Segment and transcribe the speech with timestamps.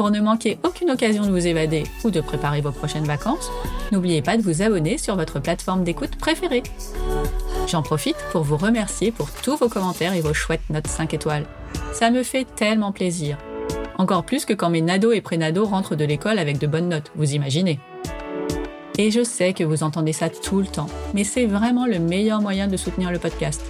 [0.00, 3.50] Pour ne manquer aucune occasion de vous évader ou de préparer vos prochaines vacances,
[3.92, 6.62] n'oubliez pas de vous abonner sur votre plateforme d'écoute préférée.
[7.68, 11.44] J'en profite pour vous remercier pour tous vos commentaires et vos chouettes notes 5 étoiles.
[11.92, 13.36] Ça me fait tellement plaisir.
[13.98, 17.12] Encore plus que quand mes nados et prénados rentrent de l'école avec de bonnes notes,
[17.14, 17.78] vous imaginez.
[18.96, 22.40] Et je sais que vous entendez ça tout le temps, mais c'est vraiment le meilleur
[22.40, 23.60] moyen de soutenir le podcast.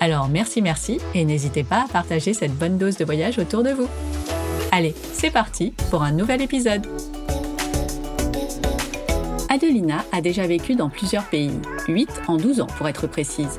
[0.00, 3.70] Alors merci merci et n'hésitez pas à partager cette bonne dose de voyage autour de
[3.70, 3.88] vous.
[4.76, 6.84] Allez, c'est parti pour un nouvel épisode.
[9.48, 11.52] Adelina a déjà vécu dans plusieurs pays,
[11.86, 13.56] 8 en 12 ans pour être précise.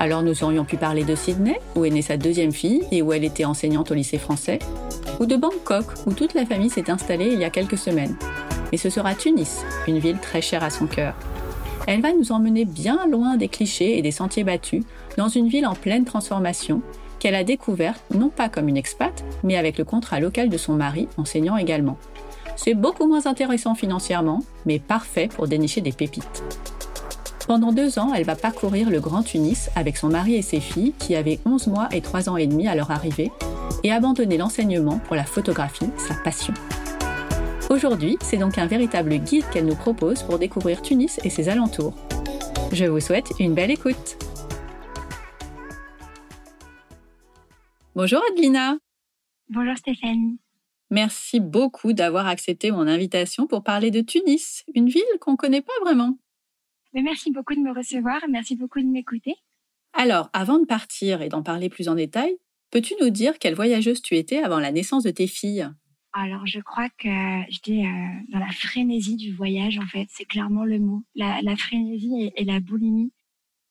[0.00, 3.12] Alors nous aurions pu parler de Sydney, où est née sa deuxième fille et où
[3.12, 4.58] elle était enseignante au lycée français,
[5.20, 8.16] ou de Bangkok, où toute la famille s'est installée il y a quelques semaines.
[8.72, 11.14] Mais ce sera Tunis, une ville très chère à son cœur.
[11.86, 14.82] Elle va nous emmener bien loin des clichés et des sentiers battus,
[15.16, 16.82] dans une ville en pleine transformation,
[17.26, 20.74] qu'elle a découverte non pas comme une expat, mais avec le contrat local de son
[20.74, 21.98] mari, enseignant également.
[22.54, 26.44] C'est beaucoup moins intéressant financièrement, mais parfait pour dénicher des pépites.
[27.48, 30.92] Pendant deux ans, elle va parcourir le Grand Tunis avec son mari et ses filles,
[31.00, 33.32] qui avaient 11 mois et 3 ans et demi à leur arrivée,
[33.82, 36.54] et abandonner l'enseignement pour la photographie, sa passion.
[37.70, 41.94] Aujourd'hui, c'est donc un véritable guide qu'elle nous propose pour découvrir Tunis et ses alentours.
[42.70, 44.16] Je vous souhaite une belle écoute.
[47.96, 48.76] Bonjour Adelina.
[49.48, 50.38] Bonjour Stéphanie.
[50.90, 55.62] Merci beaucoup d'avoir accepté mon invitation pour parler de Tunis, une ville qu'on ne connaît
[55.62, 56.18] pas vraiment.
[56.92, 59.32] Mais merci beaucoup de me recevoir, merci beaucoup de m'écouter.
[59.94, 62.36] Alors, avant de partir et d'en parler plus en détail,
[62.70, 65.66] peux-tu nous dire quelle voyageuse tu étais avant la naissance de tes filles?
[66.12, 67.08] Alors, je crois que
[67.48, 70.06] j'étais euh, dans la frénésie du voyage, en fait.
[70.10, 71.02] C'est clairement le mot.
[71.14, 73.14] La, frénésie et, la boulimie.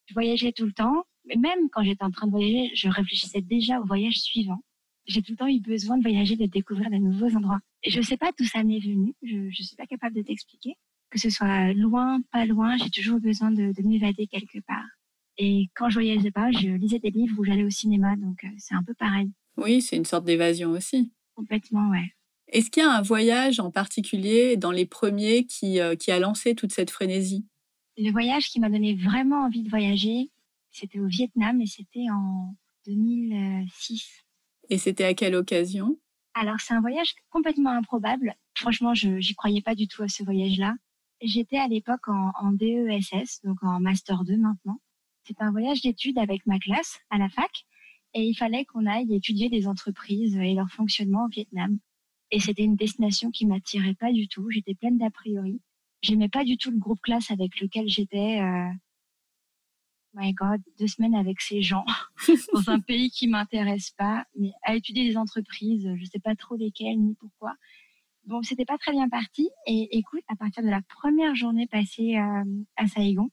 [0.07, 1.05] Je voyageais tout le temps.
[1.27, 4.59] Mais même quand j'étais en train de voyager, je réfléchissais déjà au voyage suivant.
[5.07, 7.59] J'ai tout le temps eu besoin de voyager, de découvrir de nouveaux endroits.
[7.83, 9.13] Et je ne sais pas d'où ça m'est venu.
[9.21, 10.75] Je ne suis pas capable de t'expliquer.
[11.11, 14.85] Que ce soit loin, pas loin, j'ai toujours besoin de, de m'évader quelque part.
[15.37, 18.15] Et quand je voyageais pas, je lisais des livres ou j'allais au cinéma.
[18.15, 19.29] Donc, euh, c'est un peu pareil.
[19.57, 21.11] Oui, c'est une sorte d'évasion aussi.
[21.35, 22.13] Complètement, ouais.
[22.47, 26.19] Est-ce qu'il y a un voyage en particulier dans les premiers qui, euh, qui a
[26.19, 27.45] lancé toute cette frénésie?
[27.97, 30.29] Le voyage qui m'a donné vraiment envie de voyager,
[30.75, 32.55] c'était au Vietnam et c'était en
[32.85, 34.25] 2006.
[34.69, 35.97] Et c'était à quelle occasion?
[36.33, 38.35] Alors c'est un voyage complètement improbable.
[38.57, 40.75] Franchement, je n'y croyais pas du tout à ce voyage-là.
[41.21, 44.81] J'étais à l'époque en, en DESS, donc en Master 2 maintenant.
[45.23, 47.65] C'est un voyage d'études avec ma classe à la fac
[48.13, 51.79] et il fallait qu'on aille étudier des entreprises et leur fonctionnement au Vietnam.
[52.31, 54.49] Et c'était une destination qui m'attirait pas du tout.
[54.49, 55.61] J'étais pleine d'a priori.
[56.01, 58.41] J'aimais pas du tout le groupe classe avec lequel j'étais.
[58.41, 58.69] Euh...
[60.17, 61.85] My God, deux semaines avec ces gens
[62.53, 66.55] dans un pays qui m'intéresse pas, mais à étudier des entreprises, je sais pas trop
[66.55, 67.53] lesquelles ni pourquoi.
[68.23, 69.49] Bon, c'était pas très bien parti.
[69.67, 73.29] Et écoute, à partir de la première journée passée euh, à Saigon,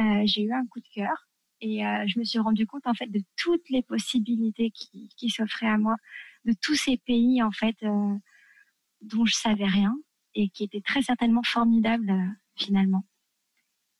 [0.00, 1.28] euh, j'ai eu un coup de cœur
[1.60, 5.28] et euh, je me suis rendu compte en fait de toutes les possibilités qui, qui
[5.28, 5.96] s'offraient à moi
[6.46, 7.76] de tous ces pays en fait
[9.02, 9.94] dont je savais rien
[10.34, 12.12] et qui étaient très certainement formidables
[12.56, 13.04] finalement.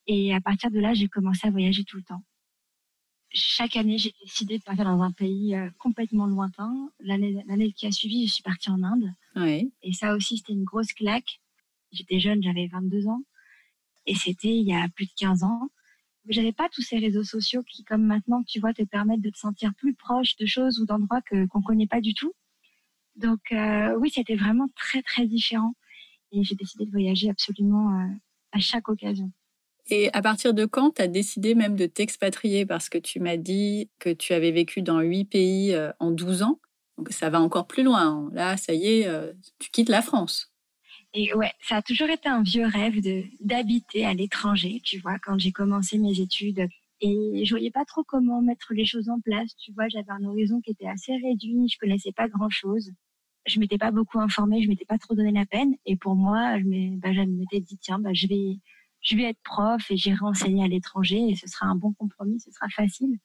[0.09, 2.23] Et à partir de là, j'ai commencé à voyager tout le temps.
[3.31, 6.89] Chaque année, j'ai décidé de partir dans un pays euh, complètement lointain.
[6.99, 9.13] L'année qui a suivi, je suis partie en Inde.
[9.83, 11.39] Et ça aussi, c'était une grosse claque.
[11.91, 13.21] J'étais jeune, j'avais 22 ans.
[14.07, 15.69] Et c'était il y a plus de 15 ans
[16.29, 19.37] j'avais pas tous ces réseaux sociaux qui, comme maintenant, tu vois, te permettent de te
[19.37, 22.33] sentir plus proche de choses ou d'endroits qu'on connaît pas du tout.
[23.15, 25.73] Donc euh, oui, c'était vraiment très très différent.
[26.31, 28.07] Et j'ai décidé de voyager absolument euh,
[28.51, 29.31] à chaque occasion.
[29.89, 32.65] Et à partir de quand tu as décidé même de t'expatrier?
[32.65, 36.43] Parce que tu m'as dit que tu avais vécu dans huit pays euh, en 12
[36.43, 36.59] ans.
[36.97, 38.29] Donc ça va encore plus loin.
[38.33, 39.09] Là, ça y est,
[39.59, 40.51] tu quittes la France.
[41.13, 43.01] Et ouais, ça a toujours été un vieux rêve
[43.39, 46.67] d'habiter à l'étranger, tu vois, quand j'ai commencé mes études.
[47.01, 50.23] Et je voyais pas trop comment mettre les choses en place, tu vois, j'avais un
[50.25, 52.91] horizon qui était assez réduit, je connaissais pas grand chose.
[53.47, 55.73] Je m'étais pas beaucoup informée, je m'étais pas trop donné la peine.
[55.85, 58.59] Et pour moi, je bah, m'étais dit, tiens, bah, je vais,
[59.01, 62.39] je vais être prof et j'irai enseigner à l'étranger et ce sera un bon compromis,
[62.39, 63.17] ce sera facile.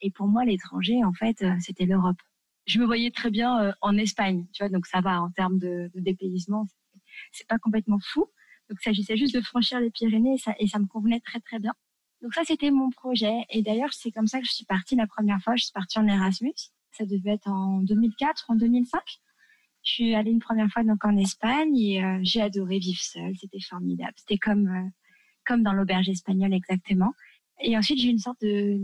[0.00, 2.18] Et pour moi, l'étranger, en fait, euh, c'était l'Europe.
[2.66, 5.58] Je me voyais très bien euh, en Espagne, tu vois, donc ça va en termes
[5.58, 6.66] de, de dépaysement,
[7.32, 8.26] c'est pas complètement fou.
[8.68, 11.74] Donc, il s'agissait juste de franchir les Pyrénées et ça, me convenait très, très bien.
[12.22, 13.44] Donc ça, c'était mon projet.
[13.50, 15.56] Et d'ailleurs, c'est comme ça que je suis partie la première fois.
[15.56, 16.54] Je suis partie en Erasmus.
[16.92, 19.00] Ça devait être en 2004 ou en 2005.
[19.82, 23.36] Je suis allée une première fois donc en Espagne et euh, j'ai adoré vivre seule.
[23.36, 24.14] C'était formidable.
[24.16, 24.90] C'était comme
[25.44, 27.12] comme dans l'auberge espagnole exactement.
[27.60, 28.80] Et ensuite, j'ai eu une sorte de,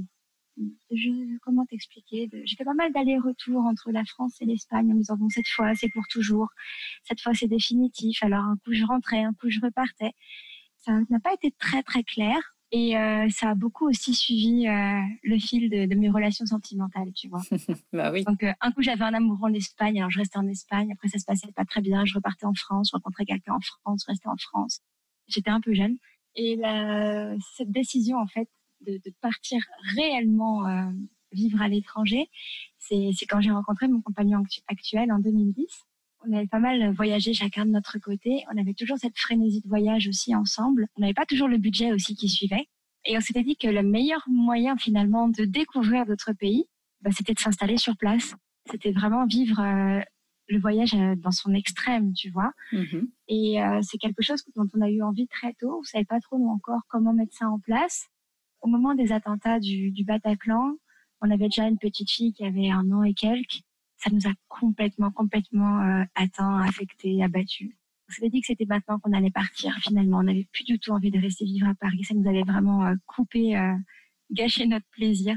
[0.90, 5.00] je, comment t'expliquer J'ai fait pas mal d'allers-retours entre la France et l'Espagne en me
[5.00, 6.48] disant bon cette fois c'est pour toujours,
[7.04, 8.22] cette fois c'est définitif.
[8.22, 10.12] Alors un coup je rentrais, un coup je repartais.
[10.78, 12.38] Ça n'a pas été très très clair.
[12.72, 17.12] Et euh, ça a beaucoup aussi suivi euh, le fil de, de, mes relations sentimentales,
[17.14, 17.40] tu vois.
[17.92, 18.22] bah oui.
[18.22, 20.92] Donc, euh, un coup, j'avais un amour en Espagne, alors je restais en Espagne.
[20.92, 22.04] Après, ça se passait pas très bien.
[22.04, 24.82] Je repartais en France, je rencontrais quelqu'un en France, je restais en France.
[25.26, 25.96] J'étais un peu jeune.
[26.36, 28.48] Et la, cette décision, en fait,
[28.86, 29.60] de, de partir
[29.96, 30.90] réellement euh,
[31.32, 32.30] vivre à l'étranger,
[32.78, 35.66] c'est quand j'ai rencontré mon compagnon actuel en 2010
[36.26, 38.44] on avait pas mal voyagé chacun de notre côté.
[38.52, 40.86] On avait toujours cette frénésie de voyage aussi ensemble.
[40.96, 42.68] On n'avait pas toujours le budget aussi qui suivait.
[43.06, 46.66] Et on s'était dit que le meilleur moyen finalement de découvrir d'autres pays,
[47.00, 48.34] bah, c'était de s'installer sur place.
[48.70, 50.00] C'était vraiment vivre euh,
[50.50, 52.52] le voyage euh, dans son extrême, tu vois.
[52.72, 53.08] Mm-hmm.
[53.28, 55.78] Et euh, c'est quelque chose dont on a eu envie très tôt.
[55.80, 58.06] On savait pas trop nous encore comment mettre ça en place.
[58.60, 60.76] Au moment des attentats du, du Bataclan,
[61.22, 63.62] on avait déjà une petite fille qui avait un an et quelques
[64.00, 67.76] ça nous a complètement, complètement euh, atteint, affecté, abattu.
[68.08, 69.74] On s'était dit que c'était maintenant qu'on allait partir.
[69.82, 72.02] Finalement, on n'avait plus du tout envie de rester vivre à Paris.
[72.04, 73.74] Ça nous avait vraiment euh, coupé, euh,
[74.30, 75.36] gâché notre plaisir.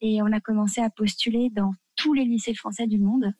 [0.00, 3.32] Et on a commencé à postuler dans tous les lycées français du monde,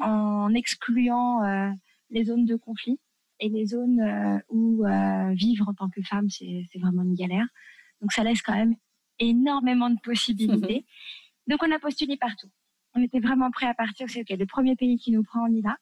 [0.00, 1.70] en excluant euh,
[2.10, 2.98] les zones de conflit
[3.40, 4.84] et les zones euh, où
[5.34, 7.46] vivre en tant que femme, c'est vraiment une galère.
[8.00, 8.74] Donc ça laisse quand même
[9.18, 10.84] énormément de possibilités.
[11.46, 12.48] Donc on a postulé partout
[12.96, 14.08] on était vraiment prêt à partir.
[14.08, 15.76] C'est le premier pays qui nous prend, on y va.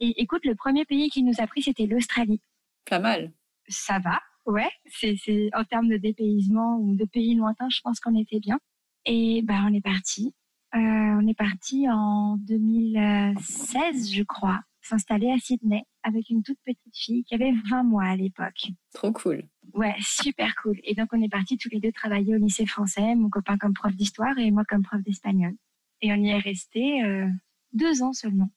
[0.00, 2.40] Et écoute, le premier pays qui nous a pris, c'était l'Australie.
[2.88, 3.32] Pas mal.
[3.68, 4.70] Ça va, ouais.
[4.86, 8.58] C'est, en termes de dépaysement ou de pays lointains, je pense qu'on était bien.
[9.04, 10.34] Et bah, on est parti.
[10.74, 16.96] Euh, on est parti en 2016, je crois, s'installer à Sydney avec une toute petite
[16.96, 18.70] fille qui avait 20 mois à l'époque.
[18.92, 19.44] Trop cool.
[19.72, 20.78] Ouais, super cool.
[20.82, 23.72] Et donc on est partis tous les deux travailler au lycée français, mon copain comme
[23.72, 25.54] prof d'histoire et moi comme prof d'espagnol.
[26.02, 27.28] Et on y est resté euh,
[27.72, 28.50] deux ans seulement.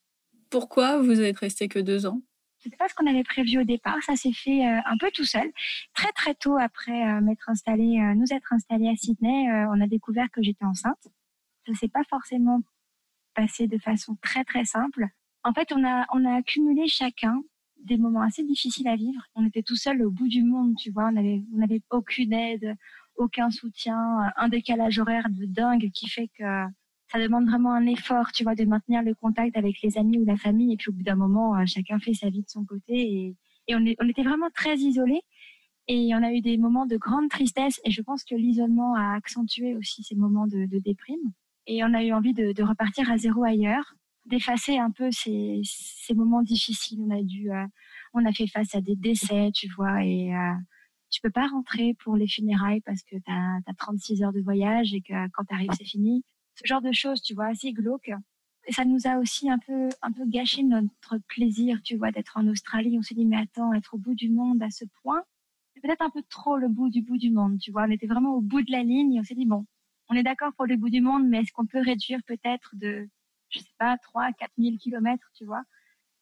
[0.49, 2.21] Pourquoi vous êtes resté que deux ans?
[2.59, 4.01] C'était pas ce qu'on avait prévu au départ.
[4.01, 5.49] Ça s'est fait euh, un peu tout seul.
[5.93, 10.29] Très très tôt après euh, m'être installé, nous être installés à Sydney, on a découvert
[10.31, 11.07] que j'étais enceinte.
[11.67, 12.61] Ça s'est pas forcément
[13.35, 15.05] passé de façon très très simple.
[15.43, 17.41] En fait, on a on a accumulé chacun
[17.83, 19.21] des moments assez difficiles à vivre.
[19.35, 21.09] On était tout seul au bout du monde, tu vois.
[21.13, 22.75] On avait on avait aucune aide,
[23.17, 26.43] aucun soutien, un décalage horaire de dingue qui fait que
[27.11, 30.25] ça demande vraiment un effort, tu vois, de maintenir le contact avec les amis ou
[30.25, 30.73] la famille.
[30.73, 32.95] Et puis au bout d'un moment, euh, chacun fait sa vie de son côté.
[32.95, 33.35] Et,
[33.67, 35.21] et on, était vraiment très isolés.
[35.87, 37.79] Et on a eu des moments de grande tristesse.
[37.85, 41.31] Et je pense que l'isolement a accentué aussi ces moments de déprime.
[41.67, 45.61] Et on a eu envie de, de repartir à zéro ailleurs, d'effacer un peu ces,
[45.63, 46.99] ces moments difficiles.
[47.01, 47.65] On a dû, euh,
[48.13, 50.53] on a fait face à des décès, tu vois, et euh,
[51.09, 54.41] tu peux pas rentrer pour les funérailles parce que tu as, as, 36 heures de
[54.41, 56.23] voyage et que quand tu arrives, c'est fini
[56.55, 58.11] ce genre de choses, tu vois, assez glauques.
[58.67, 62.37] Et ça nous a aussi un peu, un peu gâché notre plaisir, tu vois, d'être
[62.37, 62.97] en Australie.
[62.97, 65.23] On s'est dit, mais attends, être au bout du monde à ce point,
[65.73, 67.83] c'est peut-être un peu trop le bout du bout du monde, tu vois.
[67.83, 69.65] On était vraiment au bout de la ligne et on s'est dit, bon,
[70.09, 73.09] on est d'accord pour le bout du monde, mais est-ce qu'on peut réduire peut-être de,
[73.49, 75.63] je sais pas, 3, 4 000 kilomètres, tu vois?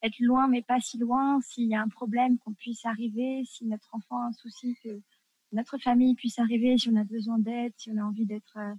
[0.04, 3.66] Être loin, mais pas si loin, s'il y a un problème qu'on puisse arriver, si
[3.66, 4.90] notre enfant a un souci, que
[5.52, 8.74] notre famille puisse arriver, si on a besoin d'aide, si on a envie d'être euh,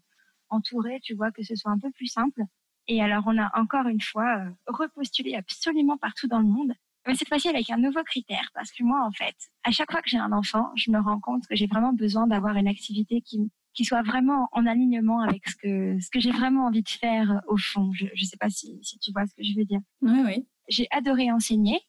[0.51, 2.43] entouré, tu vois, que ce soit un peu plus simple.
[2.89, 6.73] Et alors, on a encore une fois euh, repostulé absolument partout dans le monde,
[7.07, 10.03] mais cette fois-ci avec un nouveau critère, parce que moi, en fait, à chaque fois
[10.03, 13.21] que j'ai un enfant, je me rends compte que j'ai vraiment besoin d'avoir une activité
[13.21, 16.89] qui, qui soit vraiment en alignement avec ce que, ce que j'ai vraiment envie de
[16.89, 17.93] faire euh, au fond.
[17.93, 19.81] Je ne sais pas si, si tu vois ce que je veux dire.
[20.01, 20.47] Oui, oui.
[20.69, 21.81] J'ai adoré enseigner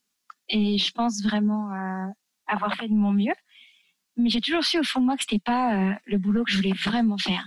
[0.49, 2.07] et je pense vraiment euh,
[2.45, 3.33] avoir fait de mon mieux.
[4.17, 6.51] Mais j'ai toujours su au fond de moi que c'était pas euh, le boulot que
[6.51, 7.45] je voulais vraiment faire.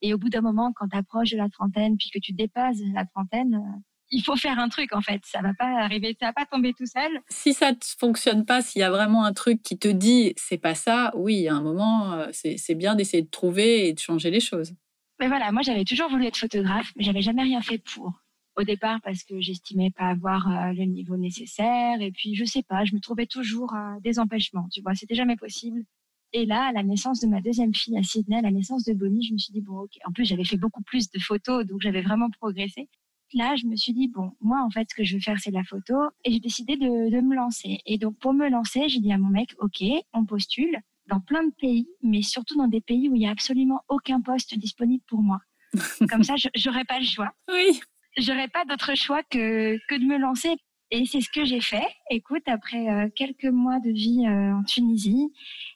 [0.00, 2.78] Et au bout d'un moment, quand tu approches de la trentaine, puis que tu dépasses
[2.94, 3.80] la trentaine, euh,
[4.10, 5.20] il faut faire un truc en fait.
[5.24, 7.10] Ça va pas arriver, ça va pas tomber tout seul.
[7.28, 10.58] Si ça ne fonctionne pas, s'il y a vraiment un truc qui te dit c'est
[10.58, 14.30] pas ça, oui, à un moment, euh, c'est bien d'essayer de trouver et de changer
[14.30, 14.74] les choses.
[15.20, 18.12] Mais voilà, moi j'avais toujours voulu être photographe, mais j'avais jamais rien fait pour.
[18.56, 22.62] Au départ, parce que j'estimais pas avoir euh, le niveau nécessaire, et puis je sais
[22.62, 24.68] pas, je me trouvais toujours des empêchements.
[24.72, 25.84] Tu vois, c'était jamais possible.
[26.36, 28.92] Et là, à la naissance de ma deuxième fille à Sydney, à la naissance de
[28.92, 29.92] Bonnie, je me suis dit, bon, ok.
[30.04, 32.88] En plus, j'avais fait beaucoup plus de photos, donc j'avais vraiment progressé.
[33.34, 35.50] Là, je me suis dit, bon, moi, en fait, ce que je veux faire, c'est
[35.50, 35.94] la photo.
[36.24, 37.80] Et j'ai décidé de, de me lancer.
[37.86, 41.44] Et donc, pour me lancer, j'ai dit à mon mec, OK, on postule dans plein
[41.44, 45.04] de pays, mais surtout dans des pays où il n'y a absolument aucun poste disponible
[45.06, 45.40] pour moi.
[46.10, 47.32] Comme ça, j'aurais pas le choix.
[47.52, 47.80] Oui.
[48.16, 50.54] J'aurais pas d'autre choix que, que de me lancer.
[50.94, 51.88] Et c'est ce que j'ai fait.
[52.08, 55.32] Écoute, après euh, quelques mois de vie euh, en Tunisie,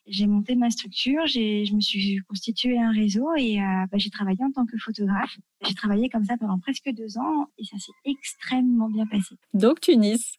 [0.07, 4.39] j'ai monté ma structure, je me suis constitué un réseau et euh, bah, j'ai travaillé
[4.45, 5.37] en tant que photographe.
[5.67, 9.35] J'ai travaillé comme ça pendant presque deux ans et ça s'est extrêmement bien passé.
[9.55, 10.39] Donc Tunis.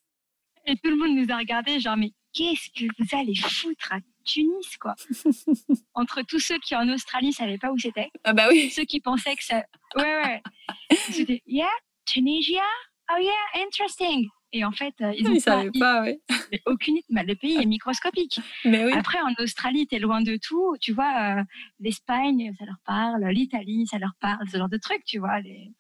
[0.65, 3.99] Et tout le monde nous a regardé genre mais qu'est-ce que vous allez foutre à
[4.23, 4.95] Tunis, quoi?
[5.93, 8.11] Entre tous ceux qui en Australie savaient pas où c'était.
[8.23, 8.69] Ah bah oui.
[8.69, 9.61] Ceux qui pensaient que ça.
[9.97, 10.41] Ouais, ouais.
[11.11, 11.67] C'était, yeah,
[12.05, 12.63] Tunisia?
[13.11, 14.29] Oh yeah, interesting.
[14.51, 16.19] Et en fait, euh, ils ne savaient pas, oui.
[16.65, 16.97] Aucune.
[17.09, 18.39] Bah, le pays est microscopique.
[18.65, 18.91] Mais oui.
[18.93, 20.75] Après, en Australie, tu es loin de tout.
[20.81, 21.43] Tu vois, euh,
[21.79, 23.25] l'Espagne, ça leur parle.
[23.27, 24.47] L'Italie, ça leur parle.
[24.49, 25.39] Ce genre de trucs, tu vois.
[25.41, 25.71] Les,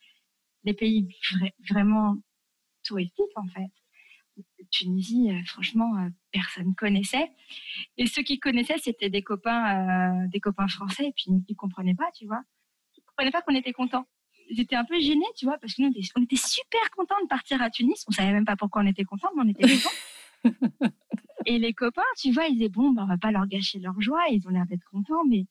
[0.65, 1.07] les pays
[1.69, 2.17] vraiment
[2.83, 3.69] touristiques, en fait.
[4.71, 7.31] Tunisie, euh, franchement, euh, personne connaissait.
[7.97, 12.09] Et ceux qui connaissaient, c'était des copains, des copains français, et puis ils comprenaient pas,
[12.15, 12.43] tu vois.
[12.95, 14.05] Ils comprenaient pas qu'on était contents.
[14.49, 17.61] Étaient un peu gênés, tu vois, parce que nous, on était super contents de partir
[17.61, 18.03] à Tunis.
[18.07, 20.93] On savait même pas pourquoi on était contents, mais on était contents.
[21.45, 23.99] et les copains, tu vois, ils disaient bon, ben, on va pas leur gâcher leur
[24.01, 24.23] joie.
[24.31, 25.45] Ils ont l'air d'être contents, mais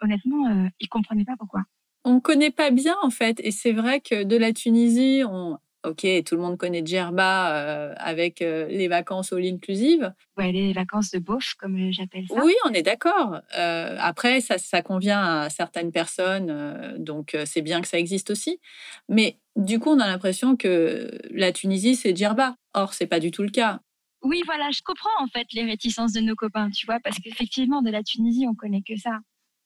[0.00, 1.62] honnêtement, euh, ils comprenaient pas pourquoi.
[2.04, 6.04] On connaît pas bien en fait, et c'est vrai que de la Tunisie, on, Ok,
[6.26, 10.12] tout le monde connaît Djerba euh, avec euh, les vacances all inclusive.
[10.36, 12.44] Ouais, les vacances de beauf, comme j'appelle ça.
[12.44, 13.40] Oui, on est d'accord.
[13.56, 18.60] Euh, après, ça, ça convient à certaines personnes, donc c'est bien que ça existe aussi.
[19.08, 22.56] Mais du coup, on a l'impression que la Tunisie, c'est Djerba.
[22.74, 23.80] Or, c'est pas du tout le cas.
[24.22, 27.82] Oui, voilà, je comprends en fait les réticences de nos copains, tu vois, parce qu'effectivement,
[27.82, 29.20] de la Tunisie, on connaît que ça.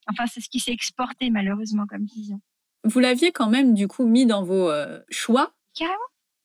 [0.07, 2.39] Enfin, c'est ce qui s'est exporté malheureusement comme vision.
[2.83, 4.71] Vous l'aviez quand même du coup mis dans vos
[5.09, 5.97] choix Carrément.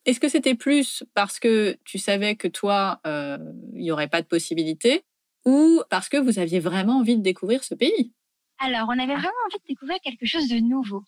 [0.05, 3.39] Est-ce que c'était plus parce que tu savais que toi, euh,
[3.75, 5.05] il n'y aurait pas de possibilité
[5.45, 8.13] ou parce que vous aviez vraiment envie de découvrir ce pays?
[8.59, 11.05] Alors, on avait vraiment envie de découvrir quelque chose de nouveau.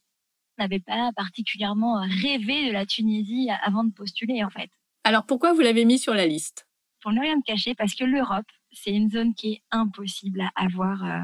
[0.59, 4.71] On n'avait pas particulièrement rêvé de la Tunisie avant de postuler, en fait.
[5.05, 6.67] Alors, pourquoi vous l'avez mis sur la liste?
[7.03, 10.51] Pour ne rien te cacher, parce que l'Europe, c'est une zone qui est impossible à
[10.55, 11.23] avoir euh,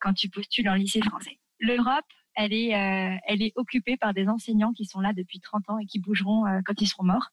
[0.00, 1.38] quand tu postules en lycée français.
[1.58, 2.06] L'Europe,
[2.38, 5.78] elle est, euh, elle est occupée par des enseignants qui sont là depuis 30 ans
[5.78, 7.30] et qui bougeront euh, quand ils seront morts.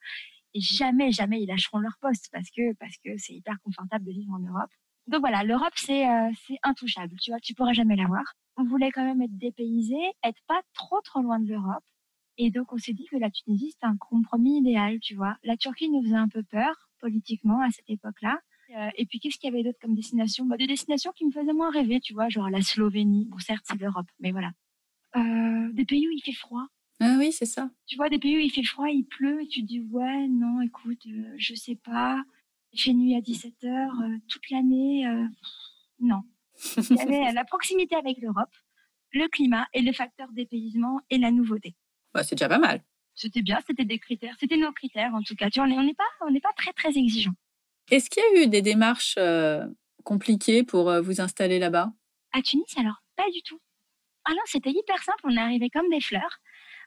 [0.56, 2.62] Et jamais, jamais ils lâcheront leur poste parce que
[3.18, 4.72] c'est hyper confortable de vivre en Europe.
[5.08, 6.32] Donc voilà, l'Europe c'est euh,
[6.64, 7.16] intouchable.
[7.22, 8.24] Tu vois, tu pourras jamais l'avoir.
[8.58, 11.84] On voulait quand même être dépaysé, être pas trop trop loin de l'Europe.
[12.38, 15.00] Et donc on s'est dit que la Tunisie c'était un compromis idéal.
[15.02, 18.40] Tu vois, la Turquie nous faisait un peu peur politiquement à cette époque-là.
[18.98, 20.46] et puis, qu'est-ce qu'il y avait d'autre comme destination?
[20.46, 23.26] Bah, Des destinations qui me faisaient moins rêver, tu vois, genre la Slovénie.
[23.26, 24.50] Bon, certes, c'est l'Europe, mais voilà.
[25.16, 26.66] Euh, des pays où il fait froid.
[27.00, 27.70] Ah oui, c'est ça.
[27.88, 30.28] Tu vois, des pays où il fait froid, il pleut, et tu te dis, ouais,
[30.28, 32.22] non, écoute, euh, je sais pas,
[32.74, 35.06] il fait nuit à 17h euh, toute l'année.
[36.00, 36.22] non.
[36.78, 38.54] Il y avait la proximité avec l'Europe,
[39.12, 41.76] le climat et le facteur dépaysement et la nouveauté.
[42.14, 42.82] Bah, c'est déjà pas mal.
[43.14, 45.50] C'était bien, c'était des critères, c'était nos critères en tout cas.
[45.50, 47.34] Tu vois, on n'est pas, on n'est pas très très exigeant.
[47.92, 49.18] Est-ce qu'il y a eu des démarches
[50.04, 51.92] compliquées pour vous installer là-bas?
[52.32, 53.60] À Tunis, alors pas du tout.
[54.26, 55.22] Ah non, c'était hyper simple.
[55.24, 56.40] On est arrivé comme des fleurs.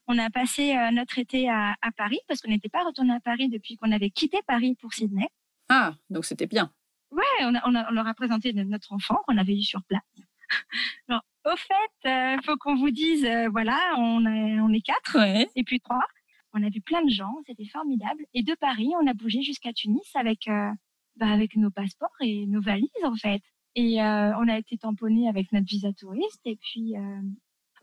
[0.09, 3.49] On a passé euh, notre été à, Paris parce qu'on n'était pas retourné à Paris
[3.49, 5.28] depuis qu'on avait quitté Paris pour Sydney.
[5.68, 6.73] Ah, donc c'était bien.
[7.11, 10.02] Ouais, on, on, leur a présenté notre enfant qu'on avait eu sur place.
[11.11, 15.16] au fait, il euh, faut qu'on vous dise, euh, voilà, on est, on est quatre
[15.54, 16.07] et puis trois.
[16.54, 18.25] On a vu plein de gens, c'était formidable.
[18.33, 20.49] Et de Paris, on a bougé jusqu'à Tunis avec,
[21.16, 23.42] bah, avec nos passeports et nos valises en fait.
[23.78, 26.40] Et euh, on a été tamponné avec notre visa touriste.
[26.44, 27.20] Et puis, euh...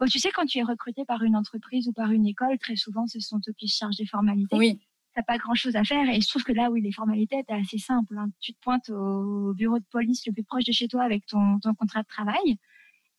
[0.02, 2.76] oh, tu sais, quand tu es recruté par une entreprise ou par une école, très
[2.76, 4.58] souvent, ce sont eux qui se chargent des formalités.
[4.58, 4.78] Oui.
[5.14, 6.10] T'as pas grand chose à faire.
[6.10, 8.18] Et je trouve que là, oui, les formalités étaient assez simples.
[8.18, 8.28] Hein.
[8.42, 11.60] Tu te pointes au bureau de police le plus proche de chez toi avec ton,
[11.60, 12.58] ton contrat de travail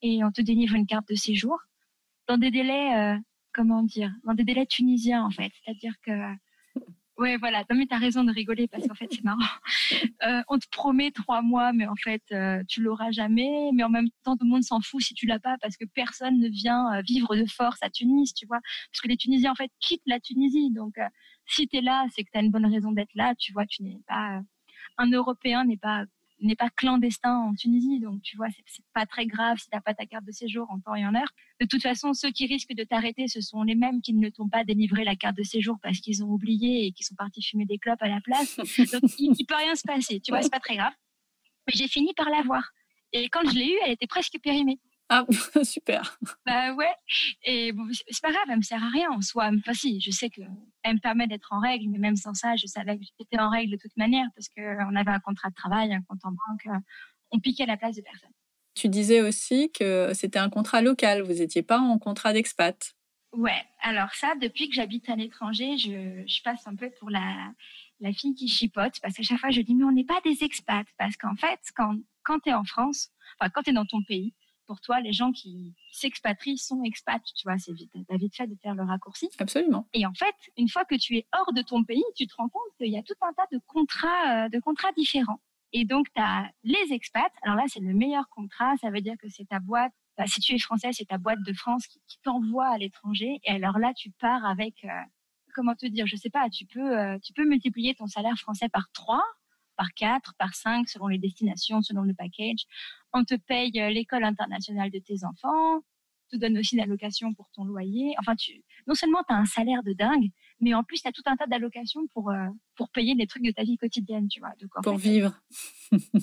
[0.02, 1.58] et on te délivre une carte de séjour
[2.28, 3.18] dans des délais, euh,
[3.54, 5.50] comment dire, dans des délais tunisiens, en fait.
[5.64, 6.12] C'est-à-dire que
[7.18, 7.64] Ouais, voilà.
[7.70, 9.38] Non, mais t'as raison de rigoler parce qu'en fait, c'est marrant.
[10.22, 13.70] Euh, on te promet trois mois, mais en fait, euh, tu l'auras jamais.
[13.74, 15.84] Mais en même temps, tout le monde s'en fout si tu l'as pas parce que
[15.84, 18.58] personne ne vient euh, vivre de force à Tunis, tu vois.
[18.90, 20.70] Parce que les Tunisiens, en fait, quittent la Tunisie.
[20.72, 21.06] Donc, euh,
[21.46, 23.34] si tu es là, c'est que tu as une bonne raison d'être là.
[23.38, 24.40] Tu vois, tu n'es pas.
[24.98, 26.04] un Européen n'est pas
[26.40, 29.94] n'est pas clandestin en Tunisie, donc tu vois, c'est pas très grave si t'as pas
[29.94, 31.30] ta carte de séjour en temps et en heure.
[31.60, 34.48] De toute façon, ceux qui risquent de t'arrêter, ce sont les mêmes qui ne t'ont
[34.48, 37.64] pas délivré la carte de séjour parce qu'ils ont oublié et qui sont partis fumer
[37.64, 38.56] des clopes à la place.
[38.56, 40.92] Donc il, il peut rien se passer, tu vois, c'est pas très grave.
[41.66, 42.62] Mais j'ai fini par l'avoir.
[43.12, 44.78] Et quand je l'ai eue, elle était presque périmée.
[45.08, 45.24] Ah,
[45.62, 46.18] super.
[46.44, 46.92] Bah ouais.
[47.44, 49.50] Et bon, c'est pas grave, elle me sert à rien en soi.
[49.56, 50.48] Enfin, si, je sais qu'elle
[50.84, 53.72] me permet d'être en règle, mais même sans ça, je savais que j'étais en règle
[53.72, 56.66] de toute manière parce qu'on avait un contrat de travail, un compte en banque.
[56.66, 56.78] Euh,
[57.30, 58.30] on piquait la place de personne.
[58.74, 62.94] Tu disais aussi que c'était un contrat local, vous n'étiez pas en contrat d'expat.
[63.32, 67.52] Ouais, alors ça, depuis que j'habite à l'étranger, je, je, passe un peu pour la,
[68.00, 70.42] la fille qui chipote parce qu'à chaque fois, je dis, mais on n'est pas des
[70.42, 70.86] expats.
[70.98, 74.02] Parce qu'en fait, quand, quand tu es en France, enfin, quand tu es dans ton
[74.02, 74.34] pays,
[74.66, 78.46] pour toi, les gens qui s'expatrient sont expats, tu vois, c'est vite, t'as vite fait
[78.46, 79.28] de faire le raccourci.
[79.38, 79.88] Absolument.
[79.92, 82.48] Et en fait, une fois que tu es hors de ton pays, tu te rends
[82.48, 85.40] compte qu'il y a tout un tas de contrats, euh, de contrats différents.
[85.72, 87.32] Et donc, tu as les expats.
[87.42, 88.76] Alors là, c'est le meilleur contrat.
[88.80, 89.92] Ça veut dire que c'est ta boîte.
[90.16, 93.40] Bah, si tu es français, c'est ta boîte de France qui, t'envoie à l'étranger.
[93.44, 94.88] Et alors là, tu pars avec, euh,
[95.54, 98.68] comment te dire, je sais pas, tu peux, euh, tu peux multiplier ton salaire français
[98.68, 99.22] par 3,
[99.76, 102.64] par 4, par 5, selon les destinations, selon le package.
[103.12, 105.82] On te paye euh, l'école internationale de tes enfants
[106.28, 108.14] te donne aussi d'allocations pour ton loyer.
[108.18, 110.30] Enfin, tu, non seulement tu as un salaire de dingue,
[110.60, 113.44] mais en plus, tu as tout un tas d'allocations pour, euh, pour payer des trucs
[113.44, 114.52] de ta vie quotidienne, tu vois.
[114.82, 115.34] pour vivre.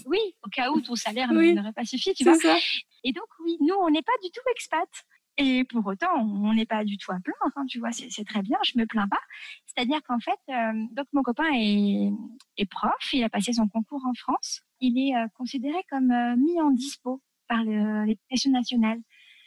[0.05, 2.36] oui, au cas où ton salaire n'aurait pas suffi, tu vois.
[2.36, 2.57] Ça.
[3.03, 4.89] Et donc, oui, nous, on n'est pas du tout expat.
[5.37, 8.43] Et pour autant, on n'est pas du tout à plaindre, hein, tu vois, c'est très
[8.43, 9.19] bien, je me plains pas.
[9.65, 12.11] C'est-à-dire qu'en fait, euh, donc mon copain est,
[12.57, 16.61] est, prof, il a passé son concours en France, il est euh, considéré comme mis
[16.61, 18.99] en dispo par l'éducation nationale.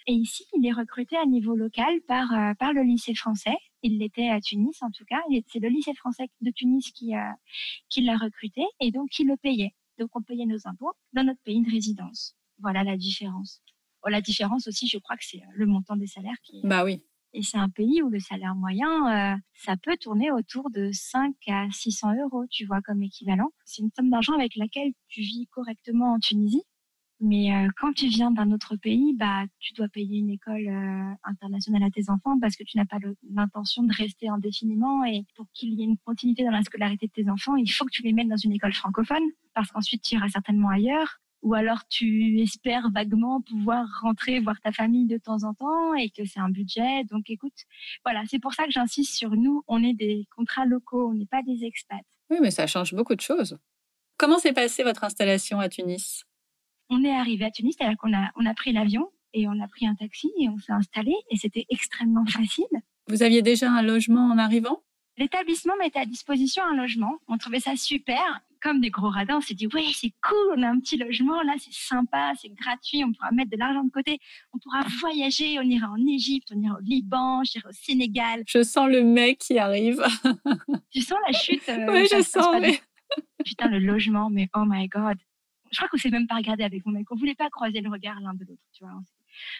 [0.08, 3.56] Et ici, il est recruté à niveau local par, euh, par le lycée français.
[3.82, 5.20] Il l'était à Tunis, en tout cas.
[5.48, 7.32] C'est le lycée français de Tunis qui, euh,
[7.88, 9.74] qui l'a recruté et donc qui le payait.
[9.98, 12.36] Donc, on payait nos impôts dans notre pays de résidence.
[12.60, 13.62] Voilà la différence.
[14.08, 16.60] La différence aussi, je crois que c'est euh, le montant des salaires qui.
[16.64, 17.02] Bah oui.
[17.32, 21.34] Et c'est un pays où le salaire moyen, euh, ça peut tourner autour de 5
[21.48, 23.50] à 600 euros, tu vois, comme équivalent.
[23.66, 26.62] C'est une somme d'argent avec laquelle tu vis correctement en Tunisie.
[27.20, 31.14] Mais euh, quand tu viens d'un autre pays, bah, tu dois payer une école euh,
[31.24, 32.98] internationale à tes enfants parce que tu n'as pas
[33.34, 35.04] l'intention de rester indéfiniment.
[35.04, 37.86] Et pour qu'il y ait une continuité dans la scolarité de tes enfants, il faut
[37.86, 41.20] que tu les mettes dans une école francophone parce qu'ensuite tu iras certainement ailleurs.
[41.46, 46.10] Ou alors tu espères vaguement pouvoir rentrer voir ta famille de temps en temps et
[46.10, 47.04] que c'est un budget.
[47.04, 47.54] Donc écoute,
[48.04, 49.62] voilà, c'est pour ça que j'insiste sur nous.
[49.68, 52.02] On est des contrats locaux, on n'est pas des expats.
[52.30, 53.56] Oui, mais ça change beaucoup de choses.
[54.16, 56.24] Comment s'est passée votre installation à Tunis?
[56.90, 59.68] On est arrivé à Tunis, c'est-à-dire qu'on a, on a pris l'avion et on a
[59.68, 62.66] pris un taxi et on s'est installé et c'était extrêmement facile.
[63.06, 64.82] Vous aviez déjà un logement en arrivant?
[65.16, 67.18] L'établissement mettait à disposition un logement.
[67.28, 68.42] On trouvait ça super.
[68.66, 71.40] Comme des gros radins, on s'est dit, ouais, c'est cool, on a un petit logement,
[71.42, 74.18] là, c'est sympa, c'est gratuit, on pourra mettre de l'argent de côté,
[74.52, 78.42] on pourra voyager, on ira en Égypte, on ira au Liban, j'irai au Sénégal.
[78.44, 80.02] Je sens le mec qui arrive.
[80.90, 82.56] tu sens la chute euh, Oui, je sens.
[83.44, 85.16] Putain, le logement, mais oh my god
[85.70, 87.06] je crois qu'on s'est même pas regardé avec mon mec.
[87.10, 88.94] On voulait pas croiser le regard l'un de l'autre, tu vois.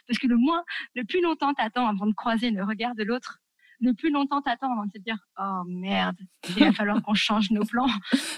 [0.06, 0.64] Parce que le moins,
[0.94, 3.40] le plus longtemps t'attends avant de croiser le regard de l'autre,
[3.80, 6.16] le plus longtemps t'attends avant de te dire oh merde,
[6.50, 7.88] il va falloir qu'on change nos plans.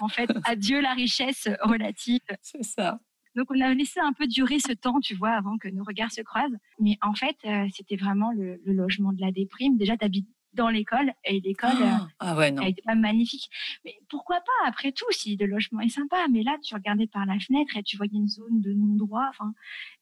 [0.01, 2.21] En fait, adieu la richesse relative.
[2.43, 3.01] C'est ça.
[3.37, 6.11] Donc on a laissé un peu durer ce temps, tu vois, avant que nos regards
[6.11, 6.57] se croisent.
[6.81, 9.77] Mais en fait, euh, c'était vraiment le, le, logement de la déprime.
[9.77, 12.63] Déjà, t'habites dans l'école et l'école ah, ah ouais, non.
[12.63, 13.49] elle était pas magnifique
[13.85, 16.27] mais pourquoi pas après tout si le logement est sympa?
[16.31, 19.27] Mais là tu regardais par la fenêtre et tu voyais une zone de non droit
[19.29, 19.53] enfin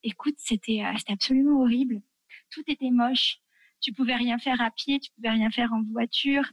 [0.03, 2.01] écoute c'était euh, c'était absolument horrible
[2.49, 3.39] tout était moche
[3.79, 6.43] tu pouvais rien faire à pied tu pouvais rien faire en voiture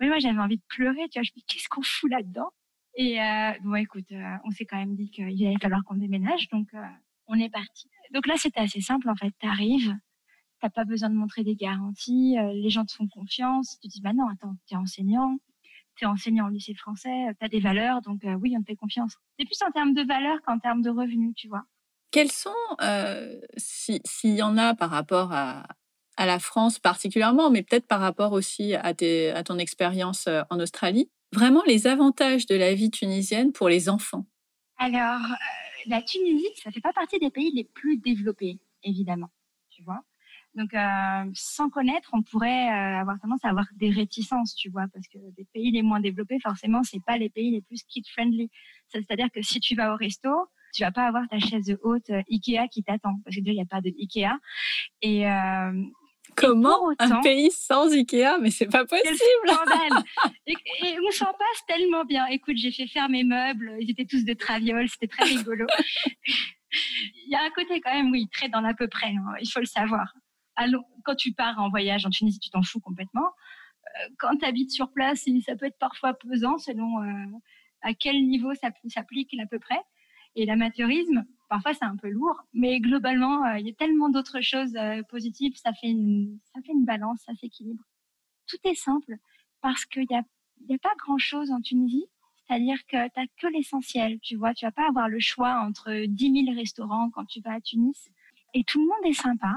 [0.00, 2.50] mais moi j'avais envie de pleurer tu vois je me dis qu'est-ce qu'on fout là-dedans?
[2.94, 6.48] Et euh, bon écoute euh, on s'est quand même dit qu'il allait falloir qu'on déménage
[6.48, 6.82] donc euh,
[7.26, 9.94] on est parti donc là c'était assez simple en fait t'arrives
[10.60, 13.78] t'as pas besoin de montrer des garanties, les gens te font confiance.
[13.82, 15.36] Tu te dis, bah non, attends, tu es enseignant,
[15.96, 18.74] tu es enseignant au lycée français, tu as des valeurs, donc oui, on te fait
[18.74, 19.16] confiance.
[19.38, 21.64] C'est plus en termes de valeurs qu'en termes de revenus, tu vois.
[22.10, 22.54] Quels sont,
[23.58, 25.66] s'il y en a par rapport à,
[26.16, 30.60] à la France particulièrement, mais peut-être par rapport aussi à, tes, à ton expérience en
[30.60, 34.26] Australie, vraiment les avantages de la vie tunisienne pour les enfants
[34.78, 35.20] Alors,
[35.86, 39.30] la Tunisie, ça fait pas partie des pays les plus développés, évidemment,
[39.70, 40.02] tu vois.
[40.56, 44.86] Donc, euh, sans connaître, on pourrait euh, avoir tendance à avoir des réticences, tu vois,
[44.92, 48.50] parce que les pays les moins développés, forcément, c'est pas les pays les plus kid-friendly.
[48.88, 50.30] C'est-à-dire que si tu vas au resto,
[50.72, 53.60] tu vas pas avoir ta chaise haute euh, Ikea qui t'attend, parce que il n'y
[53.60, 54.38] a pas de Ikea.
[55.02, 55.26] Et
[56.36, 59.08] Comment un pays sans Ikea Mais c'est pas possible.
[60.46, 62.26] et, et, on s'en passe tellement bien.
[62.26, 65.66] Écoute, j'ai fait faire mes meubles, ils étaient tous de traviole, c'était très rigolo.
[66.26, 69.08] il y a un côté quand même, oui, très dans l'à peu près.
[69.08, 70.12] Hein, il faut le savoir
[71.04, 73.26] quand tu pars en voyage en Tunisie, tu t'en fous complètement.
[73.86, 77.26] Euh, quand tu habites sur place, ça peut être parfois pesant selon euh,
[77.82, 79.80] à quel niveau ça s'applique à peu près.
[80.34, 84.40] Et l'amateurisme, Parfois, c'est un peu lourd, mais globalement, euh, il y a tellement d'autres
[84.40, 85.56] choses euh, positives.
[85.56, 87.84] Ça fait une, ça fait une balance, ça s'équilibre.
[88.46, 89.16] Tout est simple
[89.60, 92.06] parce qu'il y a, a pas grand chose en Tunisie.
[92.46, 94.54] C'est-à-dire que tu que l'essentiel, tu vois.
[94.54, 98.08] Tu vas pas avoir le choix entre 10 000 restaurants quand tu vas à Tunis.
[98.54, 99.56] Et tout le monde est sympa.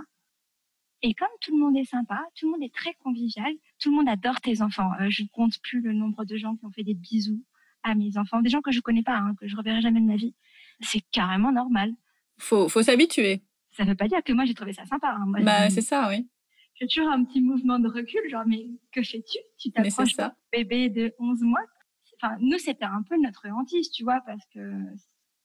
[1.02, 3.96] Et comme tout le monde est sympa, tout le monde est très convivial, tout le
[3.96, 4.92] monde adore tes enfants.
[5.00, 7.42] Euh, je ne compte plus le nombre de gens qui ont fait des bisous
[7.84, 10.06] à mes enfants, des gens que je connais pas, hein, que je reverrai jamais de
[10.06, 10.36] ma vie.
[10.82, 11.94] C'est carrément normal.
[12.38, 13.42] Faut, faut s'habituer.
[13.72, 15.16] Ça ne veut pas dire que moi j'ai trouvé ça sympa.
[15.20, 15.26] Hein.
[15.44, 16.28] bah c'est ça, oui.
[16.76, 19.38] J'ai toujours un petit mouvement de recul, genre mais que fais-tu?
[19.58, 21.64] Tu t'approches d'un bébé de 11 mois.
[22.22, 24.60] Enfin, nous c'était un peu notre hantise, tu vois, parce que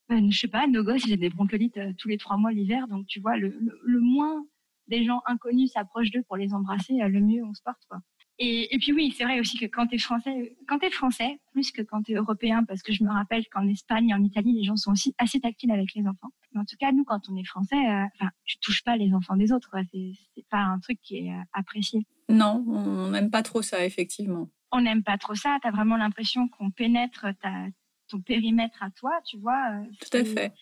[0.09, 2.53] ben, je sais pas, nos gosses ils ont des broncholites euh, tous les trois mois
[2.53, 4.45] l'hiver, donc tu vois le, le moins
[4.89, 7.83] des gens inconnus s'approchent d'eux pour les embrasser, euh, le mieux on se porte.
[7.89, 7.99] Quoi.
[8.39, 11.41] Et, et puis oui, c'est vrai aussi que quand tu es français, quand es français,
[11.53, 14.23] plus que quand tu es européen, parce que je me rappelle qu'en Espagne et en
[14.23, 16.31] Italie, les gens sont aussi assez tactiles avec les enfants.
[16.53, 19.13] Mais en tout cas, nous, quand on est français, euh, enfin, tu touches pas les
[19.15, 19.71] enfants des autres.
[19.93, 22.07] C'est pas un truc qui est euh, apprécié.
[22.29, 24.49] Non, on n'aime pas trop ça, effectivement.
[24.73, 25.59] On n'aime pas trop ça.
[25.63, 27.67] Tu as vraiment l'impression qu'on pénètre ta,
[28.09, 29.81] ton périmètre à toi, tu vois.
[30.01, 30.53] Tout à fait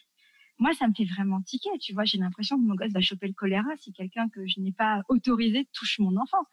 [0.63, 1.71] moi, ça me fait vraiment tiquer.
[1.81, 4.61] Tu vois, j'ai l'impression que mon gosse va choper le choléra si quelqu'un que je
[4.61, 6.45] n'ai pas autorisé touche mon enfant.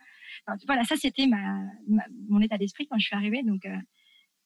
[0.65, 1.61] voilà, ça, c'était ma,
[2.27, 3.43] mon état d'esprit quand je suis arrivée.
[3.43, 3.77] Donc, euh,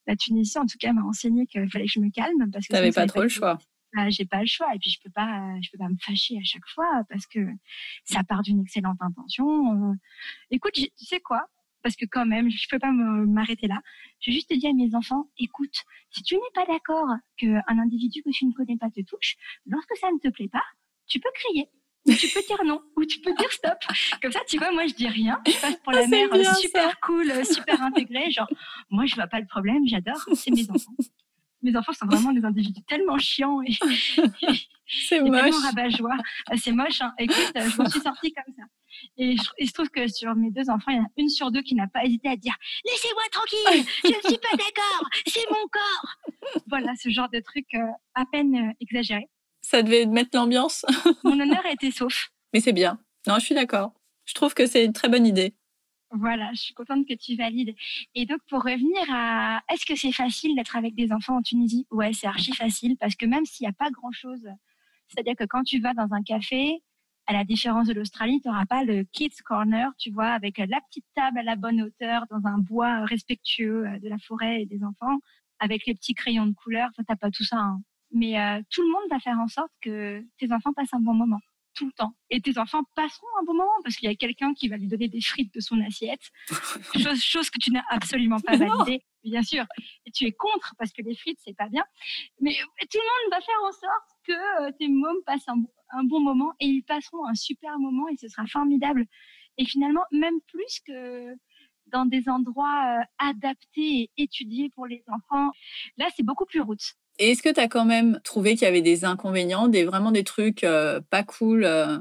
[0.05, 2.51] la Tunisie, en tout cas, m'a enseigné qu'il fallait que je me calme.
[2.51, 3.57] Parce que n'avais pas trop le choix.
[3.95, 4.73] Ah, j'ai pas le choix.
[4.75, 7.39] Et puis, je peux pas, je peux pas me fâcher à chaque fois parce que
[8.03, 9.91] ça part d'une excellente intention.
[9.91, 9.93] Euh,
[10.51, 11.47] écoute, tu sais quoi?
[11.83, 13.79] Parce que quand même, je peux pas m'arrêter là.
[14.21, 15.75] Je vais juste te dire à mes enfants, écoute,
[16.09, 19.35] si tu n'es pas d'accord qu'un individu que tu ne connais pas te touche,
[19.67, 20.63] lorsque ça ne te plaît pas,
[21.07, 21.69] tu peux crier.
[22.05, 23.77] tu peux dire non ou tu peux dire stop.
[24.21, 25.41] Comme ça, tu vois, moi je dis rien.
[25.45, 28.31] Je passe pour la ah, mère super cool, super intégrée.
[28.31, 28.49] Genre,
[28.89, 30.25] moi je vois pas le problème, j'adore.
[30.35, 30.95] C'est mes enfants.
[31.61, 33.71] Mes enfants sont vraiment des individus tellement chiants et,
[34.85, 35.41] c'est moche.
[35.41, 36.17] tellement rabat-joie.
[36.49, 37.01] Ah, c'est moche.
[37.01, 37.13] Hein.
[37.17, 38.63] Écoute, je m'en suis sortie comme ça.
[39.17, 41.29] Et je, il se trouve que sur mes deux enfants, il y en a une
[41.29, 45.09] sur deux qui n'a pas hésité à dire Laissez-moi tranquille, je ne suis pas d'accord,
[45.27, 46.61] c'est mon corps.
[46.67, 47.79] Voilà, ce genre de truc euh,
[48.15, 49.29] à peine euh, exagéré.
[49.61, 50.85] Ça devait mettre l'ambiance.
[51.23, 52.29] mon honneur était sauf.
[52.53, 52.99] Mais c'est bien.
[53.27, 53.93] Non, je suis d'accord.
[54.25, 55.55] Je trouve que c'est une très bonne idée.
[56.11, 57.75] Voilà, je suis contente que tu valides.
[58.13, 61.87] Et donc, pour revenir à est-ce que c'est facile d'être avec des enfants en Tunisie?
[61.89, 64.47] Ouais, c'est archi facile parce que même s'il n'y a pas grand-chose,
[65.07, 66.83] c'est-à-dire que quand tu vas dans un café,
[67.27, 70.81] à la différence de l'Australie, tu n'auras pas le kids corner, tu vois, avec la
[70.81, 74.65] petite table à la bonne hauteur, dans un bois respectueux euh, de la forêt et
[74.65, 75.19] des enfants,
[75.59, 76.89] avec les petits crayons de couleur.
[76.91, 77.57] Enfin, t'as pas tout ça.
[77.57, 77.81] Hein.
[78.11, 81.13] Mais euh, tout le monde va faire en sorte que tes enfants passent un bon
[81.13, 81.39] moment
[81.73, 82.15] tout le temps.
[82.29, 84.87] Et tes enfants passeront un bon moment parce qu'il y a quelqu'un qui va lui
[84.87, 86.31] donner des frites de son assiette,
[87.01, 89.65] chose, chose que tu n'as absolument pas validée, bien sûr.
[90.05, 91.83] Et tu es contre parce que les frites, c'est pas bien.
[92.39, 96.03] Mais tout le monde va faire en sorte que euh, tes mômes passent un, un
[96.03, 99.05] bon moment et ils passeront un super moment et ce sera formidable.
[99.57, 101.35] Et finalement, même plus que
[101.87, 105.51] dans des endroits euh, adaptés et étudiés pour les enfants,
[105.97, 106.93] là, c'est beaucoup plus route.
[107.19, 110.11] Et est-ce que tu as quand même trouvé qu'il y avait des inconvénients, des, vraiment
[110.11, 111.99] des trucs euh, pas cool euh,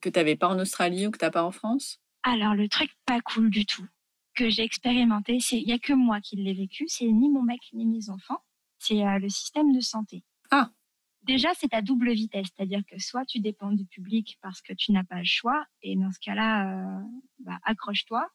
[0.00, 2.00] que tu n'avais pas en Australie ou que tu n'as pas en France?
[2.22, 3.86] Alors, le truc pas cool du tout
[4.34, 7.42] que j'ai expérimenté, c'est il n'y a que moi qui l'ai vécu, c'est ni mon
[7.42, 8.38] mec ni mes enfants,
[8.78, 10.24] c'est le système de santé.
[10.50, 10.70] Ah
[11.22, 14.92] déjà, c'est à double vitesse, c'est-à-dire que soit tu dépends du public parce que tu
[14.92, 17.02] n'as pas le choix, et dans ce cas-là, euh,
[17.40, 18.28] bah, accroche-toi,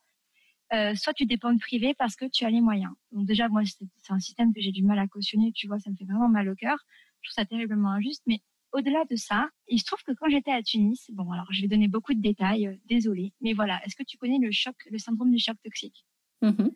[0.74, 2.92] euh, soit tu dépends de privé parce que tu as les moyens.
[3.12, 5.90] Donc déjà, moi, c'est un système que j'ai du mal à cautionner, tu vois, ça
[5.90, 6.78] me fait vraiment mal au cœur.
[7.22, 8.42] Je trouve ça terriblement injuste, mais
[8.74, 11.68] au-delà de ça, il se trouve que quand j'étais à Tunis, bon, alors je vais
[11.68, 14.98] donner beaucoup de détails, euh, désolé, mais voilà, est-ce que tu connais le choc, le
[14.98, 16.06] syndrome du choc toxique?
[16.42, 16.70] Mmh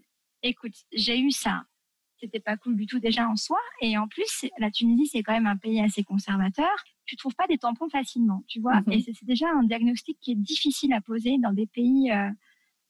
[0.43, 1.65] Écoute, j'ai eu ça
[2.21, 3.59] c'était pas cool du tout déjà en soi.
[3.81, 6.71] Et en plus, la Tunisie, c'est quand même un pays assez conservateur.
[7.05, 8.81] Tu trouves pas des tampons facilement, tu vois.
[8.81, 8.93] Mhm.
[8.93, 12.29] Et c'est déjà un diagnostic qui est difficile à poser dans des pays euh,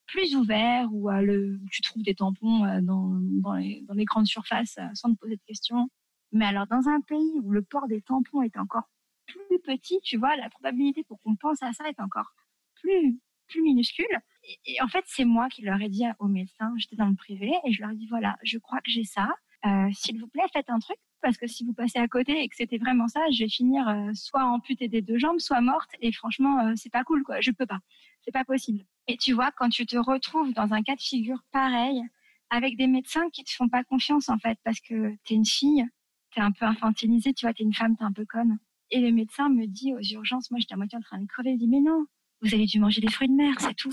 [0.07, 3.09] plus ouverts où euh, le, tu trouves des tampons euh, dans,
[3.41, 5.89] dans, les, dans, les, grandes surfaces sans te poser de questions.
[6.33, 8.89] Mais alors, dans un pays où le port des tampons est encore
[9.25, 12.33] plus petit, tu vois, la probabilité pour qu'on pense à ça est encore
[12.75, 13.17] plus,
[13.47, 14.21] plus minuscule.
[14.65, 17.51] Et, en fait, c'est moi qui leur ai dit au médecin, j'étais dans le privé,
[17.65, 19.29] et je leur ai dit, voilà, je crois que j'ai ça.
[19.65, 22.49] Euh, s'il vous plaît, faites un truc, parce que si vous passez à côté et
[22.49, 25.89] que c'était vraiment ça, je vais finir euh, soit amputée des deux jambes, soit morte.
[26.01, 27.41] Et franchement, euh, c'est pas cool, quoi.
[27.41, 27.79] Je peux pas.
[28.23, 28.83] C'est pas possible.
[29.07, 32.01] Et tu vois, quand tu te retrouves dans un cas de figure pareil,
[32.49, 35.85] avec des médecins qui te font pas confiance, en fait, parce que t'es une fille,
[36.33, 38.57] t'es un peu infantilisée, tu vois, t'es une femme, t'es un peu conne.
[38.89, 41.51] Et le médecin me dit aux urgences, moi j'étais à moitié en train de crever,
[41.51, 42.05] il dit mais non,
[42.41, 43.91] vous avez dû manger des fruits de mer, c'est tout.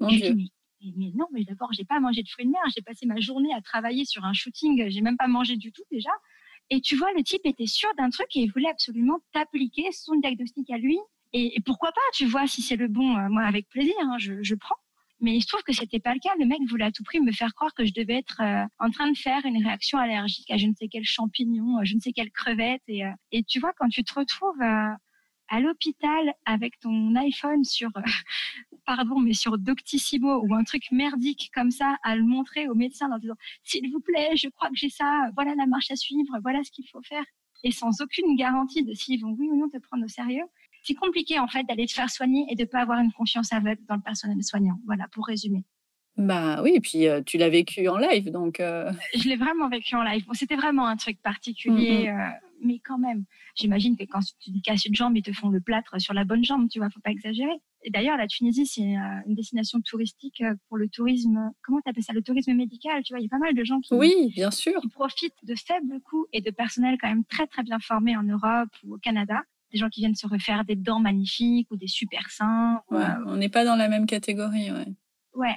[0.00, 0.08] Oh,
[0.96, 2.60] mais, non, mais d'abord, j'ai pas mangé de fruits de mer.
[2.74, 4.88] J'ai passé ma journée à travailler sur un shooting.
[4.88, 6.10] J'ai même pas mangé du tout déjà.
[6.70, 10.16] Et tu vois, le type était sûr d'un truc et il voulait absolument t'appliquer son
[10.16, 10.98] diagnostic à lui.
[11.32, 14.42] Et, pourquoi pas, tu vois, si c'est le bon, euh, moi avec plaisir, hein, je,
[14.42, 14.76] je prends.
[15.20, 16.30] Mais il se trouve que c'était pas le cas.
[16.38, 18.90] Le mec voulait à tout prix me faire croire que je devais être euh, en
[18.90, 22.12] train de faire une réaction allergique à je ne sais quel champignon, je ne sais
[22.12, 22.82] quelle crevette.
[22.88, 24.60] Et, et tu vois, quand tu te retrouves
[25.52, 27.90] à l'hôpital avec ton iPhone sur,
[28.86, 33.12] pardon, mais sur Doctissimo ou un truc merdique comme ça, à le montrer au médecin
[33.12, 36.38] en disant, s'il vous plaît, je crois que j'ai ça, voilà la marche à suivre,
[36.42, 37.24] voilà ce qu'il faut faire.
[37.64, 40.44] Et sans aucune garantie de s'ils vont oui ou non te prendre au sérieux.
[40.84, 43.84] C'est compliqué, en fait, d'aller te faire soigner et de pas avoir une confiance aveugle
[43.86, 44.80] dans le personnel soignant.
[44.86, 45.64] Voilà, pour résumer.
[46.16, 48.60] Bah oui, et puis euh, tu l'as vécu en live, donc.
[48.60, 48.92] Euh.
[49.14, 50.24] Je l'ai vraiment vécu en live.
[50.26, 52.10] Bon, c'était vraiment un truc particulier.
[52.10, 52.20] Mm, mm.
[52.20, 52.30] Euh,
[52.64, 53.24] mais quand même,
[53.56, 56.24] j'imagine que quand tu te casses une jambe, ils te font le plâtre sur la
[56.24, 57.54] bonne jambe, tu vois, faut pas exagérer.
[57.82, 62.12] Et d'ailleurs, la Tunisie, c'est une destination touristique pour le tourisme, comment tu appelles ça,
[62.12, 64.52] le tourisme médical, tu vois, il y a pas mal de gens qui, oui, bien
[64.52, 64.80] sûr.
[64.80, 68.22] qui profitent de faibles coûts et de personnel quand même très, très bien formé en
[68.22, 69.42] Europe ou au Canada.
[69.72, 72.80] Des gens qui viennent se refaire des dents magnifiques ou des super seins.
[72.92, 74.86] Ouais, on n'est pas dans la même catégorie, ouais.
[75.34, 75.56] Ouais.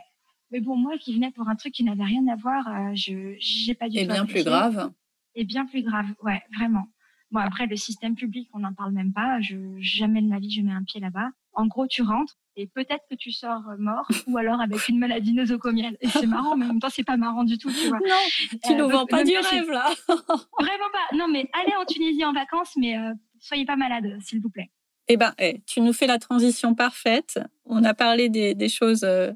[0.51, 3.35] Mais bon, moi qui venais pour un truc qui n'avait rien à voir, euh, je
[3.39, 4.03] j'ai pas du tout.
[4.03, 4.91] Et bien plus grave.
[5.35, 6.87] Et bien plus grave, ouais, vraiment.
[7.31, 9.41] Bon, après, le système public, on n'en parle même pas.
[9.41, 11.29] Je, jamais de ma vie, je mets un pied là-bas.
[11.53, 15.33] En gros, tu rentres et peut-être que tu sors mort ou alors avec une maladie
[15.33, 15.97] nosocomiale.
[16.01, 17.99] Et c'est marrant, mais en même temps, c'est pas marrant du tout, tu vois.
[17.99, 18.15] Non,
[18.63, 19.93] tu euh, nous vends pas du rêve, là.
[20.07, 21.15] Vraiment pas.
[21.15, 24.71] Non, mais allez en Tunisie en vacances, mais euh, soyez pas malade, s'il vous plaît.
[25.07, 27.39] Eh ben, eh, tu nous fais la transition parfaite.
[27.65, 29.31] On a parlé des, des choses euh,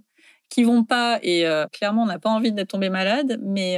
[0.49, 3.77] qui vont pas et euh, clairement, on n'a pas envie d'être tombé malade, mais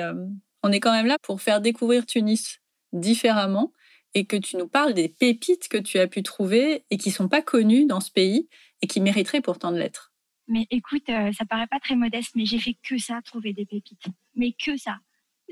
[0.64, 2.60] on est quand même là pour faire découvrir Tunis
[2.94, 3.74] différemment
[4.14, 7.30] et que tu nous parles des pépites que tu as pu trouver et qui sont
[7.30, 8.50] pas connues dans ce pays
[8.82, 10.12] et qui mériteraient pourtant de l'être.
[10.48, 13.66] Mais écoute, euh, ça paraît pas très modeste, mais j'ai fait que ça, trouver des
[13.66, 14.08] pépites.
[14.36, 14.98] Mais que ça.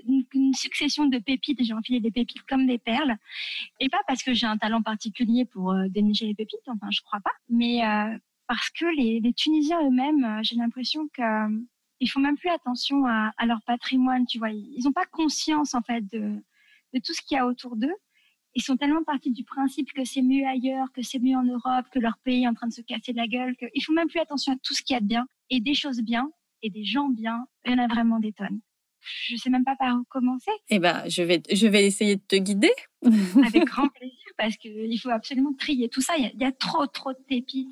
[0.05, 3.15] Une, succession de pépites, j'ai enfilé des pépites comme des perles.
[3.79, 7.01] Et pas parce que j'ai un talent particulier pour euh, dénicher les pépites, enfin je
[7.01, 8.17] crois pas, mais euh,
[8.49, 11.65] parce que les, Tunisiens eux-mêmes, j'ai l'impression qu'ils
[12.01, 14.51] ils font même plus attention à, à, leur patrimoine, tu vois.
[14.51, 16.43] Ils n'ont pas conscience en fait de,
[16.93, 17.95] de tout ce qu'il y a autour d'eux
[18.55, 21.85] ils sont tellement partis du principe que c'est mieux ailleurs, que c'est mieux en Europe,
[21.91, 24.19] que leur pays est en train de se casser la gueule, qu'ils font même plus
[24.19, 26.29] attention à tout ce qu'il y a de bien et des choses bien
[26.61, 27.45] et des gens bien.
[27.65, 28.59] Il y en a vraiment des tonnes.
[29.27, 30.51] Je sais même pas par où commencer.
[30.69, 32.71] Eh ben, je vais, je vais essayer de te guider.
[33.45, 36.15] Avec grand plaisir, parce qu'il faut absolument trier tout ça.
[36.17, 37.69] Il y, a, trop, trop de pépites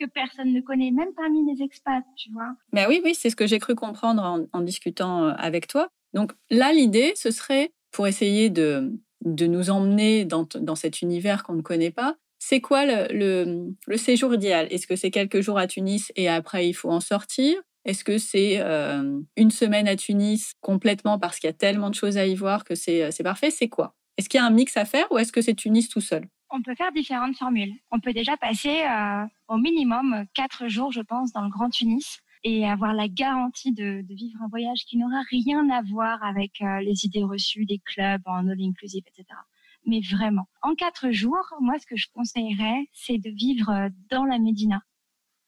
[0.00, 2.54] que personne ne connaît, même parmi les expats, tu vois.
[2.72, 5.88] Ben oui, oui, c'est ce que j'ai cru comprendre en, discutant euh, avec toi.
[6.14, 11.54] Donc là, l'idée, ce serait pour essayer de, de nous emmener dans, cet univers qu'on
[11.54, 12.16] ne connaît pas.
[12.38, 14.66] C'est quoi le, séjour idéal?
[14.70, 17.60] Est-ce que c'est quelques jours à Tunis et après il faut en sortir?
[17.84, 21.94] Est-ce que c'est euh, une semaine à Tunis complètement parce qu'il y a tellement de
[21.94, 23.50] choses à y voir que c'est euh, parfait?
[23.50, 23.94] C'est quoi?
[24.16, 26.26] Est-ce qu'il y a un mix à faire ou est-ce que c'est Tunis tout seul?
[26.50, 27.74] On peut faire différentes formules.
[27.90, 32.20] On peut déjà passer euh, au minimum quatre jours, je pense, dans le Grand Tunis
[32.42, 36.60] et avoir la garantie de, de vivre un voyage qui n'aura rien à voir avec
[36.62, 39.38] euh, les idées reçues des clubs en all inclusive, etc.
[39.86, 44.24] Mais vraiment, en quatre jours, moi, ce que je conseillerais, c'est de vivre euh, dans
[44.24, 44.82] la Médina,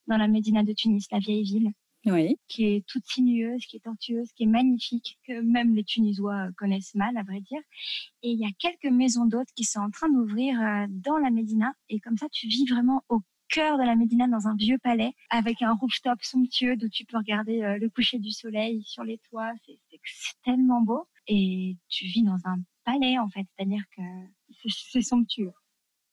[0.07, 1.73] dans la Médina de Tunis, la vieille ville,
[2.07, 2.37] oui.
[2.49, 6.51] qui est toute sinueuse, qui est tortueuse, qui est magnifique, que même les Tunisois euh,
[6.57, 7.61] connaissent mal, à vrai dire.
[8.23, 10.57] Et il y a quelques maisons d'hôtes qui sont en train d'ouvrir
[10.89, 11.75] dans la Médina.
[11.89, 13.21] Et comme ça, tu vis vraiment au
[13.53, 17.19] cœur de la Médina, dans un vieux palais, avec un rooftop somptueux d'où tu peux
[17.19, 19.53] regarder euh, le coucher du soleil sur les toits.
[20.05, 21.07] C'est tellement beau.
[21.29, 23.47] Et tu vis dans un palais, en fait.
[23.55, 24.03] C'est-à-dire que
[24.69, 25.53] c'est somptueux.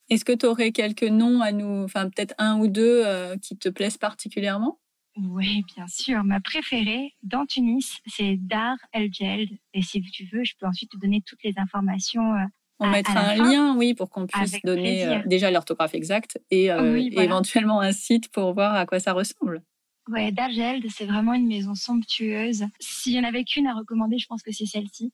[0.10, 3.58] Est-ce que tu aurais quelques noms à nous, enfin peut-être un ou deux euh, qui
[3.58, 4.80] te plaisent particulièrement?
[5.28, 6.24] Oui, bien sûr.
[6.24, 9.50] Ma préférée dans Tunis, c'est Dar El Jeld.
[9.74, 12.46] Et si tu veux, je peux ensuite te donner toutes les informations euh,
[12.80, 16.96] on mettra un lien, oui, pour qu'on puisse donner euh, déjà l'orthographe exacte et, euh,
[17.12, 19.62] éventuellement un site pour voir à quoi ça ressemble.
[20.08, 22.64] Ouais, Dargeld, c'est vraiment une maison somptueuse.
[22.80, 25.12] S'il y en avait qu'une à recommander, je pense que c'est celle-ci.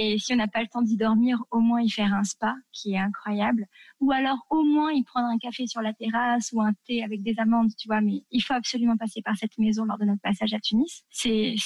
[0.00, 2.54] Et si on n'a pas le temps d'y dormir, au moins y faire un spa
[2.72, 3.66] qui est incroyable.
[4.00, 7.22] Ou alors au moins y prendre un café sur la terrasse ou un thé avec
[7.22, 8.00] des amandes, tu vois.
[8.00, 11.02] Mais il faut absolument passer par cette maison lors de notre passage à Tunis.
[11.10, 11.56] C'est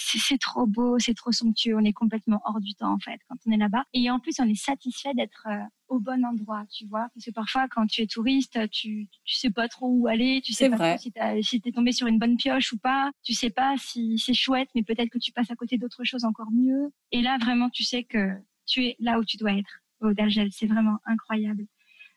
[0.40, 1.77] trop beau, c'est trop somptueux.
[1.77, 3.85] On est complètement hors du temps en fait quand on est là-bas.
[3.92, 5.59] Et en plus, on est satisfait d'être euh,
[5.92, 7.09] au bon endroit, tu vois.
[7.14, 10.52] Parce que parfois, quand tu es touriste, tu, tu sais pas trop où aller, tu
[10.52, 13.74] sais pas si tu es tombé sur une bonne pioche ou pas, tu sais pas
[13.76, 16.90] si c'est chouette, mais peut-être que tu passes à côté d'autres choses encore mieux.
[17.12, 18.31] Et là, vraiment, tu sais que
[18.66, 20.48] tu es là où tu dois être, au Dalgel.
[20.50, 21.66] C'est vraiment incroyable.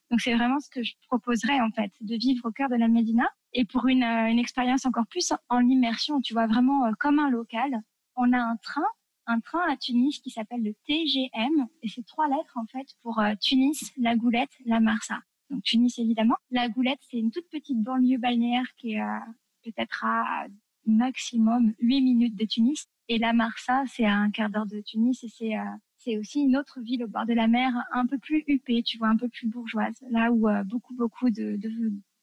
[0.09, 2.87] Donc, c'est vraiment ce que je proposerais, en fait, de vivre au cœur de la
[2.87, 6.91] Médina et pour une, euh, une expérience encore plus en immersion, tu vois, vraiment euh,
[6.99, 7.81] comme un local.
[8.15, 8.85] On a un train
[9.27, 13.19] un train à Tunis qui s'appelle le TGM et c'est trois lettres en fait pour
[13.19, 15.19] euh, Tunis, la Goulette, la Marsa.
[15.49, 16.35] Donc Tunis évidemment.
[16.51, 19.19] La Goulette c'est une toute petite banlieue balnéaire qui est euh,
[19.63, 20.45] peut-être à
[20.85, 25.23] maximum 8 minutes de Tunis et la Marsa c'est à un quart d'heure de Tunis
[25.23, 25.63] et c'est euh,
[25.97, 28.99] c'est aussi une autre ville au bord de la mer un peu plus huppée, tu
[28.99, 31.57] vois, un peu plus bourgeoise, là où beaucoup beaucoup de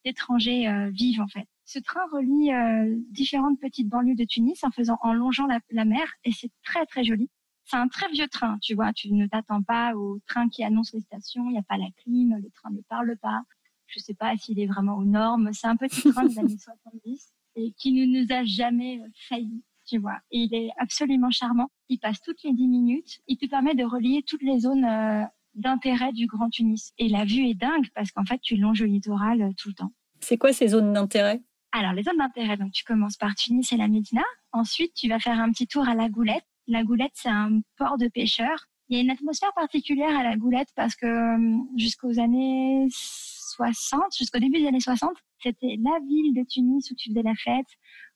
[0.05, 1.49] d'étrangers vivent en fait.
[1.65, 6.07] Ce train relie euh, différentes petites banlieues de Tunis en faisant en longeant la, mer
[6.25, 7.31] et c'est très très joli.
[7.65, 8.93] C'est un très vieux train, tu vois.
[8.93, 11.45] Tu ne t'attends pas au train qui annonce les stations.
[11.47, 13.43] Il n'y a pas la clim, le train ne parle pas.
[13.87, 15.51] Je sais pas s'il est vraiment aux normes.
[15.53, 19.99] C'est un petit train des années 70 et qui ne nous a jamais failli, tu
[19.99, 20.19] vois.
[20.31, 21.71] Et il est absolument charmant.
[21.89, 23.21] Il passe toutes les 10 minutes.
[23.29, 26.93] Il te permet de relier toutes les zones euh, d'intérêt du Grand Tunis.
[26.99, 29.75] Et la vue est dingue parce qu'en fait, tu longes le littoral euh, tout le
[29.75, 29.93] temps.
[30.21, 31.43] C'est quoi ces zones d'intérêt?
[31.73, 34.23] Alors, les zones d'intérêt, donc tu commences par Tunis et la Médina.
[34.53, 36.45] Ensuite, tu vas faire un petit tour à la Goulette.
[36.67, 38.67] La Goulette, c'est un port de pêcheurs.
[38.89, 44.15] Il y a une atmosphère particulière à la Goulette parce que euh, jusqu'aux années 60,
[44.19, 47.67] jusqu'au début des années 60, c'était la ville de Tunis où tu faisais la fête,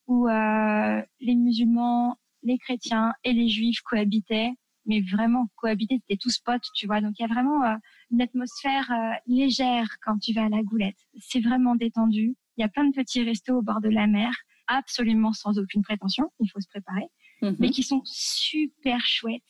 [0.07, 4.53] où euh, les musulmans, les chrétiens et les juifs cohabitaient.
[4.85, 7.01] Mais vraiment, cohabiter, c'était tous potes, tu vois.
[7.01, 7.75] Donc, il y a vraiment euh,
[8.11, 8.93] une atmosphère
[9.27, 10.99] légère quand tu vas à la Goulette.
[11.19, 12.37] C'est vraiment détendu.
[12.57, 14.33] Il y a plein de petits restos au bord de la mer,
[14.67, 17.07] absolument sans aucune prétention, il faut se préparer,
[17.43, 17.57] mhm.
[17.59, 19.43] mais qui sont super chouettes.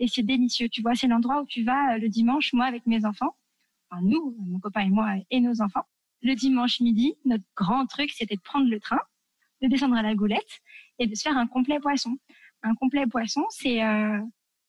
[0.00, 0.68] Et c'est délicieux.
[0.68, 3.36] Tu vois, c'est l'endroit où tu vas euh, le dimanche, moi avec mes enfants,
[3.88, 5.84] enfin nous, mon copain et moi et nos enfants.
[6.22, 9.00] Le dimanche midi, notre grand truc, c'était de prendre le train,
[9.62, 10.60] de descendre à la goulette
[10.98, 12.16] et de se faire un complet poisson.
[12.62, 14.20] Un complet poisson, c'est euh,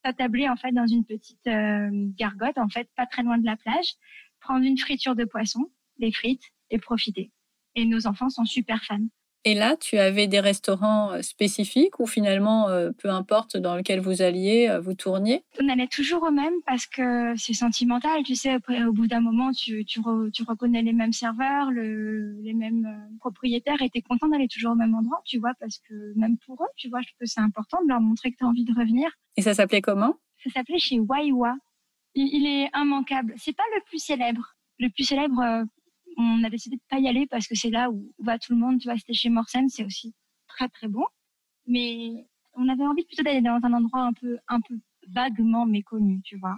[0.04, 3.56] s'attabler en fait dans une petite euh, gargote, en fait, pas très loin de la
[3.56, 3.94] plage,
[4.42, 7.32] prendre une friture de poisson, des frites et profiter
[7.76, 9.08] et nos enfants sont super fans.
[9.48, 14.00] Et là, tu avais des restaurants euh, spécifiques ou finalement, euh, peu importe dans lequel
[14.00, 15.44] vous alliez, euh, vous tourniez?
[15.62, 18.24] On allait toujours au même parce que c'est sentimental.
[18.24, 22.54] Tu sais, après, au bout d'un moment, tu, tu, reconnais les mêmes serveurs, le, les
[22.54, 22.88] mêmes
[23.20, 26.38] propriétaires et tu es content d'aller toujours au même endroit, tu vois, parce que même
[26.44, 28.48] pour eux, tu vois, je trouve que c'est important de leur montrer que tu as
[28.48, 29.12] envie de revenir.
[29.38, 30.16] Et ça s'appelait comment?
[30.44, 31.54] Ça s'appelait chez Waiwa.
[32.16, 33.36] Il, il est immanquable.
[33.38, 34.56] C'est pas le plus célèbre.
[34.80, 35.66] Le plus célèbre,
[36.18, 38.60] on a décidé de pas y aller parce que c'est là où va tout le
[38.60, 38.80] monde.
[38.80, 40.14] Tu vois, c'était chez Morsen, c'est aussi
[40.48, 41.06] très très bon.
[41.68, 46.22] Mais on avait envie plutôt d'aller dans un endroit un peu, un peu vaguement méconnu,
[46.24, 46.56] tu vois.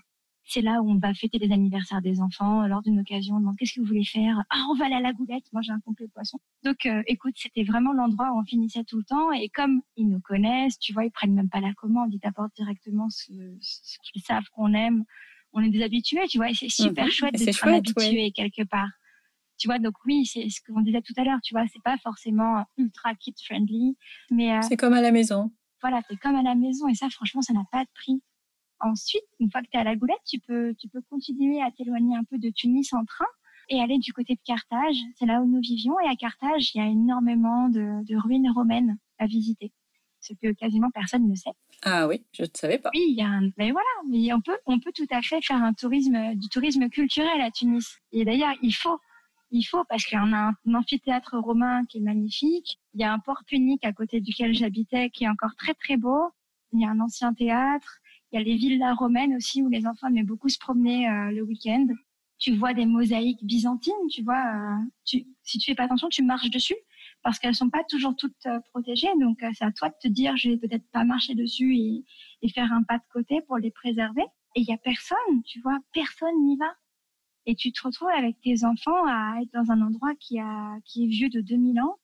[0.49, 3.35] C'est là où on va fêter les anniversaires des enfants lors d'une occasion.
[3.35, 4.41] On demande qu'est-ce que vous voulez faire?
[4.49, 5.43] Ah, on va aller à la goulette.
[5.61, 6.39] J'ai un complet poisson.
[6.63, 9.33] Donc, euh, écoute, c'était vraiment l'endroit où on finissait tout le temps.
[9.33, 12.13] Et comme ils nous connaissent, tu vois, ils prennent même pas la commande.
[12.13, 13.25] Ils t'apportent directement ce,
[14.03, 15.03] qu'ils savent qu'on aime.
[15.51, 16.49] On est des habitués, tu vois.
[16.49, 17.11] Et c'est super mhm.
[17.11, 18.89] chouette d'être habitué quelque part.
[19.57, 21.97] Tu vois, donc oui, c'est ce qu'on disait tout à l'heure, tu vois, c'est pas
[21.97, 23.97] forcément ultra kid friendly,
[24.29, 25.51] mais euh, c'est comme à la maison.
[25.81, 28.21] Voilà, c'est comme à la maison et ça, franchement, ça n'a pas de prix.
[28.79, 31.71] Ensuite, une fois que tu es à la goulette, tu peux, tu peux continuer à
[31.71, 33.25] t'éloigner un peu de Tunis en train
[33.69, 34.97] et aller du côté de Carthage.
[35.15, 38.49] C'est là où nous vivions et à Carthage, il y a énormément de, de ruines
[38.51, 39.71] romaines à visiter
[40.19, 41.51] ce que quasiment personne ne sait.
[41.83, 42.89] Ah oui, je ne savais pas.
[42.93, 43.49] Oui, il y a un...
[43.57, 46.89] mais voilà, mais on peut, on peut tout à fait faire un tourisme, du tourisme
[46.89, 47.97] culturel à Tunis.
[48.11, 48.99] Et d'ailleurs, il faut,
[49.51, 52.79] il faut parce qu'il y en a un amphithéâtre romain qui est magnifique.
[52.93, 55.97] Il y a un port punique à côté duquel j'habitais qui est encore très très
[55.97, 56.31] beau.
[56.73, 57.99] Il y a un ancien théâtre.
[58.31, 61.31] Il y a les villas romaines aussi où les enfants aimaient beaucoup se promener euh,
[61.31, 61.87] le week-end.
[62.39, 64.43] Tu vois des mosaïques byzantines, tu vois.
[64.53, 66.75] Euh, tu, si tu fais pas attention, tu marches dessus
[67.23, 69.07] parce qu'elles sont pas toujours toutes euh, protégées.
[69.19, 72.03] Donc c'est à toi de te dire, je vais peut-être pas marcher dessus et,
[72.41, 74.25] et faire un pas de côté pour les préserver.
[74.55, 76.73] Et il y a personne, tu vois, personne n'y va
[77.47, 81.05] et tu te retrouves avec tes enfants à être dans un endroit qui a qui
[81.05, 81.95] est vieux de 2000 ans.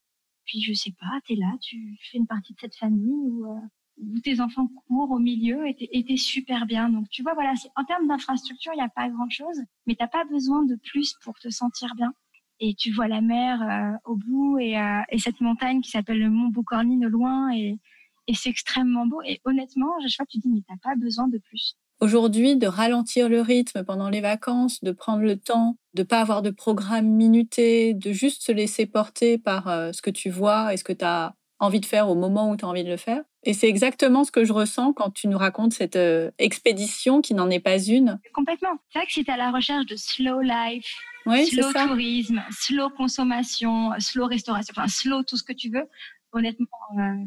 [0.46, 3.46] Puis je sais pas, tu es là, tu fais une partie de cette famille où,
[3.46, 6.88] euh, tes enfants courent au milieu et t'es super bien.
[6.88, 10.24] Donc tu vois, voilà, en termes d'infrastructure, il n'y a pas grand-chose, mais t'as pas
[10.24, 12.12] besoin de plus pour te sentir bien.
[12.60, 16.20] Et tu vois la mer euh, au bout et, euh, et, cette montagne qui s'appelle
[16.20, 17.78] le mont Boucornine au loin et,
[18.34, 19.20] c'est extrêmement beau.
[19.22, 23.28] Et honnêtement, je vois, tu dis, mais t'as pas besoin de plus aujourd'hui de ralentir
[23.28, 27.94] le rythme pendant les vacances, de prendre le temps, de pas avoir de programme minuté,
[27.94, 31.04] de juste se laisser porter par euh, ce que tu vois et ce que tu
[31.04, 33.22] as envie de faire au moment où tu as envie de le faire.
[33.42, 37.34] Et c'est exactement ce que je ressens quand tu nous racontes cette euh, expédition qui
[37.34, 38.20] n'en est pas une.
[38.34, 38.76] Complètement.
[38.90, 40.94] C'est vrai que si tu à la recherche de slow life,
[41.26, 45.84] slow tourisme, slow consommation, slow restauration, enfin slow tout ce que tu veux,
[46.32, 46.66] honnêtement,
[46.98, 47.24] euh,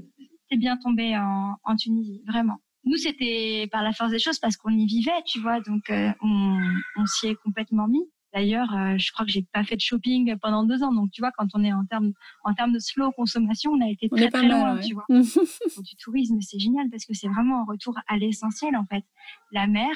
[0.49, 2.59] t'es bien tombé en, en Tunisie, vraiment.
[2.83, 6.11] Nous, c'était par la force des choses parce qu'on y vivait, tu vois, donc euh,
[6.21, 6.59] on,
[6.95, 8.09] on s'y est complètement mis.
[8.33, 10.93] D'ailleurs, euh, je crois que j'ai pas fait de shopping pendant deux ans.
[10.93, 12.11] Donc, tu vois, quand on est en termes,
[12.43, 15.05] en termes de slow consommation, on a été très, très loin, tu vois.
[15.09, 19.03] du tourisme, c'est génial parce que c'est vraiment un retour à l'essentiel, en fait.
[19.51, 19.89] La mer,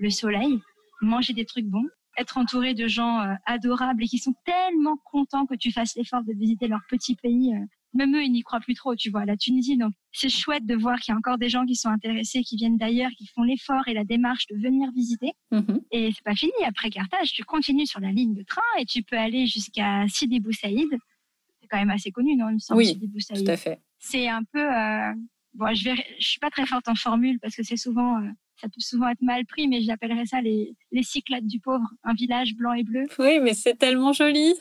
[0.00, 0.60] le soleil,
[1.00, 5.46] manger des trucs bons, être entouré de gens euh, adorables et qui sont tellement contents
[5.46, 7.54] que tu fasses l'effort de visiter leur petit pays.
[7.54, 7.64] Euh,
[7.98, 9.76] même eux, ils n'y croient plus trop, tu vois, la Tunisie.
[9.76, 12.56] Donc, c'est chouette de voir qu'il y a encore des gens qui sont intéressés, qui
[12.56, 15.32] viennent d'ailleurs, qui font l'effort et la démarche de venir visiter.
[15.52, 15.80] Mm-hmm.
[15.90, 16.52] Et c'est pas fini.
[16.64, 20.40] Après Carthage, tu continues sur la ligne de train et tu peux aller jusqu'à Sidi
[20.40, 20.88] Bou Saïd.
[21.60, 23.44] C'est quand même assez connu, non Oui, Sidi Bou Saïd.
[23.44, 23.80] tout à fait.
[23.98, 24.60] C'est un peu...
[24.60, 25.12] Euh...
[25.54, 25.96] Bon, je, vais...
[26.20, 28.20] je suis pas très forte en formule parce que c'est souvent
[28.60, 32.14] ça peut souvent être mal pris, mais j'appellerais ça les, les Cyclades du pauvre, un
[32.14, 33.04] village blanc et bleu.
[33.18, 34.54] Oui, mais c'est tellement joli.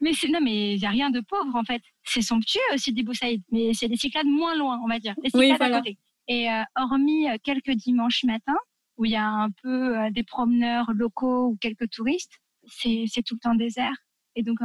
[0.00, 1.82] Mais c'est non, mais il n'y a rien de pauvre en fait.
[2.04, 5.14] C'est somptueux aussi des Boussaïd, mais c'est des Cyclades moins loin, on va dire.
[5.22, 5.98] Les Cyclades à côté.
[6.28, 8.56] Et euh, hormis euh, quelques dimanches matins
[8.96, 13.34] où il y a un peu euh, des promeneurs locaux ou quelques touristes, c'est tout
[13.34, 13.94] le temps désert.
[14.36, 14.58] Et donc,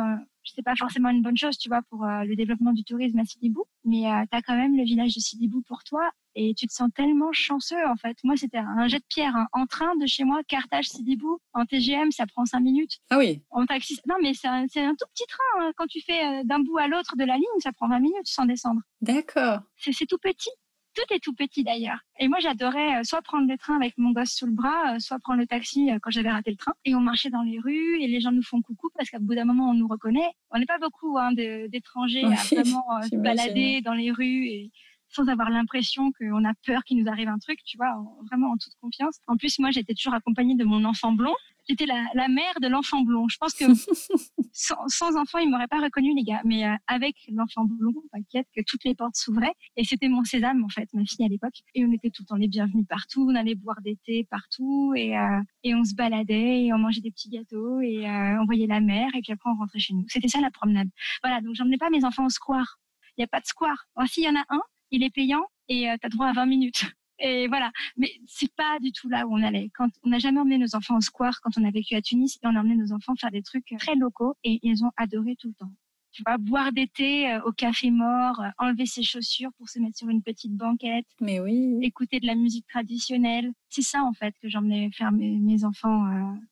[0.44, 3.66] c'est pas forcément une bonne chose, tu vois, pour le développement du tourisme à Sidibou.
[3.84, 6.90] Mais tu as quand même le village de Sidibou pour toi et tu te sens
[6.96, 8.18] tellement chanceux en fait.
[8.24, 9.48] Moi, c'était un jet de pierre hein.
[9.54, 13.00] en train de chez moi, Carthage, Sidibou, en TGM, ça prend cinq minutes.
[13.10, 13.42] Ah oui.
[13.50, 15.62] En taxi, non mais c'est un, tout petit train.
[15.62, 15.72] Hein.
[15.76, 18.26] Quand tu fais euh, d'un bout à l'autre de la ligne, ça prend 20 minutes
[18.26, 18.82] sans descendre.
[19.02, 19.60] D'accord.
[19.78, 20.50] C'est tout petit.
[20.96, 22.00] Tout est tout petit d'ailleurs.
[22.20, 25.00] Et moi, j'adorais euh, soit prendre le train avec mon gosse sous le bras, euh,
[25.00, 26.74] soit prendre le taxi quand j'avais raté le train.
[26.84, 29.36] Et on marchait dans les rues et les gens nous font coucou parce qu'à bout
[29.36, 30.30] d'un moment, on nous reconnaît.
[30.52, 34.72] On n'est pas beaucoup hein, d'étrangers à vraiment se balader dans les rues et
[35.10, 37.95] sans avoir l'impression qu'on a peur qu'il nous arrive un truc, tu vois,
[38.30, 39.20] vraiment en toute confiance.
[39.28, 41.36] En plus, moi, j'étais toujours accompagnée de mon enfant blond.
[41.68, 43.28] J'étais la, mère de l'enfant blond.
[43.28, 43.66] Je pense que
[44.53, 46.41] sans, enfant, il m'aurait pas reconnu, les gars.
[46.43, 49.53] Mais euh, avec l'enfant blond, t'inquiète que toutes les portes s'ouvraient.
[49.78, 51.53] Et c'était mon sésame, en fait, ma fille à l'époque.
[51.76, 53.28] Et on était tout le temps les bienvenus partout.
[53.30, 54.93] On allait boire des thés partout.
[54.95, 58.45] Et, euh, et on se baladait et on mangeait des petits gâteaux et euh, on
[58.45, 59.10] voyait la mer.
[59.16, 60.05] Et puis après, on rentrait chez nous.
[60.07, 60.89] C'était ça la promenade.
[61.24, 62.80] Voilà, donc j'emmenais pas mes enfants au square.
[63.18, 63.86] Il n'y a pas de square.
[64.07, 64.62] S'il y en a un,
[64.92, 66.86] il est payant et euh, tu as droit à 20 minutes.
[67.22, 67.72] Et voilà.
[67.98, 69.70] Mais c'est pas du tout là où on allait.
[69.76, 72.38] Quand on n'a jamais emmené nos enfants au square quand on a vécu à Tunis
[72.42, 75.36] et on a emmené nos enfants faire des trucs très locaux et ils ont adoré
[75.38, 75.72] tout le temps.
[76.12, 79.80] Tu vois, boire des thés euh, au café mort, euh, enlever ses chaussures pour se
[79.80, 81.06] mettre sur une petite banquette.
[81.20, 81.78] Mais oui.
[81.82, 83.52] Écouter de la musique traditionnelle.
[83.70, 86.06] C'est ça, en fait, que j'emmenais faire mes, enfants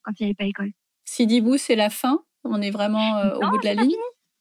[0.04, 0.74] quand il n'y avait pas école.
[1.06, 2.20] Sidi Bou, c'est la fin?
[2.44, 3.96] On est vraiment au bout de la ligne?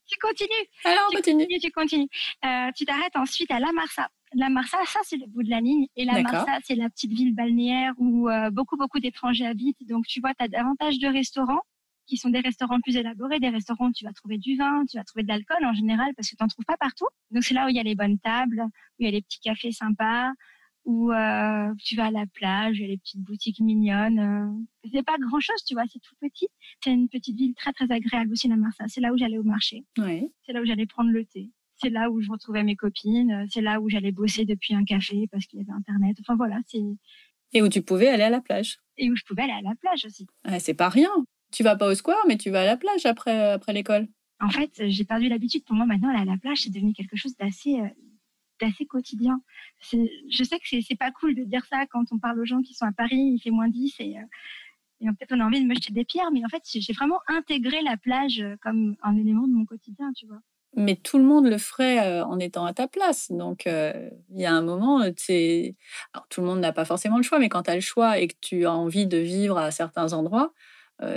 [0.06, 0.66] Tu continues.
[0.84, 1.46] Alors, tu continue.
[1.60, 2.08] Tu continues.
[2.44, 4.08] Euh, tu t'arrêtes ensuite à La Marsa.
[4.34, 5.86] La Marsa, ça, c'est le bout de la ligne.
[5.96, 9.86] Et La Marsa, c'est la petite ville balnéaire où euh, beaucoup, beaucoup d'étrangers habitent.
[9.88, 11.62] Donc, tu vois, tu as davantage de restaurants
[12.06, 14.96] qui sont des restaurants plus élaborés, des restaurants où tu vas trouver du vin, tu
[14.96, 17.06] vas trouver de l'alcool en général parce que tu n'en trouves pas partout.
[17.32, 19.22] Donc, c'est là où il y a les bonnes tables, où il y a les
[19.22, 20.30] petits cafés sympas,
[20.86, 24.20] où euh, tu vas à la plage, il y a les petites boutiques mignonnes.
[24.20, 24.88] Euh.
[24.92, 26.48] C'est pas grand chose, tu vois, c'est tout petit.
[26.82, 28.84] C'est une petite ville très très agréable aussi, la Marsa.
[28.86, 29.84] C'est là où j'allais au marché.
[29.98, 30.28] Oui.
[30.46, 31.50] C'est là où j'allais prendre le thé.
[31.82, 33.46] C'est là où je retrouvais mes copines.
[33.50, 36.16] C'est là où j'allais bosser depuis un café parce qu'il y avait Internet.
[36.20, 36.82] Enfin voilà, c'est.
[37.52, 38.78] Et où tu pouvais aller à la plage.
[38.96, 40.26] Et où je pouvais aller à la plage aussi.
[40.48, 41.10] Ouais, c'est pas rien.
[41.52, 44.06] Tu vas pas au square, mais tu vas à la plage après, après l'école.
[44.40, 45.64] En fait, j'ai perdu l'habitude.
[45.64, 47.80] Pour moi, maintenant, aller à la plage, c'est devenu quelque chose d'assez
[48.62, 49.40] euh, assez quotidien.
[49.80, 52.74] Je sais que c'est pas cool de dire ça quand on parle aux gens qui
[52.74, 54.22] sont à Paris, il fait moins 10 et, euh,
[55.00, 57.20] et peut-être on a envie de me jeter des pierres, mais en fait, j'ai vraiment
[57.28, 60.40] intégré la plage comme un élément de mon quotidien, tu vois.
[60.74, 63.30] Mais tout le monde le ferait euh, en étant à ta place.
[63.30, 67.38] Donc, euh, il y a un moment, tout le monde n'a pas forcément le choix,
[67.38, 70.12] mais quand tu as le choix et que tu as envie de vivre à certains
[70.12, 70.52] endroits,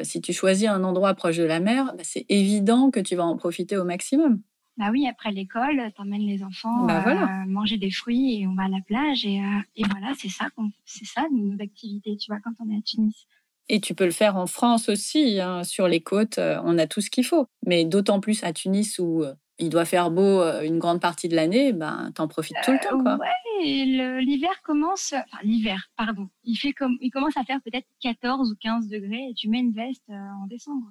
[0.04, 3.24] si tu choisis un endroit proche de la mer, bah, c'est évident que tu vas
[3.24, 4.42] en profiter au maximum.
[4.80, 8.64] Bah oui, après l'école, t'emmènes les enfants bah euh, manger des fruits et on va
[8.64, 10.48] à la plage et, euh, et voilà, c'est ça,
[10.86, 13.28] c'est ça nos activités, tu vois, quand on est à Tunis.
[13.68, 16.88] Et tu peux le faire en France aussi, hein, sur les côtes, euh, on a
[16.88, 17.46] tout ce qu'il faut.
[17.66, 19.26] Mais d'autant plus à Tunis où
[19.58, 23.04] il doit faire beau une grande partie de l'année, ben t'en profites tout le temps,
[23.04, 23.18] quoi.
[23.18, 28.50] Ouais, l'hiver commence, enfin l'hiver, pardon, il fait comme, il commence à faire peut-être 14
[28.50, 30.88] ou 15 degrés et tu mets une veste en décembre.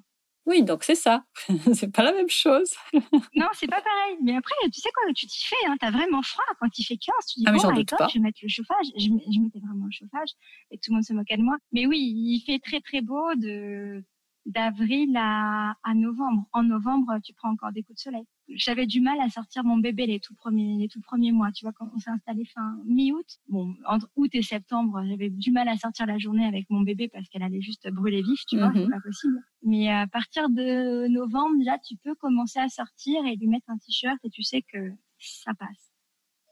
[0.49, 1.25] Oui, donc c'est ça.
[1.75, 2.73] c'est pas la même chose.
[3.37, 4.17] non, c'est pas pareil.
[4.23, 5.67] Mais après, tu sais quoi, tu t'y fais.
[5.67, 7.15] Hein, T'as vraiment froid quand il fait 15.
[7.27, 8.87] Tu dis, ah, bon, je vais mettre le chauffage.
[8.97, 10.31] Je, je mettais vraiment le chauffage
[10.71, 11.59] et tout le monde se moquait de moi.
[11.73, 14.03] Mais oui, il fait très très beau de
[14.47, 16.47] d'avril à, à novembre.
[16.55, 18.25] En novembre, tu prends encore des coups de soleil.
[18.55, 21.53] J'avais du mal à sortir mon bébé les tout premiers, les tout premiers mois.
[21.53, 25.51] Tu vois, quand on s'est installé fin mi-août, bon, entre août et septembre, j'avais du
[25.51, 28.57] mal à sortir la journée avec mon bébé parce qu'elle allait juste brûler vif, tu
[28.59, 28.91] vois, c'est mhm.
[28.91, 29.39] pas possible.
[29.63, 33.77] Mais à partir de novembre, déjà, tu peux commencer à sortir et lui mettre un
[33.79, 35.93] t-shirt et tu sais que ça passe.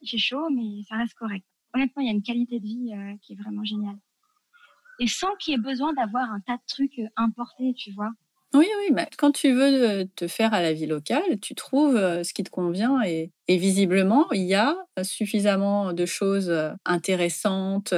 [0.09, 1.47] Fait chaud, mais ça reste correct.
[1.75, 3.97] Honnêtement, il y a une qualité de vie euh, qui est vraiment géniale
[4.99, 8.11] et sans qu'il y ait besoin d'avoir un tas de trucs euh, importés, tu vois.
[8.57, 12.33] Oui, oui, mais quand tu veux te faire à la vie locale, tu trouves ce
[12.33, 16.51] qui te convient et, visiblement, il y a suffisamment de choses
[16.87, 17.93] intéressantes.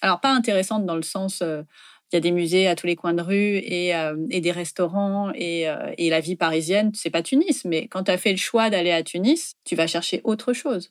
[0.00, 3.12] Alors, pas intéressantes dans le sens, il y a des musées à tous les coins
[3.12, 3.92] de rue et,
[4.40, 5.66] des restaurants et,
[5.98, 9.02] la vie parisienne, c'est pas Tunis, mais quand tu as fait le choix d'aller à
[9.02, 10.90] Tunis, tu vas chercher autre chose.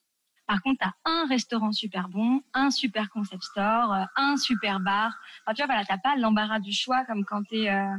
[0.52, 4.82] Par contre, tu as un restaurant super bon, un super concept store, euh, un super
[4.82, 5.14] bar.
[5.46, 7.96] Enfin, tu vois, voilà, tu n'as pas l'embarras du choix comme quand tu es euh,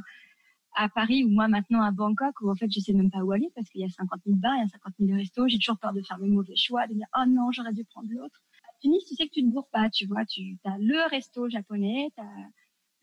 [0.74, 3.32] à Paris ou moi maintenant à Bangkok où en fait je sais même pas où
[3.32, 5.48] aller parce qu'il y a 50 000 bars, il y a 50 000 restos.
[5.48, 8.08] J'ai toujours peur de faire le mauvais choix, de dire oh non, j'aurais dû prendre
[8.10, 8.42] l'autre.
[8.64, 10.24] À Tunis, tu sais que tu ne bourres pas, tu vois.
[10.24, 12.48] Tu as le resto japonais, tu as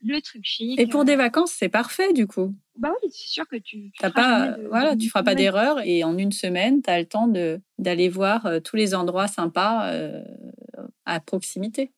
[0.01, 0.79] le truc chic.
[0.79, 2.55] Et pour des vacances, c'est parfait du coup.
[2.77, 3.91] Bah oui, c'est sûr que tu.
[3.91, 7.27] tu pas, voilà, tu feras pas d'erreur et en une semaine, tu as le temps
[7.27, 10.23] de d'aller voir euh, tous les endroits sympas euh,
[11.05, 11.91] à proximité.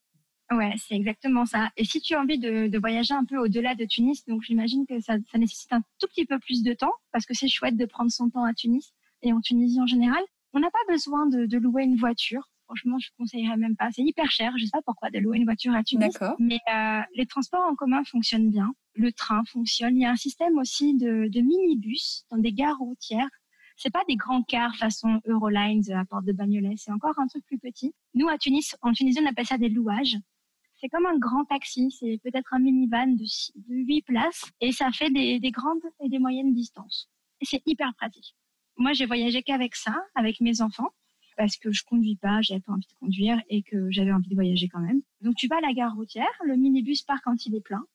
[0.51, 1.71] Ouais, c'est exactement ça.
[1.77, 4.99] Et si tu as envie de, voyager un peu au-delà de Tunis, donc j'imagine que
[4.99, 7.85] ça, ça, nécessite un tout petit peu plus de temps parce que c'est chouette de
[7.85, 10.21] prendre son temps à Tunis et en Tunisie en général.
[10.53, 13.89] On n'a pas besoin de, de louer une voiture franchement, je conseillerais même pas.
[13.91, 14.53] C'est hyper cher.
[14.57, 16.13] Je sais pas pourquoi de louer une voiture à Tunis.
[16.13, 16.35] D'accord.
[16.39, 18.73] Mais euh, les transports en commun fonctionnent bien.
[18.95, 19.97] Le train fonctionne.
[19.97, 23.27] Il y a un système aussi de, de minibus dans des gares routières.
[23.75, 26.75] C'est pas des grands cars façon Eurolines à Porte de Bagnolet.
[26.77, 27.93] C'est encore un truc plus petit.
[28.13, 30.17] Nous, à Tunis, en Tunisie, on appelle ça des louages.
[30.81, 31.91] C'est comme un grand taxi.
[31.91, 36.09] C'est peut-être un minivan de, de 8 places et ça fait des, des grandes et
[36.09, 37.07] des moyennes distances.
[37.43, 38.35] C'est hyper pratique.
[38.77, 40.89] Moi, j'ai voyagé qu'avec ça, avec mes enfants
[41.37, 44.35] parce que je conduis pas, j'avais pas envie de conduire et que j'avais envie de
[44.35, 45.01] voyager quand même.
[45.21, 47.85] Donc tu vas à la gare routière, le minibus part quand il est plein.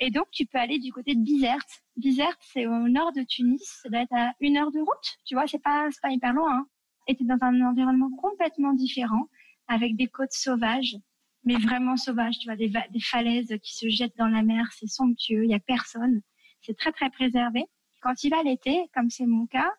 [0.00, 1.82] Et donc tu peux aller du côté de Bizerte.
[1.96, 5.18] Bizerte, c'est au nord de Tunis, ça doit être à une heure de route.
[5.24, 6.52] Tu vois, c'est pas pas hyper loin.
[6.52, 6.66] Hein.
[7.06, 9.28] Et es dans un environnement complètement différent,
[9.68, 10.96] avec des côtes sauvages,
[11.44, 12.38] mais vraiment sauvages.
[12.38, 15.54] Tu vois, des, des falaises qui se jettent dans la mer, c'est somptueux, il y
[15.54, 16.20] a personne,
[16.60, 17.64] c'est très très préservé.
[18.02, 19.70] Quand tu vas l'été, comme c'est mon cas,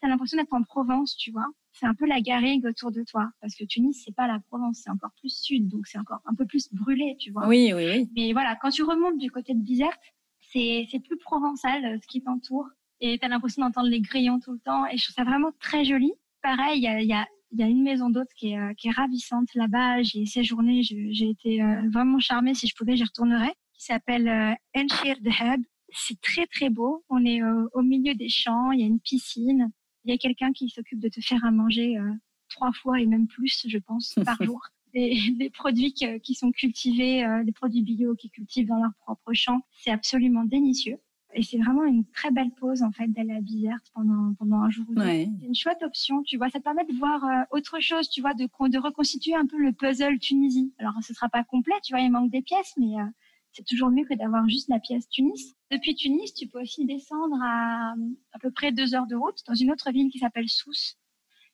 [0.00, 3.02] tu as l'impression d'être en Provence, tu vois c'est un peu la garrigue autour de
[3.04, 3.30] toi.
[3.40, 6.34] Parce que Tunis, c'est pas la Provence, c'est encore plus sud, donc c'est encore un
[6.34, 7.46] peu plus brûlé, tu vois.
[7.46, 8.10] Oui, oui, oui.
[8.14, 10.00] Mais voilà, quand tu remontes du côté de Bizerte,
[10.40, 12.68] c'est, c'est plus provençal, euh, ce qui t'entoure.
[13.00, 14.86] Et tu as l'impression d'entendre les grillons tout le temps.
[14.86, 16.12] Et je trouve ça vraiment très joli.
[16.42, 18.88] Pareil, il y a, y, a, y a, une maison d'hôtes qui est, euh, qui
[18.88, 20.02] est ravissante là-bas.
[20.02, 22.54] J'ai séjourné, j'ai été euh, vraiment charmée.
[22.54, 23.54] Si je pouvais, j'y retournerais.
[23.74, 25.62] Qui s'appelle euh, Enshir Deheb.
[25.92, 27.04] C'est très, très beau.
[27.08, 28.70] On est au milieu des champs.
[28.70, 29.72] Il y a une piscine.
[30.04, 32.12] Il y a quelqu'un qui s'occupe de te faire à manger euh,
[32.48, 34.60] trois fois et même plus, je pense, par jour.
[34.92, 39.60] Des, produits qui, sont cultivés, euh, des produits bio qui cultivent dans leur propre champ.
[39.70, 40.96] C'est absolument délicieux.
[41.34, 44.70] Et c'est vraiment une très belle pause en fait d'aller à Bizerte pendant pendant un
[44.70, 45.02] jour ou deux.
[45.40, 46.50] C'est une chouette option, tu vois.
[46.50, 49.58] Ça te permet de voir euh, autre chose, tu vois, de de reconstituer un peu
[49.58, 50.72] le puzzle Tunisie.
[50.78, 52.94] Alors ce sera pas complet, tu vois, il manque des pièces, mais
[53.52, 55.54] c'est toujours mieux que d'avoir juste la pièce Tunis.
[55.70, 57.94] Depuis Tunis, tu peux aussi descendre à
[58.32, 60.96] à peu près deux heures de route dans une autre ville qui s'appelle Sousse.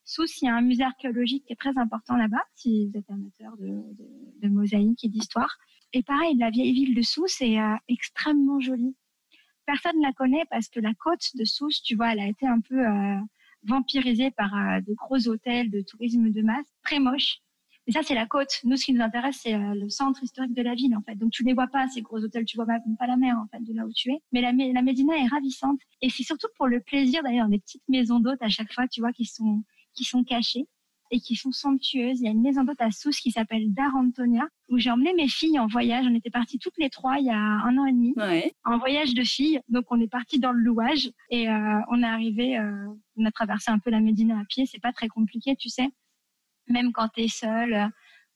[0.05, 3.11] Sousse, il y a un musée archéologique qui est très important là-bas, si vous êtes
[3.11, 4.09] amateur de, de,
[4.41, 5.59] de mosaïque et d'histoire.
[5.93, 8.95] Et pareil, la vieille ville de Sousse est euh, extrêmement jolie.
[9.67, 12.47] Personne ne la connaît parce que la côte de Sousse, tu vois, elle a été
[12.47, 13.19] un peu euh,
[13.65, 17.41] vampirisée par euh, de gros hôtels de tourisme de masse, très moches.
[17.89, 18.61] Et ça, c'est la côte.
[18.65, 21.15] Nous, ce qui nous intéresse, c'est euh, le centre historique de la ville, en fait.
[21.15, 23.47] Donc, tu les vois pas, ces gros hôtels, tu vois même pas la mer, en
[23.49, 24.19] fait, de là où tu es.
[24.33, 25.79] Mais la, la Médina est ravissante.
[26.03, 28.89] Et c'est surtout pour le plaisir d'aller dans des petites maisons d'hôtes à chaque fois,
[28.89, 29.63] tu vois, qui sont,
[29.95, 30.67] qui sont cachées
[31.11, 32.21] et qui sont somptueuses.
[32.21, 35.13] Il y a une maison d'hôte à Sousse qui s'appelle Dar Antonia, où j'ai emmené
[35.15, 36.07] mes filles en voyage.
[36.09, 38.53] On était parties toutes les trois il y a un an et demi, ouais.
[38.65, 39.61] en voyage de filles.
[39.69, 42.87] Donc on est parti dans le louage et euh, on est arrivé, euh,
[43.17, 44.67] on a traversé un peu la Médina à pied.
[44.67, 45.89] C'est pas très compliqué, tu sais
[46.69, 47.89] même quand tu es seule euh,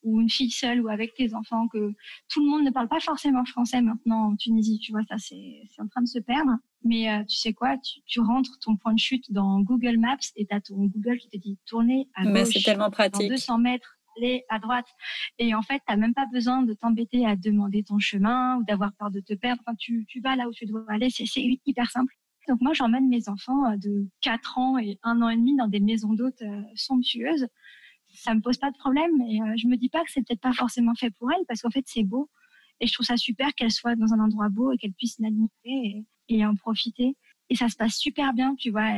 [0.03, 1.93] ou une fille seule ou avec tes enfants, que
[2.29, 5.63] tout le monde ne parle pas forcément français maintenant en Tunisie, tu vois, ça c'est
[5.79, 6.53] en train de se perdre.
[6.83, 10.17] Mais euh, tu sais quoi, tu, tu, rentres ton point de chute dans Google Maps
[10.37, 13.29] et tu as ton Google qui te dit tourner à gauche, tellement pratique.
[13.29, 14.87] dans 200 mètres, aller à droite.
[15.39, 18.93] Et en fait, tu même pas besoin de t'embêter à demander ton chemin ou d'avoir
[18.95, 19.63] peur de te perdre.
[19.67, 21.25] Enfin, tu, tu vas là où tu dois aller, c'est
[21.67, 22.15] hyper simple.
[22.49, 25.69] Donc moi, j'emmène mes enfants euh, de 4 ans et 1 an et demi dans
[25.69, 26.43] des maisons d'hôtes
[26.75, 27.47] somptueuses
[28.15, 29.21] ça me pose pas de problème.
[29.29, 31.63] Et euh, je me dis pas que c'est peut-être pas forcément fait pour elle parce
[31.63, 32.29] qu'en fait c'est beau
[32.81, 35.51] et je trouve ça super qu'elle soit dans un endroit beau et qu'elle puisse l'admirer
[35.65, 36.05] et,
[36.45, 37.17] en profiter.
[37.49, 38.91] Et ça se passe super bien, tu vois.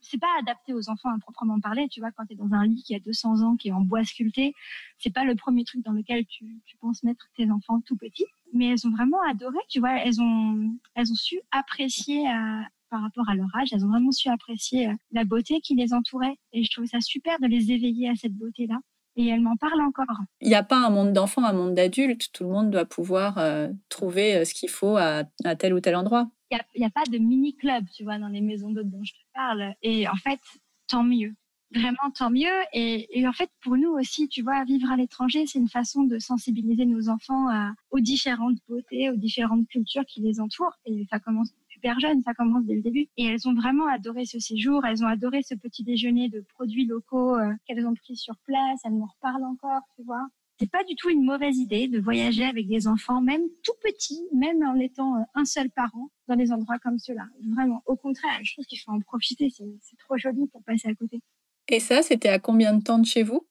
[0.00, 2.10] C'est pas adapté aux enfants à proprement parler, tu vois.
[2.12, 4.54] Quand tu es dans un lit qui a 200 ans, qui est en bois sculpté,
[4.98, 8.26] c'est pas le premier truc dans lequel tu, tu penses mettre tes enfants tout petits.
[8.52, 9.96] Mais elles ont vraiment adoré, tu vois.
[9.98, 13.68] Elles ont, elles ont su apprécier à, par rapport à leur âge.
[13.72, 16.36] Elles ont vraiment su apprécier euh, la beauté qui les entourait.
[16.52, 18.78] Et je trouvais ça super de les éveiller à cette beauté-là.
[19.18, 20.16] Et elles m'en parlent encore.
[20.40, 22.30] Il n'y a pas un monde d'enfants, un monde d'adultes.
[22.32, 25.24] Tout le monde doit pouvoir euh, trouver euh, ce qu'il faut à,
[25.58, 26.30] tel ou tel endroit.
[26.52, 29.12] Il n'y a, a, pas de mini-club, tu vois, dans les maisons d'hôtes dont je
[29.12, 29.74] te parle.
[29.82, 30.38] Et en fait,
[30.86, 31.34] tant mieux.
[31.74, 32.46] Vraiment, tant mieux.
[32.72, 36.04] Et, et en fait, pour nous aussi, tu vois, vivre à l'étranger, c'est une façon
[36.04, 40.78] de sensibiliser nos enfants à, aux différentes beautés, aux différentes cultures qui les entourent.
[40.86, 43.08] Et ça commence super jeunes, ça commence dès le début.
[43.16, 46.86] Et elles ont vraiment adoré ce séjour, elles ont adoré ce petit déjeuner de produits
[46.86, 50.26] locaux euh, qu'elles ont pris sur place, elles m'en reparlent encore, tu vois
[50.58, 54.26] c'est pas du tout une mauvaise idée de voyager avec des enfants, même tout petits,
[54.34, 57.28] même en étant euh, un seul parent, dans des endroits comme ceux-là.
[57.54, 59.50] Vraiment, au contraire, je trouve qu'il faut en profiter.
[59.50, 61.20] C'est trop joli pour passer à côté.
[61.68, 63.46] Et ça, c'était à combien de temps de chez vous?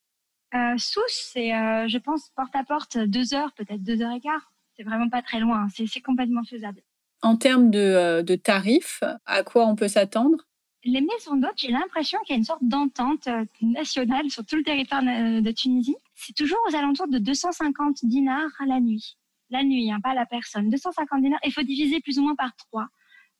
[0.53, 4.19] Euh, Sousse, c'est, euh, je pense, porte à porte, deux heures, peut-être deux heures et
[4.19, 4.51] quart.
[4.75, 5.67] C'est vraiment pas très loin.
[5.73, 6.81] C'est complètement faisable.
[7.27, 10.37] En termes de, euh, de tarifs, à quoi on peut s'attendre?
[10.85, 14.55] Les maisons d'hôtes, j'ai l'impression qu'il y a une sorte d'entente euh, nationale sur tout
[14.55, 15.97] le territoire de Tunisie.
[16.15, 19.17] C'est toujours aux alentours de 250 dinars à la nuit.
[19.49, 20.69] La nuit, hein, pas la personne.
[20.69, 21.39] 250 dinars.
[21.43, 22.87] Il faut diviser plus ou moins par trois.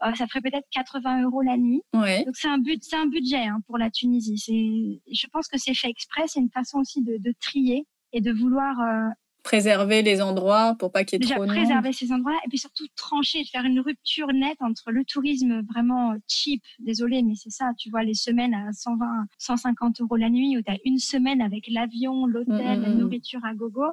[0.03, 1.81] Euh, ça ferait peut-être 80 euros la nuit.
[1.93, 2.25] Ouais.
[2.25, 4.37] Donc c'est un but, c'est un budget hein, pour la Tunisie.
[4.37, 6.23] C'est, je pense que c'est fait exprès.
[6.27, 9.07] C'est une façon aussi de, de trier et de vouloir euh,
[9.47, 12.49] préserver les endroits pour pas qu'il y ait Déjà, trop de préserver ces endroits et
[12.49, 17.49] puis surtout trancher, faire une rupture nette entre le tourisme vraiment cheap, désolé, mais c'est
[17.49, 19.05] ça, tu vois, les semaines à 120,
[19.37, 23.53] 150 euros la nuit où tu as une semaine avec l'avion, l'hôtel, la nourriture à
[23.53, 23.85] gogo.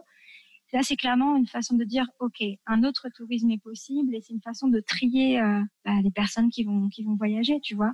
[0.73, 4.33] Là, c'est clairement une façon de dire, OK, un autre tourisme est possible et c'est
[4.33, 7.93] une façon de trier euh, bah, les personnes qui vont, qui vont voyager, tu vois.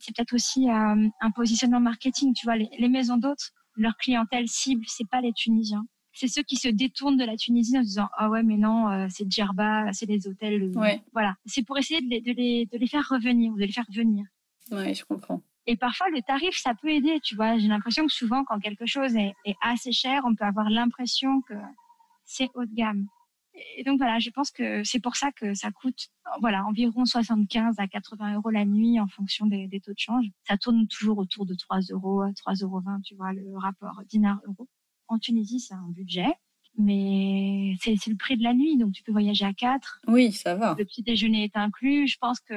[0.00, 4.48] C'est peut-être aussi euh, un positionnement marketing, tu vois, les, les maisons d'hôtes, leur clientèle
[4.48, 5.84] cible, c'est pas les Tunisiens
[6.14, 8.88] c'est ceux qui se détournent de la Tunisie en se disant ah ouais mais non
[8.88, 10.72] euh, c'est Djerba, c'est les hôtels.
[11.12, 13.72] Voilà, c'est pour essayer de les, de, les, de les, faire revenir ou de les
[13.72, 14.24] faire venir.
[14.70, 15.42] Ouais, je comprends.
[15.66, 17.58] Et parfois le tarif ça peut aider, tu vois.
[17.58, 21.42] J'ai l'impression que souvent quand quelque chose est, est assez cher, on peut avoir l'impression
[21.42, 21.54] que
[22.24, 23.06] c'est haut de gamme.
[23.76, 26.08] Et donc voilà, je pense que c'est pour ça que ça coûte
[26.40, 30.26] voilà environ 75 à 80 euros la nuit en fonction des, des taux de change.
[30.46, 34.68] Ça tourne toujours autour de 3 euros, 3 euros 20, tu vois, le rapport dinar-euro.
[35.08, 36.32] En Tunisie, c'est un budget,
[36.78, 40.00] mais c'est le prix de la nuit, donc tu peux voyager à quatre.
[40.06, 40.74] Oui, ça va.
[40.78, 42.08] Le petit déjeuner est inclus.
[42.08, 42.54] Je pense que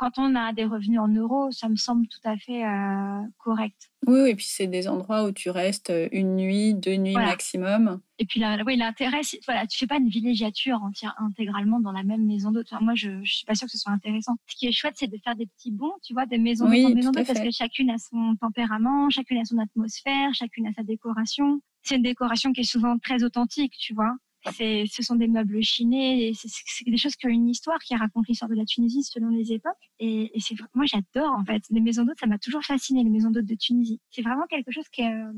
[0.00, 3.90] quand on a des revenus en euros, ça me semble tout à fait euh, correct.
[4.06, 8.00] Oui, et puis c'est des endroits où tu restes euh, une nuit, deux nuits maximum.
[8.18, 12.02] Et puis là, oui, l'intérêt, voilà, tu fais pas une villégiature entière intégralement dans la
[12.02, 12.72] même maison d'hôte.
[12.80, 14.36] moi, je, je suis pas sûre que ce soit intéressant.
[14.46, 16.78] Ce qui est chouette, c'est de faire des petits bons, tu vois, des maisons d'hôte
[16.78, 20.72] en maison d'hôte, parce que chacune a son tempérament, chacune a son atmosphère, chacune a
[20.72, 21.60] sa décoration.
[21.82, 24.14] C'est une décoration qui est souvent très authentique, tu vois
[24.46, 28.50] ce sont des meubles chinés, c'est, des choses qui ont une histoire, qui racontent l'histoire
[28.50, 29.90] de la Tunisie selon les époques.
[29.98, 32.18] Et, et c'est, moi, j'adore en fait les maisons d'hôtes.
[32.20, 34.00] Ça m'a toujours fasciné les maisons d'hôtes de Tunisie.
[34.10, 35.32] C'est vraiment quelque chose qui est euh,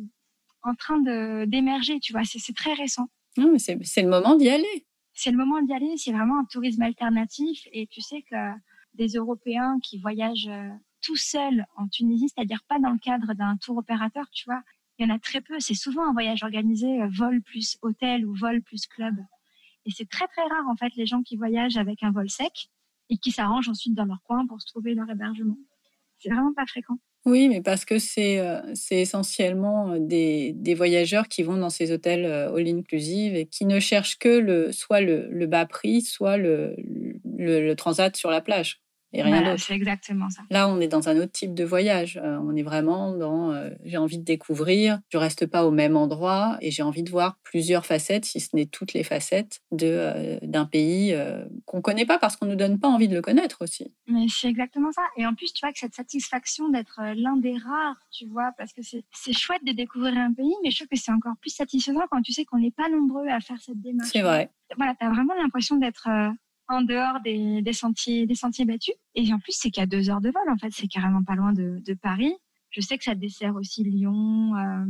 [0.62, 1.00] en train
[1.46, 2.22] d'émerger, tu vois.
[2.24, 3.08] C'est, très récent.
[3.36, 4.86] Non, mais c'est, c'est le moment d'y aller.
[5.14, 5.94] C'est le moment d'y aller.
[5.96, 7.66] C'est vraiment un tourisme alternatif.
[7.72, 8.36] Et tu sais que
[8.94, 10.68] des Européens qui voyagent euh,
[11.02, 14.62] tout seuls en Tunisie, c'est-à-dire pas dans le cadre d'un tour opérateur, tu vois,
[15.02, 15.58] il y en a très peu.
[15.58, 19.14] C'est souvent un voyage organisé, euh, vol plus hôtel ou vol plus club.
[19.84, 22.68] Et c'est très très rare en fait les gens qui voyagent avec un vol sec
[23.10, 25.56] et qui s'arrangent ensuite dans leur coin pour se trouver leur hébergement.
[26.18, 26.98] C'est vraiment pas fréquent.
[27.24, 31.90] Oui, mais parce que c'est euh, essentiellement euh, des, des, voyageurs qui vont dans ces
[31.90, 36.76] hôtels all inclusive et qui ne cherchent que le, soit le, bas prix, soit le,
[37.24, 38.82] le transat sur la plage
[39.12, 39.62] et rien d'autre.
[39.62, 40.42] C'est exactement ça.
[40.50, 42.18] Là, on est dans un autre type de voyage.
[42.22, 45.96] Euh, on est vraiment dans euh, j'ai envie de découvrir, je reste pas au même
[45.96, 49.86] endroit et j'ai envie de voir plusieurs facettes, si ce n'est toutes les facettes de
[49.86, 51.14] euh, d'un pays
[51.66, 53.92] qu'on connaît pas parce qu'on nous donne pas envie de le connaître aussi.
[54.06, 55.02] Mais c'est exactement ça.
[55.16, 58.72] Et en plus, tu vois que cette satisfaction d'être l'un des rares, tu vois, parce
[58.72, 62.02] que c'est chouette de découvrir un pays, mais je trouve que c'est encore plus satisfaisant
[62.10, 64.10] quand tu sais qu'on n'est pas nombreux à faire cette démarche.
[64.12, 64.50] C'est vrai.
[64.76, 66.08] Voilà, tu as vraiment l'impression d'être
[66.72, 68.94] en dehors des, sentiers, des sentiers battus.
[69.14, 71.52] Et en plus, c'est qu'à deux heures de vol, en fait, c'est carrément pas loin
[71.52, 72.34] de, Paris.
[72.70, 74.84] Je sais que ça dessert aussi Lyon, euh,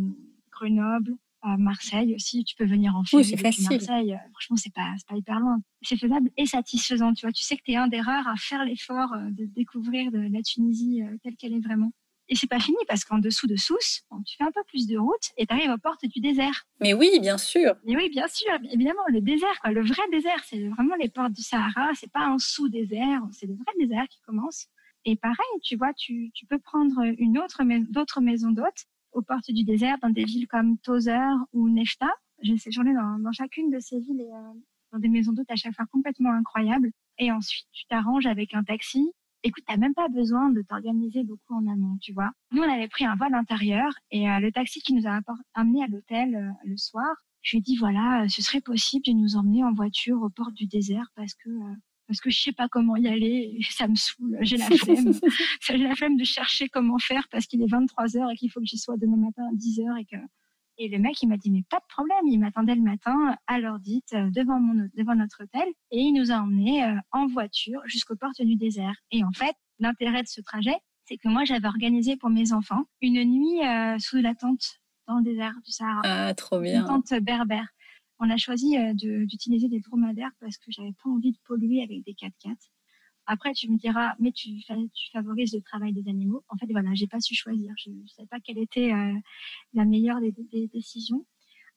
[0.53, 2.45] Grenoble, euh, Marseille aussi.
[2.45, 4.16] Tu peux venir en ferry oui, Marseille.
[4.30, 5.61] Franchement, c'est pas, pas hyper loin.
[5.83, 7.12] C'est faisable et satisfaisant.
[7.12, 9.47] Tu vois, tu sais que tu es un des rares à faire l'effort euh, de
[9.47, 11.93] découvrir de la Tunisie telle qu'elle est vraiment.
[12.29, 14.97] Et c'est pas fini parce qu'en dessous de Sousse, tu fais un peu plus de
[14.97, 16.64] route et tu arrives aux portes du désert.
[16.81, 17.75] Mais oui, bien sûr.
[17.85, 21.43] Mais oui, bien sûr, évidemment, le désert, le vrai désert, c'est vraiment les portes du
[21.43, 21.91] Sahara.
[21.95, 24.68] C'est pas un sous-désert, c'est le vrai désert qui commence.
[25.05, 29.51] Et pareil, tu vois, tu, tu peux prendre une autre, d'autres maisons d'hôtes aux portes
[29.51, 32.11] du désert dans des villes comme Tozer ou Nefta.
[32.41, 34.53] J'ai séjourné dans, dans chacune de ces villes et euh,
[34.93, 36.91] dans des maisons d'hôtes à chaque fois complètement incroyables.
[37.18, 39.12] Et ensuite, tu t'arranges avec un taxi
[39.43, 42.30] écoute, t'as même pas besoin de t'organiser beaucoup en amont, tu vois.
[42.53, 45.20] Nous, on avait pris un vol intérieur et euh, le taxi qui nous a
[45.55, 49.05] amené à l'hôtel euh, le soir, je lui ai dit voilà, euh, ce serait possible
[49.05, 51.51] de nous emmener en voiture au port du désert parce que
[52.09, 55.12] parce que je sais pas comment y aller, ça me saoule, j'ai la flemme.
[55.61, 58.61] j'ai la flemme de chercher comment faire parce qu'il est 23 heures et qu'il faut
[58.61, 60.16] que j'y sois demain matin à 10 heures et que
[60.83, 62.26] et le mec, il m'a dit, mais pas de problème.
[62.26, 66.12] Il m'attendait le matin à l'heure dite euh, devant, mon, devant notre hôtel et il
[66.12, 68.97] nous a emmenés euh, en voiture jusqu'aux portes du désert.
[69.12, 70.74] Et en fait, l'intérêt de ce trajet,
[71.05, 75.18] c'est que moi, j'avais organisé pour mes enfants une nuit euh, sous la tente dans
[75.18, 76.01] le désert du Sahara.
[76.03, 76.80] Ah, trop bien.
[76.80, 77.68] Une tente berbère.
[78.18, 82.12] On a choisi d'utiliser des dromadaires parce que j'avais pas envie de polluer avec des
[82.12, 82.57] 4x4.
[83.33, 86.45] Après, tu me diras, mais tu, tu favorises le travail des animaux.
[86.51, 87.72] En fait, voilà, j'ai pas su choisir.
[87.78, 89.14] Je ne savais pas quelle était euh,
[89.72, 91.24] la meilleure des, décisions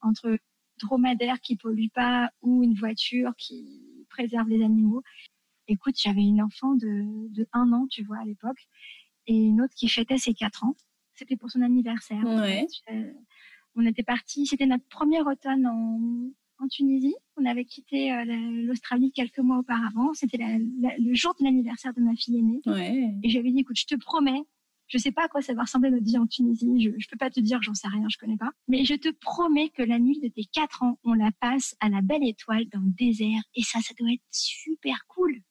[0.02, 0.38] entre
[0.82, 5.02] dromadaire qui pollue pas ou une voiture qui préserve les animaux.
[5.70, 8.68] Écoute, j'avais une enfant de, de un an, tu vois, à l'époque,
[9.26, 10.76] et une autre qui fêtait ses quatre ans.
[11.14, 12.22] C'était pour son anniversaire.
[12.26, 12.68] Ouais.
[13.76, 14.46] on était parti.
[14.46, 17.16] C'était notre premier automne en, en Tunisie.
[17.38, 18.24] On avait quitté euh,
[18.66, 20.14] l'Australie quelques mois auparavant.
[20.14, 22.62] C'était le jour de l'anniversaire de ma fille aînée.
[22.66, 23.14] Ouais.
[23.24, 24.42] Et j'avais dit, écoute, je te promets,
[24.88, 26.80] je sais pas à quoi ça va ressembler notre vie en Tunisie.
[26.80, 28.52] Je, je peux pas te dire, j'en sais rien, je connais pas.
[28.68, 31.90] Mais je te promets que la nuit de tes quatre ans, on la passe à
[31.90, 33.42] la belle étoile dans le désert.
[33.56, 35.42] Et ça, ça doit être super cool.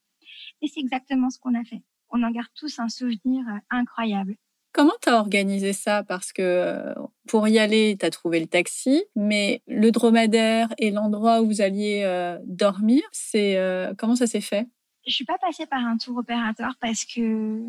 [0.62, 1.82] Et c'est exactement ce qu'on a fait.
[2.10, 4.36] On en garde tous un souvenir euh, incroyable.
[4.74, 6.02] Comment tu as organisé ça?
[6.02, 6.94] Parce que euh,
[7.28, 11.60] pour y aller, tu as trouvé le taxi, mais le dromadaire et l'endroit où vous
[11.60, 14.66] alliez euh, dormir, c'est euh, comment ça s'est fait?
[15.06, 17.60] Je suis pas passée par un tour opérateur parce que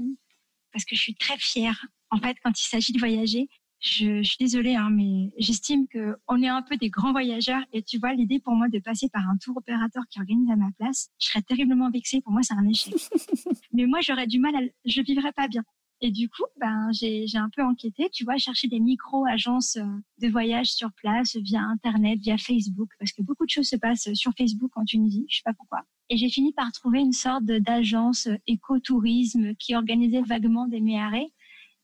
[0.74, 1.86] parce que je suis très fière.
[2.10, 3.50] En fait, quand il s'agit de voyager,
[3.80, 7.62] je, je, suis désolée, hein, mais j'estime que on est un peu des grands voyageurs.
[7.72, 10.56] Et tu vois, l'idée pour moi de passer par un tour opérateur qui organise à
[10.56, 12.22] ma place, je serais terriblement vexée.
[12.22, 12.96] Pour moi, c'est un échec.
[13.74, 15.64] mais moi, j'aurais du mal à, je vivrais pas bien.
[16.02, 19.86] Et du coup, ben, j'ai un peu enquêté, tu vois, chercher des micro-agences euh,
[20.22, 24.14] de voyage sur place via Internet, via Facebook, parce que beaucoup de choses se passent
[24.14, 25.84] sur Facebook en Tunisie, je sais pas pourquoi.
[26.10, 31.32] Et j'ai fini par trouver une sorte d'agence euh, écotourisme qui organisait vaguement des méarés,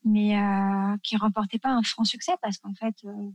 [0.03, 3.31] mais euh, qui remportait pas un franc succès parce qu'en fait, euh,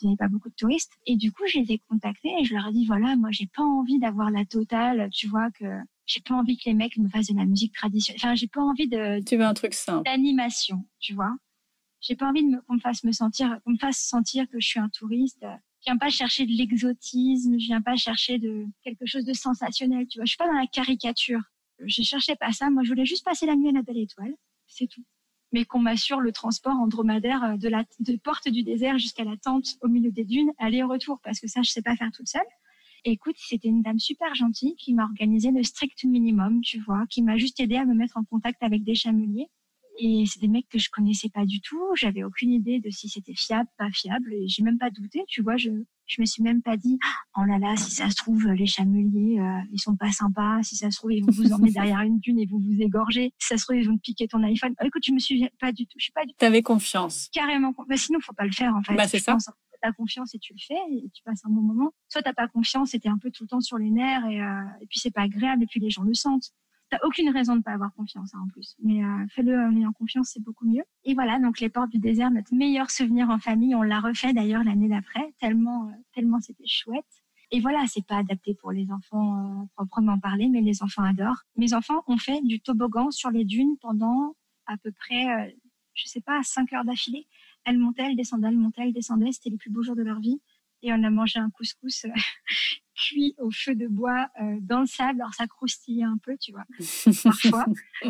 [0.00, 0.92] il n'y avait pas beaucoup de touristes.
[1.06, 3.46] Et du coup, je les ai contactés et je leur ai dit, voilà, moi, j'ai
[3.46, 5.64] pas envie d'avoir la totale, tu vois, que
[6.06, 8.20] j'ai pas envie que les mecs me fassent de la musique traditionnelle.
[8.22, 9.22] Enfin, j'ai pas envie de.
[9.24, 10.04] Tu veux un truc simple.
[10.04, 11.36] D'animation, tu vois.
[12.00, 14.80] J'ai pas envie qu'on me fasse me sentir, qu'on me fasse sentir que je suis
[14.80, 15.42] un touriste.
[15.42, 20.06] Je viens pas chercher de l'exotisme, je viens pas chercher de quelque chose de sensationnel,
[20.08, 20.24] tu vois.
[20.24, 21.40] Je suis pas dans la caricature.
[21.84, 22.70] Je cherchais pas ça.
[22.70, 24.34] Moi, je voulais juste passer la nuit à la belle étoile.
[24.66, 25.04] C'est tout.
[25.52, 29.24] Mais qu'on m'assure le transport en dromadaire euh, de la de porte du désert jusqu'à
[29.24, 32.28] la tente au milieu des dunes, aller-retour, parce que ça, je sais pas faire toute
[32.28, 32.42] seule
[33.04, 37.22] écoute, c'était une dame super gentille qui m'a organisé le strict minimum, tu vois, qui
[37.22, 39.48] m'a juste aidé à me mettre en contact avec des chameliers.
[39.98, 41.82] Et c'est des mecs que je connaissais pas du tout.
[41.96, 44.32] J'avais aucune idée de si c'était fiable, pas fiable.
[44.32, 45.56] Et j'ai même pas douté, tu vois.
[45.56, 45.70] Je,
[46.06, 46.98] je me suis même pas dit,
[47.36, 50.62] oh là là, si ça se trouve, les chameliers, euh, ils sont pas sympas.
[50.62, 53.32] Si ça se trouve, ils vont vous emmener derrière une dune et vous vous égorger.
[53.38, 54.74] Si ça se trouve, ils vont te piquer ton iPhone.
[54.80, 56.38] Oh, écoute, je me suis pas du tout, je suis pas du tout.
[56.38, 57.28] T'avais confiance.
[57.32, 57.74] Carrément.
[57.88, 58.94] Bah, sinon, faut pas le faire, en fait.
[58.94, 59.32] Bah, c'est ça.
[59.32, 59.48] Pense
[59.82, 61.92] as confiance et tu le fais et tu passes un bon moment.
[62.08, 64.40] Soit t'as pas confiance et t'es un peu tout le temps sur les nerfs et,
[64.40, 66.52] euh, et puis c'est pas agréable et puis les gens le sentent.
[66.90, 69.92] T'as aucune raison de pas avoir confiance hein, en plus, mais euh, fais-le en ayant
[69.92, 70.84] confiance, c'est beaucoup mieux.
[71.04, 74.32] Et voilà, donc les portes du désert, notre meilleur souvenir en famille, on l'a refait
[74.32, 77.04] d'ailleurs l'année d'après, tellement euh, tellement c'était chouette.
[77.50, 81.42] Et voilà, c'est pas adapté pour les enfants euh, proprement parler, mais les enfants adorent.
[81.56, 84.34] Mes enfants ont fait du toboggan sur les dunes pendant
[84.66, 85.56] à peu près,
[85.94, 87.26] je sais pas, cinq heures d'affilée.
[87.64, 89.32] Elle montait, elle descendait, elle montait, elle descendait.
[89.32, 90.40] C'était les plus beaux jours de leur vie.
[90.82, 92.08] Et on a mangé un couscous euh,
[92.94, 95.20] cuit au feu de bois euh, dans le sable.
[95.20, 96.64] Alors ça croustillait un peu, tu vois,
[97.24, 97.66] parfois.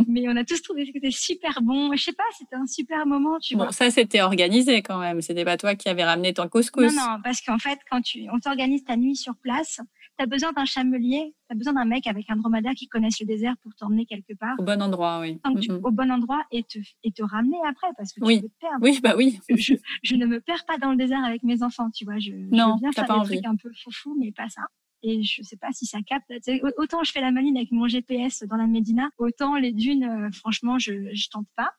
[0.07, 1.95] Mais on a tous trouvé que c'était super bon.
[1.97, 3.73] Je sais pas, c'était un super moment, tu bon, vois.
[3.73, 5.21] ça c'était organisé quand même.
[5.21, 6.95] C'était pas toi qui avais ramené ton couscous.
[6.95, 9.81] Non, non, parce qu'en fait, quand tu, on t'organise ta nuit sur place,
[10.19, 13.21] tu as besoin d'un chamelier, tu as besoin d'un mec avec un dromadaire qui connaisse
[13.21, 14.57] le désert pour t'emmener quelque part.
[14.59, 15.39] Au bon endroit, oui.
[15.63, 15.71] Tu-.
[15.73, 18.37] Au bon endroit et te, et te ramener après parce que Oui.
[18.37, 18.79] tu peux te perdre.
[18.83, 19.39] Oui, bah oui.
[19.49, 22.19] Je, je ne me perds pas dans le désert avec mes enfants, tu vois.
[22.19, 23.35] Je, je Non, veux bien faire pas des envie.
[23.37, 24.63] trucs un peu foufou, mais pas ça.
[25.03, 26.33] Et je sais pas si ça capte.
[26.77, 30.31] Autant je fais la maline avec mon GPS dans la Médina, autant les dunes, euh,
[30.33, 31.71] franchement, je, je tente pas.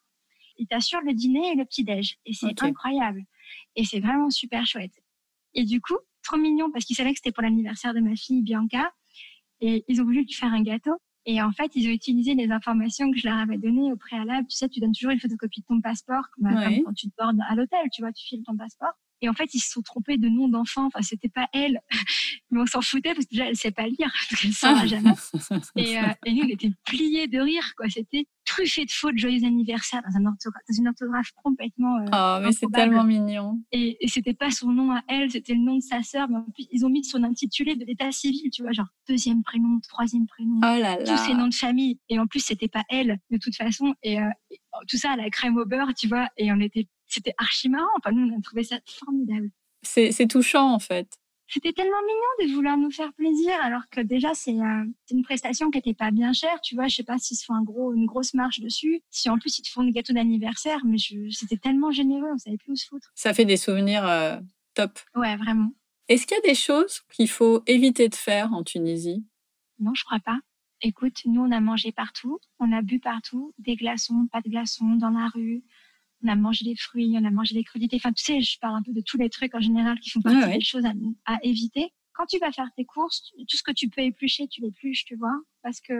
[0.58, 2.18] Ils t'assurent le dîner et le petit-déj.
[2.26, 3.24] Et c'est incroyable.
[3.76, 4.94] Et c'est vraiment super chouette.
[5.54, 5.98] Et du coup,
[6.30, 8.92] trop mignon parce qu'ils savaient que c'était pour l'anniversaire de ma fille Bianca.
[9.62, 10.96] Et ils ont voulu lui faire un gâteau.
[11.26, 14.48] Et en fait, ils ont utilisé les informations que je leur avais données au préalable.
[14.48, 16.64] Tu sais, tu donnes toujours une photocopie de ton passeport, comme, Ouais.
[16.64, 18.94] comme quand tu te bordes à l'hôtel, tu vois, tu files ton passeport.
[19.22, 20.86] Et en fait, ils se sont trompés de nom d'enfant.
[20.86, 21.82] Enfin, c'était pas elle,
[22.52, 25.14] mais on s'en foutait parce que déjà, elle sait pas lire, parce qu'elle saura jamais.
[25.76, 27.88] Et, euh, et nous, on était pliés de rire, quoi.
[27.90, 31.98] C'était truffé de fautes, joyeux anniversaire dans, un orthographe, dans une orthographe complètement.
[31.98, 33.62] Euh, oh, mais c'est tellement mignon.
[33.72, 36.28] Et, et c'était pas son nom à elle, c'était le nom de sa sœur.
[36.30, 39.44] Mais en plus, ils ont mis son intitulé de l'état civil, tu vois, genre deuxième
[39.44, 41.04] prénom, troisième prénom, oh là là.
[41.04, 42.00] tous ces noms de famille.
[42.10, 43.94] Et en plus, c'était pas elle, de toute façon.
[44.04, 46.28] Et, euh, et tout ça à la crème au beurre, tu vois.
[46.38, 47.90] Et on était c'était archi marrant.
[47.98, 49.50] Enfin, nous, on a trouvé ça formidable.
[49.82, 51.20] C'est touchant, en fait.
[51.52, 55.72] C'était tellement mignon de vouloir nous faire plaisir, alors que déjà, c'est euh, une prestation
[55.72, 56.62] qui n'était pas bien chère.
[56.62, 59.02] Tu vois, je sais pas s'ils se font un gros, une grosse marge dessus.
[59.10, 60.98] Si en plus, ils te font des gâteaux d'anniversaire, mais
[61.32, 63.12] c'était tellement généreux, on savait plus où se foutre.
[63.16, 64.38] Ça fait des souvenirs euh,
[64.76, 65.00] top.
[65.16, 65.72] Ouais, vraiment.
[66.08, 69.26] Est-ce qu'il y a des choses qu'il faut éviter de faire en Tunisie?
[69.80, 70.40] Non, je crois pas.
[70.82, 74.96] Écoute, nous, on a mangé partout, on a bu partout, des glaçons, pas de glaçons,
[74.96, 75.64] dans la rue,
[76.24, 77.98] on a mangé des fruits, on a mangé des crudités.
[77.98, 80.22] Enfin, tu sais, je parle un peu de tous les trucs en général qui font
[80.22, 80.86] partie des choses
[81.26, 81.94] à, éviter.
[82.14, 85.16] Quand tu vas faire tes courses, tout ce que tu peux éplucher, tu l'épluches, tu
[85.16, 85.94] vois, parce que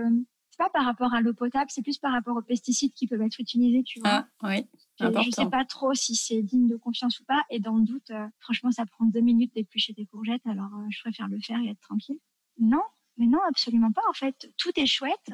[0.52, 3.22] c'est pas par rapport à l'eau potable, c'est plus par rapport aux pesticides qui peuvent
[3.22, 4.28] être utilisés, tu vois.
[4.42, 4.66] Ah, oui.
[5.00, 7.42] Je sais pas trop si c'est digne de confiance ou pas.
[7.50, 10.88] Et dans le doute, euh, franchement, ça prend deux minutes d'éplucher tes courgettes, alors euh,
[10.90, 12.20] je préfère le faire et être tranquille.
[12.60, 12.84] Non,
[13.16, 14.02] mais non, absolument pas.
[14.10, 15.32] En fait, tout est chouette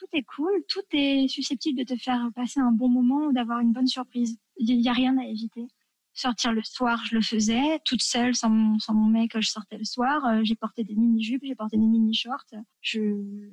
[0.00, 3.60] tout est cool, tout est susceptible de te faire passer un bon moment ou d'avoir
[3.60, 4.38] une bonne surprise.
[4.56, 5.66] Il n'y a rien à éviter.
[6.14, 9.76] Sortir le soir, je le faisais, toute seule, sans mon, sans mon mec, je sortais
[9.76, 10.24] le soir.
[10.24, 12.46] Euh, j'ai porté des mini-jupes, j'ai porté des mini-shorts.
[12.80, 13.00] Je...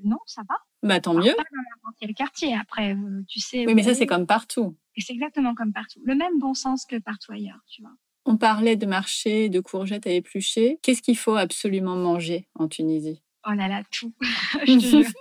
[0.04, 0.56] Non, ça va.
[0.84, 1.36] Bah tant mieux.
[1.36, 3.66] Pas dans n'importe quel quartier, après, euh, tu sais.
[3.68, 4.76] Oui, mais ça, c'est comme partout.
[4.96, 6.00] Et c'est exactement comme partout.
[6.06, 7.94] Le même bon sens que partout ailleurs, tu vois.
[8.26, 10.80] On parlait de marché, de courgettes à éplucher.
[10.82, 13.22] Qu'est-ce qu'il faut absolument manger en Tunisie?
[13.50, 14.14] Oh là là, tout.
[14.68, 15.12] je te jure.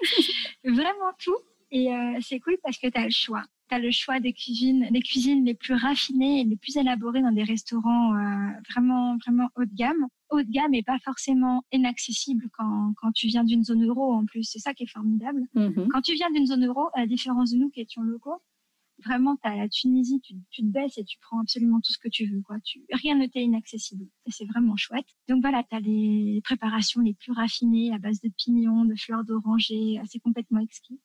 [0.65, 1.37] Vraiment tout.
[1.71, 3.43] Et euh, c'est cool parce que tu as le choix.
[3.69, 7.23] Tu as le choix des cuisines, des cuisines les plus raffinées et les plus élaborées
[7.23, 10.07] dans des restaurants euh, vraiment, vraiment haut de gamme.
[10.31, 14.25] Haut de gamme et pas forcément inaccessible quand, quand tu viens d'une zone euro en
[14.25, 14.45] plus.
[14.45, 15.43] C'est ça qui est formidable.
[15.55, 15.89] Mhm.
[15.93, 18.41] Quand tu viens d'une zone euro, à la différence de nous qui étions locaux,
[19.05, 21.99] vraiment, tu as la Tunisie, tu, tu, te baisses et tu prends absolument tout ce
[21.99, 22.43] que tu veux.
[22.43, 22.59] Quoi.
[22.61, 24.07] Tu, rien ne t'est inaccessible.
[24.27, 25.07] Et c'est vraiment chouette.
[25.29, 29.25] Donc voilà, tu as les préparations les plus raffinées à base de pignons, de fleurs
[29.25, 30.01] d'oranger.
[30.07, 31.01] C'est complètement exquis.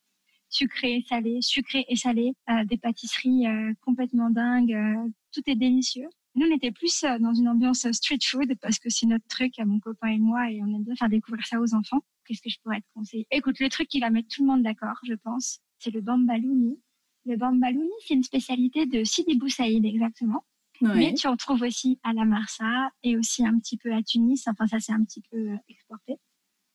[0.49, 2.33] Sucré, salé, sucré et salé.
[2.49, 4.73] Euh, des pâtisseries euh, complètement dingues.
[4.73, 6.09] Euh, tout est délicieux.
[6.35, 9.53] Nous, on était plus euh, dans une ambiance street food parce que c'est notre truc,
[9.59, 11.99] mon copain et moi, et on aime bien faire découvrir ça aux enfants.
[12.25, 13.27] Qu'est-ce que je pourrais te conseiller?
[13.31, 16.79] Écoute, le truc qui va mettre tout le monde d'accord, je pense, c'est le bambalouni
[17.25, 20.43] le bambalouni, c'est une spécialité de Sidi Bou Saïd, exactement.
[20.81, 24.47] Mais tu en trouves aussi à la Marsa et aussi un petit peu à Tunis.
[24.47, 26.17] Enfin, ça, c'est un petit peu euh, exporté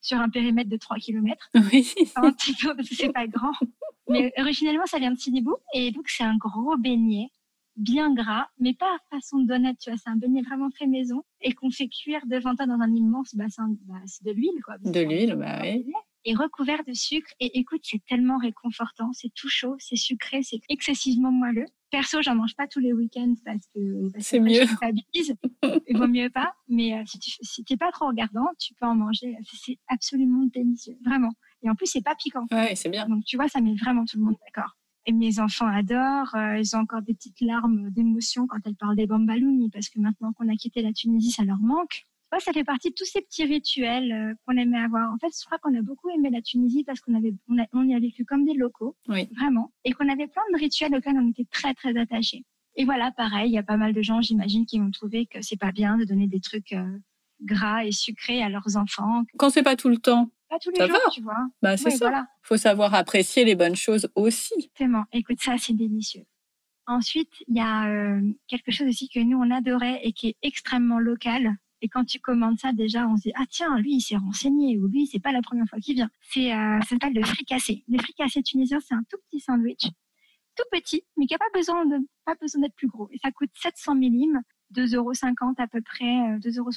[0.01, 1.51] sur un périmètre de 3 km.
[1.73, 1.93] Oui.
[2.15, 3.53] Un petit peu, parce que c'est pas grand.
[4.09, 5.57] Mais originellement, ça vient de Sidi Bou.
[5.75, 7.31] Et donc, c'est un gros beignet,
[7.75, 9.99] bien gras, mais pas façon de donut, tu vois.
[9.99, 13.35] C'est un beignet vraiment fait maison et qu'on fait cuire devant toi dans un immense
[13.35, 13.75] bassin.
[13.87, 14.79] Bah, c'est de l'huile, quoi.
[14.79, 15.85] De l'huile, bah oui
[16.35, 17.31] recouvert de sucre.
[17.41, 19.11] Et écoute, c'est tellement réconfortant.
[19.13, 21.67] C'est tout chaud, c'est sucré, c'est excessivement moelleux.
[21.91, 24.65] Perso, j'en mange pas tous les week-ends parce que c'est mieux.
[25.89, 26.53] Il vaut mieux pas.
[26.69, 29.37] Mais euh, si tu si t'es pas trop regardant, tu peux en manger.
[29.45, 31.33] C'est absolument délicieux, vraiment.
[31.63, 32.47] Et en plus, c'est pas piquant.
[32.51, 33.09] Ouais, c'est bien.
[33.09, 34.77] Donc tu vois, ça met vraiment tout le monde d'accord.
[35.07, 36.35] Et mes enfants adorent.
[36.35, 40.01] Euh, ils ont encore des petites larmes d'émotion quand elles parlent des bambalouni parce que
[40.01, 42.07] maintenant qu'on a quitté la Tunisie, ça leur manque
[42.41, 45.13] ça fait partie de tous ces petits rituels euh, qu'on aimait avoir.
[45.13, 47.35] En fait, je crois qu'on a beaucoup aimé la Tunisie parce qu'on avait,
[47.73, 49.29] on, y a vécu comme des locaux, oui.
[49.37, 52.45] vraiment, et qu'on avait plein de rituels auxquels on était très très attachés.
[52.77, 55.41] Et voilà, pareil, il y a pas mal de gens, j'imagine, qui vont trouver que
[55.41, 56.99] c'est pas bien de donner des trucs euh,
[57.43, 59.25] gras et sucrés à leurs enfants.
[59.39, 60.31] Quand c'est pas tout le temps.
[60.49, 61.49] Pas tous les jours, tu vois.
[61.63, 62.07] Bah, c'est ça.
[62.07, 62.27] Voilà.
[62.43, 64.55] Faut savoir apprécier les bonnes choses aussi.
[64.57, 65.05] Exactement.
[65.13, 66.23] Écoute, ça, c'est délicieux.
[66.87, 70.37] Ensuite, il y a euh, quelque chose aussi que nous, on adorait et qui est
[70.43, 71.57] extrêmement local.
[71.83, 74.79] Et quand tu commandes ça, déjà, on se dit, ah tiens, lui, il s'est renseigné,
[74.79, 76.11] ou lui, c'est pas la première fois qu'il vient.
[76.23, 77.85] C'est, euh, ça s'appelle le fricassé.
[77.89, 79.85] Le fricassé tunisien, c'est un tout petit sandwich,
[80.57, 83.09] tout petit, mais qui a pas besoin de, pas besoin d'être plus gros.
[83.13, 84.41] Et ça coûte 700 millim,
[84.75, 85.13] 2,50 euros
[85.59, 86.05] à peu près,
[86.39, 86.71] 2,70 euh, euros,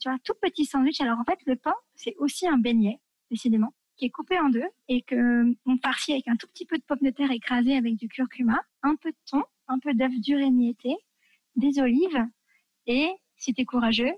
[0.00, 1.00] tu vois, tout petit sandwich.
[1.00, 4.64] Alors, en fait, le pain, c'est aussi un beignet, décidément, qui est coupé en deux
[4.88, 7.96] et que on farcit avec un tout petit peu de pommes de terre écrasées avec
[7.96, 10.96] du curcuma, un peu de thon, un peu d'œuf dur émietté,
[11.56, 12.26] des olives
[12.86, 14.12] et, si tu es courageux,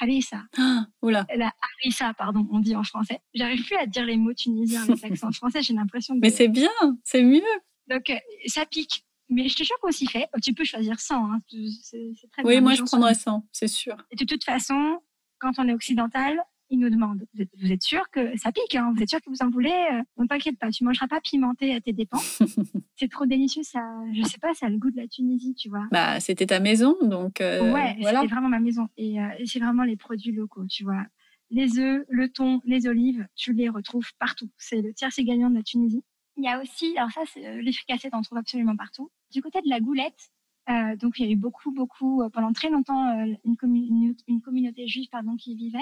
[0.00, 0.42] harissa.
[0.58, 1.26] Ah, oula.
[1.36, 3.20] La harissa, pardon, on dit en français.
[3.34, 6.20] J'arrive plus à dire les mots tunisiens avec l'accent français, j'ai l'impression que...
[6.20, 6.70] Mais c'est bien,
[7.04, 7.42] c'est mieux.
[7.88, 8.16] Donc, euh,
[8.46, 9.04] ça pique.
[9.28, 10.28] Mais je te jure qu'on s'y fait.
[10.42, 11.40] Tu peux choisir 100, hein.
[11.82, 13.96] c'est très Oui, moi je prendrais 100, c'est sûr.
[14.10, 15.00] Et de toute façon,
[15.38, 19.02] quand on est occidental, ils nous demandent vous êtes, sûr que ça pique hein Vous
[19.02, 21.80] êtes sûr que vous en voulez euh, On t'inquiète pas, tu mangeras pas pimenté à
[21.80, 22.18] tes dépens.
[22.96, 23.80] c'est trop délicieux, ça.
[24.12, 25.86] Je sais pas, ça a le goût de la Tunisie, tu vois.
[25.90, 27.40] Bah, c'était ta maison, donc.
[27.40, 31.04] Euh, ouais, c'était vraiment ma maison, et, euh, c'est vraiment les produits locaux, tu vois.
[31.50, 34.50] Les œufs, le thon, les olives, tu les retrouves partout.
[34.58, 36.02] C'est le tiercé gagnant de la Tunisie.
[36.36, 39.10] Il y a aussi, alors ça, les fricassettes, on trouve absolument partout.
[39.32, 40.30] Du côté de la goulette,
[40.68, 44.40] euh, donc il y a eu beaucoup, beaucoup, euh, pendant très longtemps, euh, une, une,
[44.40, 45.78] communauté juive pardon, qui vivait.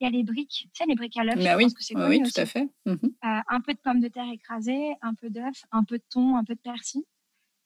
[0.00, 1.42] Il y a les briques, tu sais, les briques à l'œuf.
[1.42, 2.68] Bah oui, que c'est oui, tout à fait.
[2.84, 2.98] Mhm.
[3.22, 6.44] un peu de pommes de terre écrasées, un peu d'œuf, un peu de thon, un
[6.44, 7.02] peu de persil.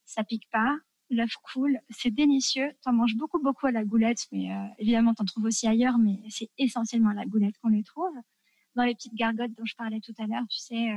[0.04, 0.76] Ça pique pas,
[1.10, 2.70] l'œuf coule, c'est délicieux.
[2.82, 5.98] Tu en manges beaucoup, beaucoup à la goulette, mais évidemment, tu en trouves aussi ailleurs,
[5.98, 8.14] mais c'est essentiellement à la goulette qu'on les trouve.
[8.76, 10.90] Dans les petites gargotes dont je parlais tout à l'heure, tu sais,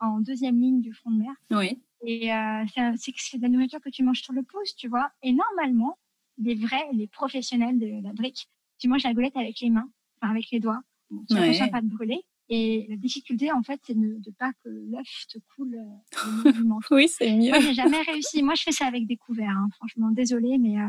[0.00, 1.34] en deuxième ligne du front de mer.
[1.50, 1.78] Oui.
[2.04, 2.64] Et euh,
[2.96, 5.10] c'est de la nourriture que tu manges sur le pouce, tu vois.
[5.22, 5.98] Et normalement,
[6.38, 8.48] les vrais, les professionnels de la brique,
[8.78, 9.88] tu manges la goulette avec les mains,
[10.20, 10.82] enfin avec les doigts.
[11.28, 12.20] tu n'as pas de brûler.
[12.48, 16.52] Et la difficulté, en fait, c'est de ne pas que l'œuf te coule euh,
[16.90, 17.50] oui, c'est mieux.
[17.50, 18.42] Moi, j'ai jamais réussi.
[18.42, 19.56] Moi, je fais ça avec des couverts.
[19.56, 19.68] Hein.
[19.76, 20.88] Franchement, désolée, mais euh,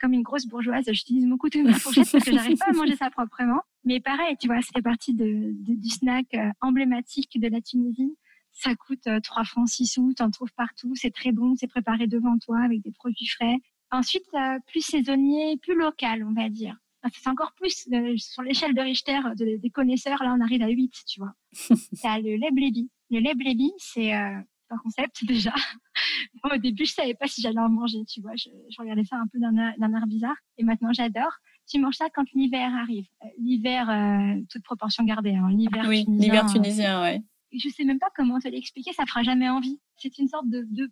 [0.00, 2.96] comme une grosse bourgeoise, j'utilise couteau et ma fourchette parce que j'arrive pas à manger
[2.96, 3.60] ça proprement.
[3.84, 8.16] Mais pareil, tu vois, ça fait partie de, du snack emblématique de la Tunisie.
[8.52, 11.66] Ça coûte 3 euh, francs 6 sous, tu en trouves partout, c'est très bon, c'est
[11.66, 13.56] préparé devant toi avec des produits frais.
[13.90, 16.76] Ensuite, euh, plus saisonnier, plus local, on va dire.
[17.12, 20.22] C'est encore plus euh, sur l'échelle de Richter des connaisseurs.
[20.22, 21.34] Là, on arrive à 8, tu vois.
[22.04, 22.90] as le lait blébi.
[23.10, 24.44] Le lait blébi, c'est un
[24.82, 25.52] concept déjà.
[26.44, 28.36] au début, je savais pas si j'allais en manger, tu vois.
[28.36, 30.36] Je, regardais ça un peu d'un air bizarre.
[30.58, 31.32] Et maintenant, j'adore.
[31.68, 33.06] Tu manges ça quand l'hiver arrive.
[33.38, 35.34] L'hiver, toute proportion gardée.
[35.34, 35.48] Hein.
[35.50, 36.32] L'hiver oui, tunisien.
[36.32, 37.22] L'hiver tunisien, ouais
[37.52, 39.78] je sais même pas comment te l'expliquer, ça fera jamais envie.
[39.96, 40.90] C'est une sorte de, de,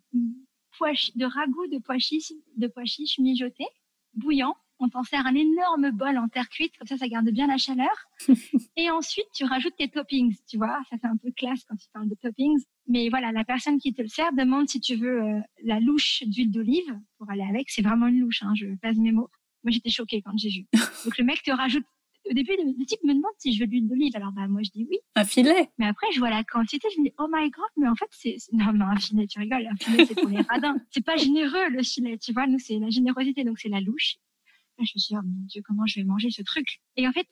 [0.77, 2.83] pois, de ragoût de pois chiches, de pois
[3.19, 3.67] mijotés,
[4.13, 4.55] bouillant.
[4.83, 7.59] On t'en sert un énorme bol en terre cuite, comme ça, ça garde bien la
[7.59, 7.91] chaleur.
[8.77, 10.81] et ensuite, tu rajoutes tes toppings, tu vois.
[10.89, 12.63] Ça fait un peu classe quand tu parles de toppings.
[12.87, 16.23] Mais voilà, la personne qui te le sert demande si tu veux euh, la louche
[16.25, 17.69] d'huile d'olive pour aller avec.
[17.69, 19.29] C'est vraiment une louche, hein, je passe mes mots.
[19.63, 20.65] Moi, j'étais choquée quand j'ai vu.
[21.05, 21.85] Donc, le mec te rajoute
[22.31, 24.15] au début, le, type me demande si je veux de l'huile d'olive.
[24.15, 24.97] Alors, bah, moi, je dis oui.
[25.15, 25.69] Un filet.
[25.77, 26.87] Mais après, je vois la quantité.
[26.95, 29.39] Je me dis, oh my god, mais en fait, c'est, non, non, un filet, tu
[29.39, 29.67] rigoles.
[29.67, 30.77] Un filet, c'est pour les radins.
[30.91, 32.17] C'est pas généreux, le filet.
[32.17, 33.43] Tu vois, nous, c'est la générosité.
[33.43, 34.17] Donc, c'est la louche.
[34.77, 36.79] je me suis dit, oh mon Dieu, comment je vais manger ce truc?
[36.95, 37.27] Et en fait,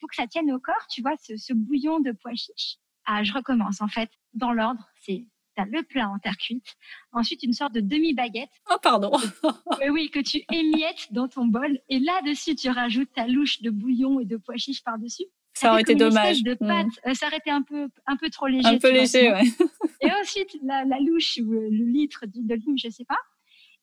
[0.00, 2.76] pour que ça tienne au corps, tu vois, ce, ce bouillon de pois chiches,
[3.06, 3.80] ah, je recommence.
[3.80, 5.26] En fait, dans l'ordre, c'est
[5.56, 6.76] tu as le plat en terre cuite,
[7.12, 8.50] ensuite une sorte de demi-baguette.
[8.70, 9.12] Oh, pardon.
[9.90, 11.78] oui, que tu émiettes dans ton bol.
[11.88, 15.26] Et là-dessus, tu rajoutes ta louche de bouillon et de pois chiches par-dessus.
[15.54, 16.42] Ça, aurait été dommage.
[16.42, 16.86] De pâte.
[16.86, 17.10] Mm.
[17.10, 18.66] Euh, ça aurait été un peu, un peu trop léger.
[18.66, 19.44] Un peu léger, ouais.
[20.00, 23.18] et ensuite, la, louche ou le litre d'olive, je sais pas.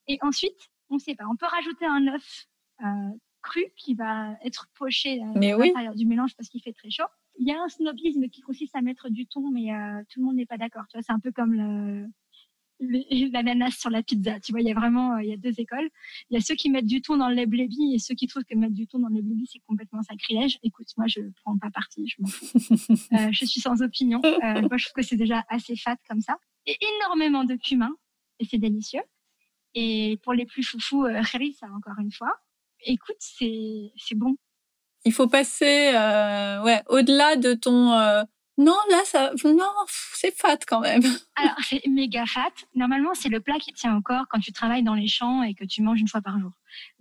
[0.07, 1.25] Et ensuite, on sait pas.
[1.31, 2.47] On peut rajouter un œuf
[2.81, 2.85] euh,
[3.41, 7.05] cru qui va être poché à l'intérieur du mélange parce qu'il fait très chaud
[7.39, 10.25] il y a un snobisme qui consiste à mettre du thon, mais euh, tout le
[10.25, 10.83] monde n'est pas d'accord.
[10.89, 12.05] Tu vois, c'est un peu comme le,
[13.31, 14.39] l'ananas sur la pizza.
[14.39, 15.89] Tu vois, il y a vraiment, euh, il y a deux écoles.
[16.29, 18.27] Il y a ceux qui mettent du thon dans le lait blébi et ceux qui
[18.27, 20.59] trouvent que mettre du thon dans le lait blébi, c'est complètement sacrilège.
[20.63, 22.45] Écoute, moi, je prends pas parti, je m'en fous.
[23.13, 24.19] euh, je suis sans opinion.
[24.23, 26.37] Euh, moi, je trouve que c'est déjà assez fat comme ça.
[26.65, 27.95] Et énormément de cumin,
[28.39, 29.01] et c'est délicieux.
[29.75, 32.35] Et pour les plus foufous, euh, ça encore une fois.
[32.85, 34.35] Écoute, c'est, c'est bon
[35.09, 38.21] il faut passer euh, ouais au-delà de ton euh,
[38.59, 39.73] non là ça non
[40.13, 41.01] c'est fat quand même.
[41.35, 42.51] Alors c'est méga fat.
[42.75, 45.55] Normalement c'est le plat qui tient au corps quand tu travailles dans les champs et
[45.55, 46.51] que tu manges une fois par jour.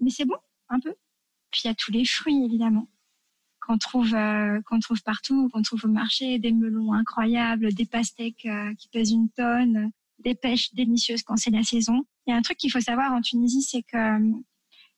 [0.00, 0.38] Mais c'est bon
[0.70, 0.94] un peu.
[1.50, 2.88] Puis il y a tous les fruits évidemment
[3.60, 8.48] qu'on trouve euh, qu'on trouve partout, qu'on trouve au marché, des melons incroyables, des pastèques
[8.78, 9.90] qui pèsent une tonne,
[10.20, 12.04] des pêches délicieuses quand c'est la saison.
[12.26, 14.18] Il y a un truc qu'il faut savoir en Tunisie, c'est que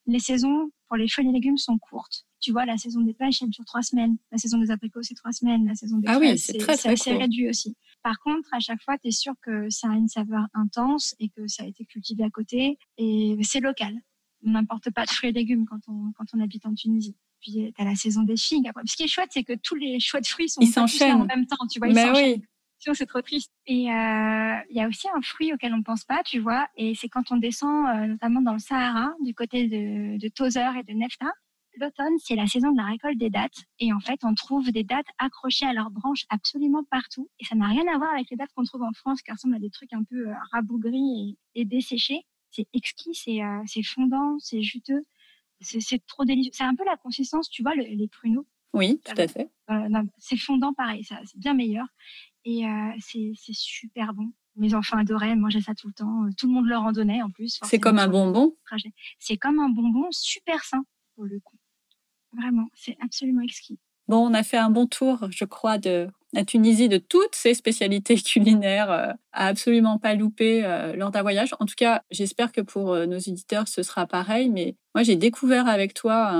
[0.07, 3.41] les saisons pour les fruits et légumes sont courtes tu vois, la saison des pêches,
[3.41, 4.17] elle dure trois semaines.
[4.31, 5.65] La saison des abricots, c'est trois semaines.
[5.67, 7.75] La saison des ah oui, c'est très, très assez réduit aussi.
[8.03, 11.29] Par contre, à chaque fois, tu es sûr que ça a une saveur intense et
[11.29, 13.95] que ça a été cultivé à côté et c'est local.
[14.43, 17.15] On n'importe pas de fruits et légumes quand on, quand on habite en Tunisie.
[17.41, 18.67] Puis, tu as la saison des figues.
[18.67, 18.83] Après.
[18.85, 21.25] Ce qui est chouette, c'est que tous les choix de fruits sont ils s'enchaînent en
[21.25, 21.67] même temps.
[21.71, 22.41] Tu vois, ils bah oui.
[22.81, 23.51] Sinon, c'est trop triste.
[23.67, 26.67] Et euh, il y a aussi un fruit auquel on ne pense pas, tu vois,
[26.75, 30.75] et c'est quand on descend, euh, notamment dans le Sahara, du côté de, de Tozer
[30.75, 31.31] et de Nefta,
[31.77, 33.63] L'automne, c'est la saison de la récolte des dattes.
[33.79, 37.29] Et en fait, on trouve des dattes accrochées à leurs branches absolument partout.
[37.39, 39.55] Et ça n'a rien à voir avec les dattes qu'on trouve en France, qui ressemblent
[39.55, 42.25] à des trucs un peu euh, rabougris et, desséchés.
[42.51, 45.05] C'est exquis, euh, c'est fondant, c'est juteux.
[45.61, 46.51] C'est trop délicieux.
[46.53, 48.47] C'est un peu la consistance, tu vois, les pruneaux.
[48.73, 49.49] Oui, tout à fait.
[49.69, 51.85] Euh, c'est fondant pareil, c'est bien meilleur.
[52.45, 52.63] Et
[52.99, 54.33] c'est super bon.
[54.55, 56.25] Mes enfants adoraient manger ça tout le temps.
[56.35, 57.59] Tout le monde leur en donnait en plus.
[57.63, 58.55] C'est comme un bonbon.
[59.19, 60.83] C'est comme un bonbon super sain
[61.15, 61.57] pour le coup.
[62.33, 63.79] Vraiment, c'est absolument exquis.
[64.07, 67.53] Bon, on a fait un bon tour, je crois, de la Tunisie, de toutes ses
[67.53, 71.53] spécialités culinaires euh, à absolument pas louper euh, lors d'un voyage.
[71.59, 74.49] En tout cas, j'espère que pour euh, nos éditeurs, ce sera pareil.
[74.49, 76.33] Mais moi, j'ai découvert avec toi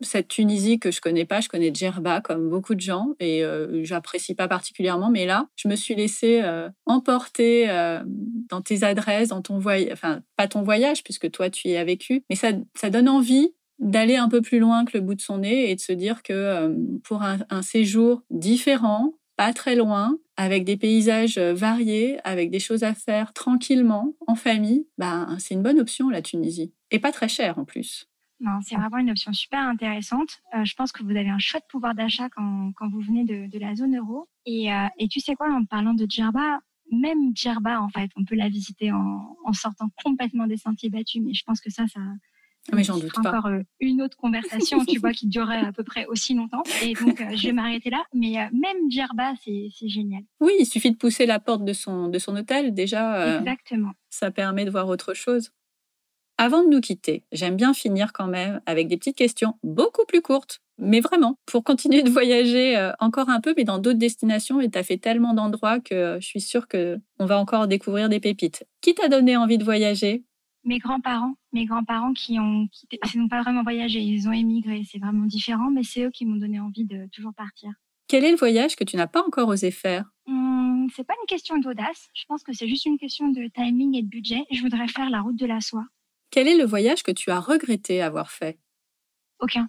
[0.00, 1.40] cette Tunisie que je connais pas.
[1.40, 3.42] Je connais Djerba comme beaucoup de gens et
[3.82, 5.10] j'apprécie pas particulièrement.
[5.10, 6.42] Mais là, je me suis laissée
[6.86, 7.66] emporter
[8.48, 11.84] dans tes adresses, dans ton voyage, enfin pas ton voyage puisque toi tu y as
[11.84, 15.20] vécu, mais ça, ça donne envie d'aller un peu plus loin que le bout de
[15.20, 16.74] son nez et de se dire que euh,
[17.04, 22.84] pour un, séjour différent, pas très loin, avec des paysages euh, variés, avec des choses
[22.84, 26.72] à faire tranquillement, en famille, ben, c'est une bonne option la Tunisie.
[26.90, 28.08] Et pas très cher en plus.
[28.40, 30.40] Non, c'est vraiment une option super intéressante.
[30.54, 33.58] Euh, je pense que vous avez un chouette pouvoir d'achat quand, quand, vous venez de,
[33.58, 34.28] la zone euro.
[34.44, 34.68] Et,
[34.98, 36.60] et, tu sais quoi, en parlant de Djerba,
[36.92, 41.22] même Djerba, en fait, on peut la visiter en, en sortant complètement des sentiers battus.
[41.24, 42.00] Mais je pense que ça, ça,
[42.72, 43.30] mais j'en doute pas.
[43.30, 46.62] Encore euh, une autre conversation, tu vois, qui durerait à peu près aussi longtemps.
[46.82, 48.04] Et donc, euh, je vais m'arrêter là.
[48.14, 50.22] Mais euh, même Djerba, c'est génial.
[50.40, 52.74] Oui, il suffit de pousser la porte de son, de son hôtel.
[52.74, 53.92] Déjà, Exactement.
[54.10, 55.50] ça permet de voir autre chose.
[56.38, 60.20] Avant de nous quitter, j'aime bien finir quand même avec des petites questions beaucoup plus
[60.20, 60.60] courtes.
[60.78, 64.78] Mais vraiment, pour continuer de voyager encore un peu, mais dans d'autres destinations, et tu
[64.78, 68.66] as fait tellement d'endroits que je suis sûre qu'on va encore découvrir des pépites.
[68.82, 70.24] Qui t'a donné envie de voyager?
[70.66, 74.82] Mes grands-parents, mes grands-parents qui ont quitté, ils n'ont pas vraiment voyagé, ils ont émigré,
[74.90, 77.70] c'est vraiment différent, mais c'est eux qui m'ont donné envie de toujours partir.
[78.08, 80.04] Quel est le voyage que tu n'as pas encore osé faire?
[80.26, 83.96] Hum, C'est pas une question d'audace, je pense que c'est juste une question de timing
[83.96, 84.44] et de budget.
[84.50, 85.86] Je voudrais faire la route de la soie.
[86.30, 88.58] Quel est le voyage que tu as regretté avoir fait?
[89.40, 89.68] Aucun,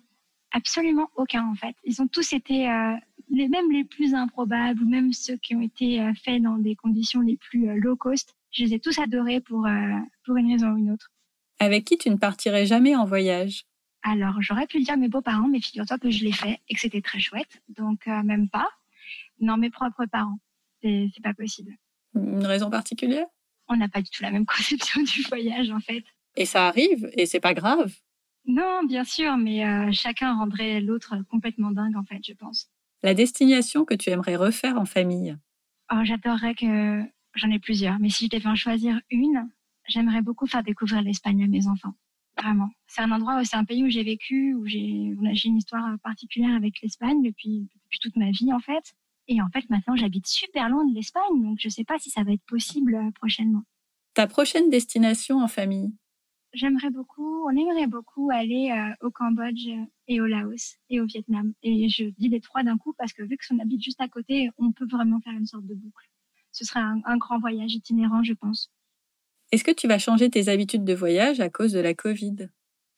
[0.51, 1.75] absolument aucun en fait.
[1.83, 2.95] Ils ont tous été euh,
[3.29, 6.75] les mêmes les plus improbables, ou même ceux qui ont été euh, faits dans des
[6.75, 8.36] conditions les plus euh, low cost.
[8.51, 11.11] Je les ai tous adorés pour, euh, pour une raison ou une autre.
[11.59, 13.65] Avec qui tu ne partirais jamais en voyage?
[14.03, 17.01] Alors, j'aurais pu dire mes beaux-parents, mais figure-toi que je l'ai fait et que c'était
[17.01, 17.61] très chouette.
[17.69, 18.69] Donc, euh, même pas.
[19.39, 20.39] Non, mes propres parents.
[20.81, 21.73] C'est pas possible.
[22.15, 23.25] Une raison particulière?
[23.67, 26.03] On n'a pas du tout la même conception du voyage, en fait.
[26.35, 27.91] Et ça arrive, et c'est pas grave?
[28.45, 32.69] Non, bien sûr, mais euh, chacun rendrait l'autre complètement dingue, en fait, je pense.
[33.03, 35.35] La destination que tu aimerais refaire en famille?
[35.91, 37.01] Oh, J'adorerais que
[37.37, 39.47] J'en ai plusieurs, mais si je devais en choisir une,
[39.87, 41.93] j'aimerais beaucoup faire découvrir l'Espagne à mes enfants.
[42.35, 42.69] Vraiment.
[42.87, 45.13] C'est un endroit, c'est un pays où j'ai vécu, où j'ai
[45.45, 48.95] une histoire particulière avec l'Espagne depuis, depuis toute ma vie, en fait.
[49.27, 52.09] Et en fait, maintenant, j'habite super loin de l'Espagne, donc je ne sais pas si
[52.09, 53.61] ça va être possible euh, prochainement.
[54.15, 55.93] Ta prochaine destination en famille?
[56.53, 59.67] J'aimerais beaucoup, on aimerait beaucoup aller euh, au Cambodge
[60.07, 61.53] et au Laos et au Vietnam.
[61.61, 64.07] Et je dis les trois d'un coup parce que vu que son habite juste à
[64.07, 66.07] côté, on peut vraiment faire une sorte de boucle
[66.57, 68.71] ce serait un, grand voyage itinérant, je pense.
[69.51, 72.49] Est-ce que tu vas changer tes habitudes de voyage à cause de la Covid?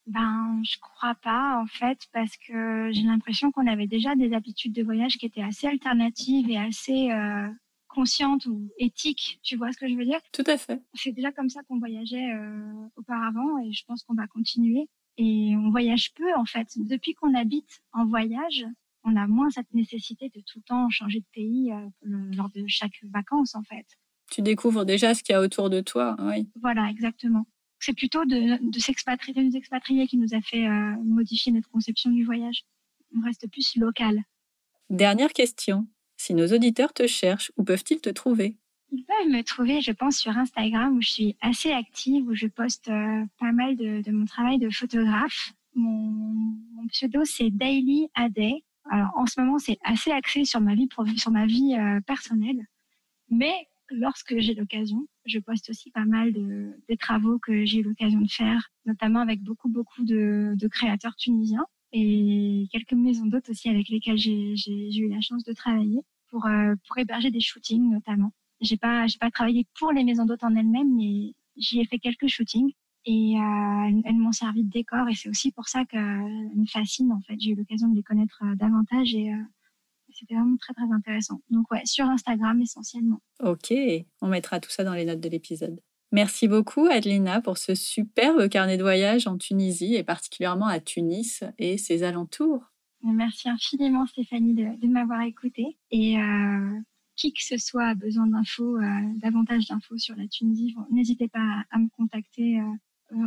[0.08, 4.74] Ben, je crois pas en fait, parce que j'ai l'impression qu'on avait déjà des habitudes
[4.74, 7.50] de voyage qui étaient assez alternatives et assez euh,
[7.90, 9.40] conscientes ou éthiques.
[9.44, 10.20] Tu vois ce que je veux dire?
[10.32, 10.82] Tout à fait.
[10.94, 14.88] C'est déjà comme ça qu'on voyageait euh, auparavant et je pense qu'on va continuer.
[15.18, 16.68] Et on voyage peu en fait.
[16.78, 18.66] Depuis qu'on habite en voyage,
[19.10, 21.88] on a moins cette nécessité de tout le temps changer de pays euh,
[22.36, 23.86] lors de chaque vacances, en fait.
[24.32, 26.48] Tu découvres déjà ce qu'il y a autour de toi, oui.
[26.62, 27.46] Voilà, exactement.
[27.80, 31.70] C'est plutôt de, de s'expatrier, de nous expatrier qui nous a fait euh, modifier notre
[31.70, 32.64] conception du voyage.
[33.16, 34.22] On reste plus local.
[34.90, 35.88] Dernière question.
[36.18, 38.58] Si nos auditeurs te cherchent, où peuvent-ils te trouver?
[38.92, 42.48] Ils peuvent me trouver, je pense, sur Instagram où je suis assez active, où je
[42.48, 45.54] poste euh, pas mal de, mon travail de photographe.
[45.76, 46.12] Mon,
[46.74, 48.64] mon pseudo, c'est Daily A Day.
[48.90, 52.66] Alors en ce moment, c'est assez axé sur ma vie, sur ma vie euh, personnelle,
[53.30, 53.54] mais
[53.92, 58.22] lorsque j'ai l'occasion, je poste aussi pas mal de, des travaux que j'ai eu l'occasion
[58.22, 63.70] de faire, notamment avec beaucoup beaucoup de, de créateurs tunisiens et quelques maisons d'hôtes aussi
[63.70, 68.32] avec lesquelles j'ai eu la chance de travailler pour euh, pour héberger des shootings notamment.
[68.62, 72.00] J'ai pas j'ai pas travaillé pour les maisons d'hôtes en elles-mêmes, mais j'y ai fait
[72.00, 72.74] quelques shootings
[73.06, 76.02] et euh, elles m'ont servi de décor et c'est aussi pour ça qu'elles
[76.56, 77.36] me fascinent en fait.
[77.40, 79.38] J'ai eu l'occasion de les connaître euh, davantage et euh,
[80.12, 81.42] c'était vraiment très très intéressant.
[81.50, 83.22] Donc ouais, sur Instagram essentiellement.
[83.42, 83.74] Ok,
[84.22, 85.80] on mettra tout ça dans les notes de l'épisode.
[86.12, 91.44] Merci beaucoup Adelina pour ce superbe carnet de voyage en Tunisie et particulièrement à Tunis
[91.58, 92.64] et ses alentours.
[93.04, 96.80] Merci infiniment Stéphanie de, de m'avoir écoutée et euh,
[97.20, 98.84] qui que ce soit a besoin d'infos, euh,
[99.18, 102.64] davantage d'infos sur la Tunisie, n'hésitez pas à, me contacter euh,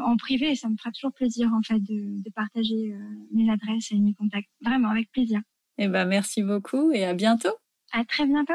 [0.05, 0.55] en privé.
[0.55, 2.99] Ça me fera toujours plaisir en fait de, partager euh,
[3.33, 4.49] mes adresses et mes contacts.
[4.65, 5.41] Vraiment avec plaisir.
[5.79, 7.55] Eh ben merci beaucoup et à bientôt.
[7.93, 8.55] À très bientôt.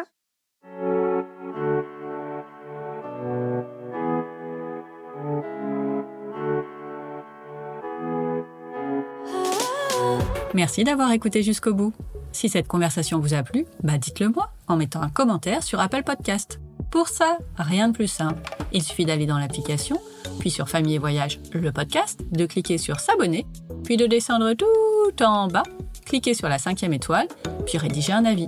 [10.54, 11.94] Merci d'avoir écouté jusqu'au bout.
[12.32, 16.04] Si cette conversation vous a plu, bah dites-le moi en mettant un commentaire sur Apple
[16.04, 16.60] Podcast.
[16.98, 18.42] Pour ça, rien de plus simple.
[18.74, 20.02] Il suffit d'aller dans l'application,
[20.40, 23.46] puis sur Famille et Voyage, le podcast, de cliquer sur S'abonner,
[23.84, 25.62] puis de descendre tout en bas,
[26.08, 27.28] cliquer sur la cinquième étoile,
[27.68, 28.48] puis rédiger un avis.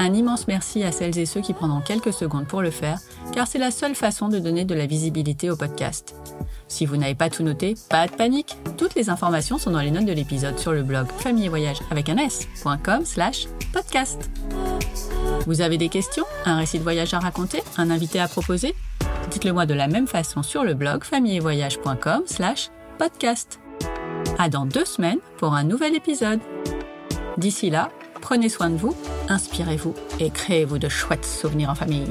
[0.00, 2.98] Un immense merci à celles et ceux qui prendront quelques secondes pour le faire,
[3.32, 6.16] car c'est la seule façon de donner de la visibilité au podcast.
[6.66, 8.56] Si vous n'avez pas tout noté, pas de panique.
[8.76, 11.78] Toutes les informations sont dans les notes de l'épisode sur le blog famille et voyage
[11.92, 14.28] avec un s.com slash podcast.
[15.48, 18.74] Vous avez des questions Un récit de voyage à raconter Un invité à proposer?
[19.30, 22.68] Dites-le moi de la même façon sur le blog famillevoyage.com slash
[22.98, 23.58] podcast.
[24.38, 26.40] À dans deux semaines pour un nouvel épisode.
[27.38, 27.88] D'ici là,
[28.20, 28.94] prenez soin de vous,
[29.30, 32.04] inspirez-vous et créez-vous de chouettes souvenirs en famille.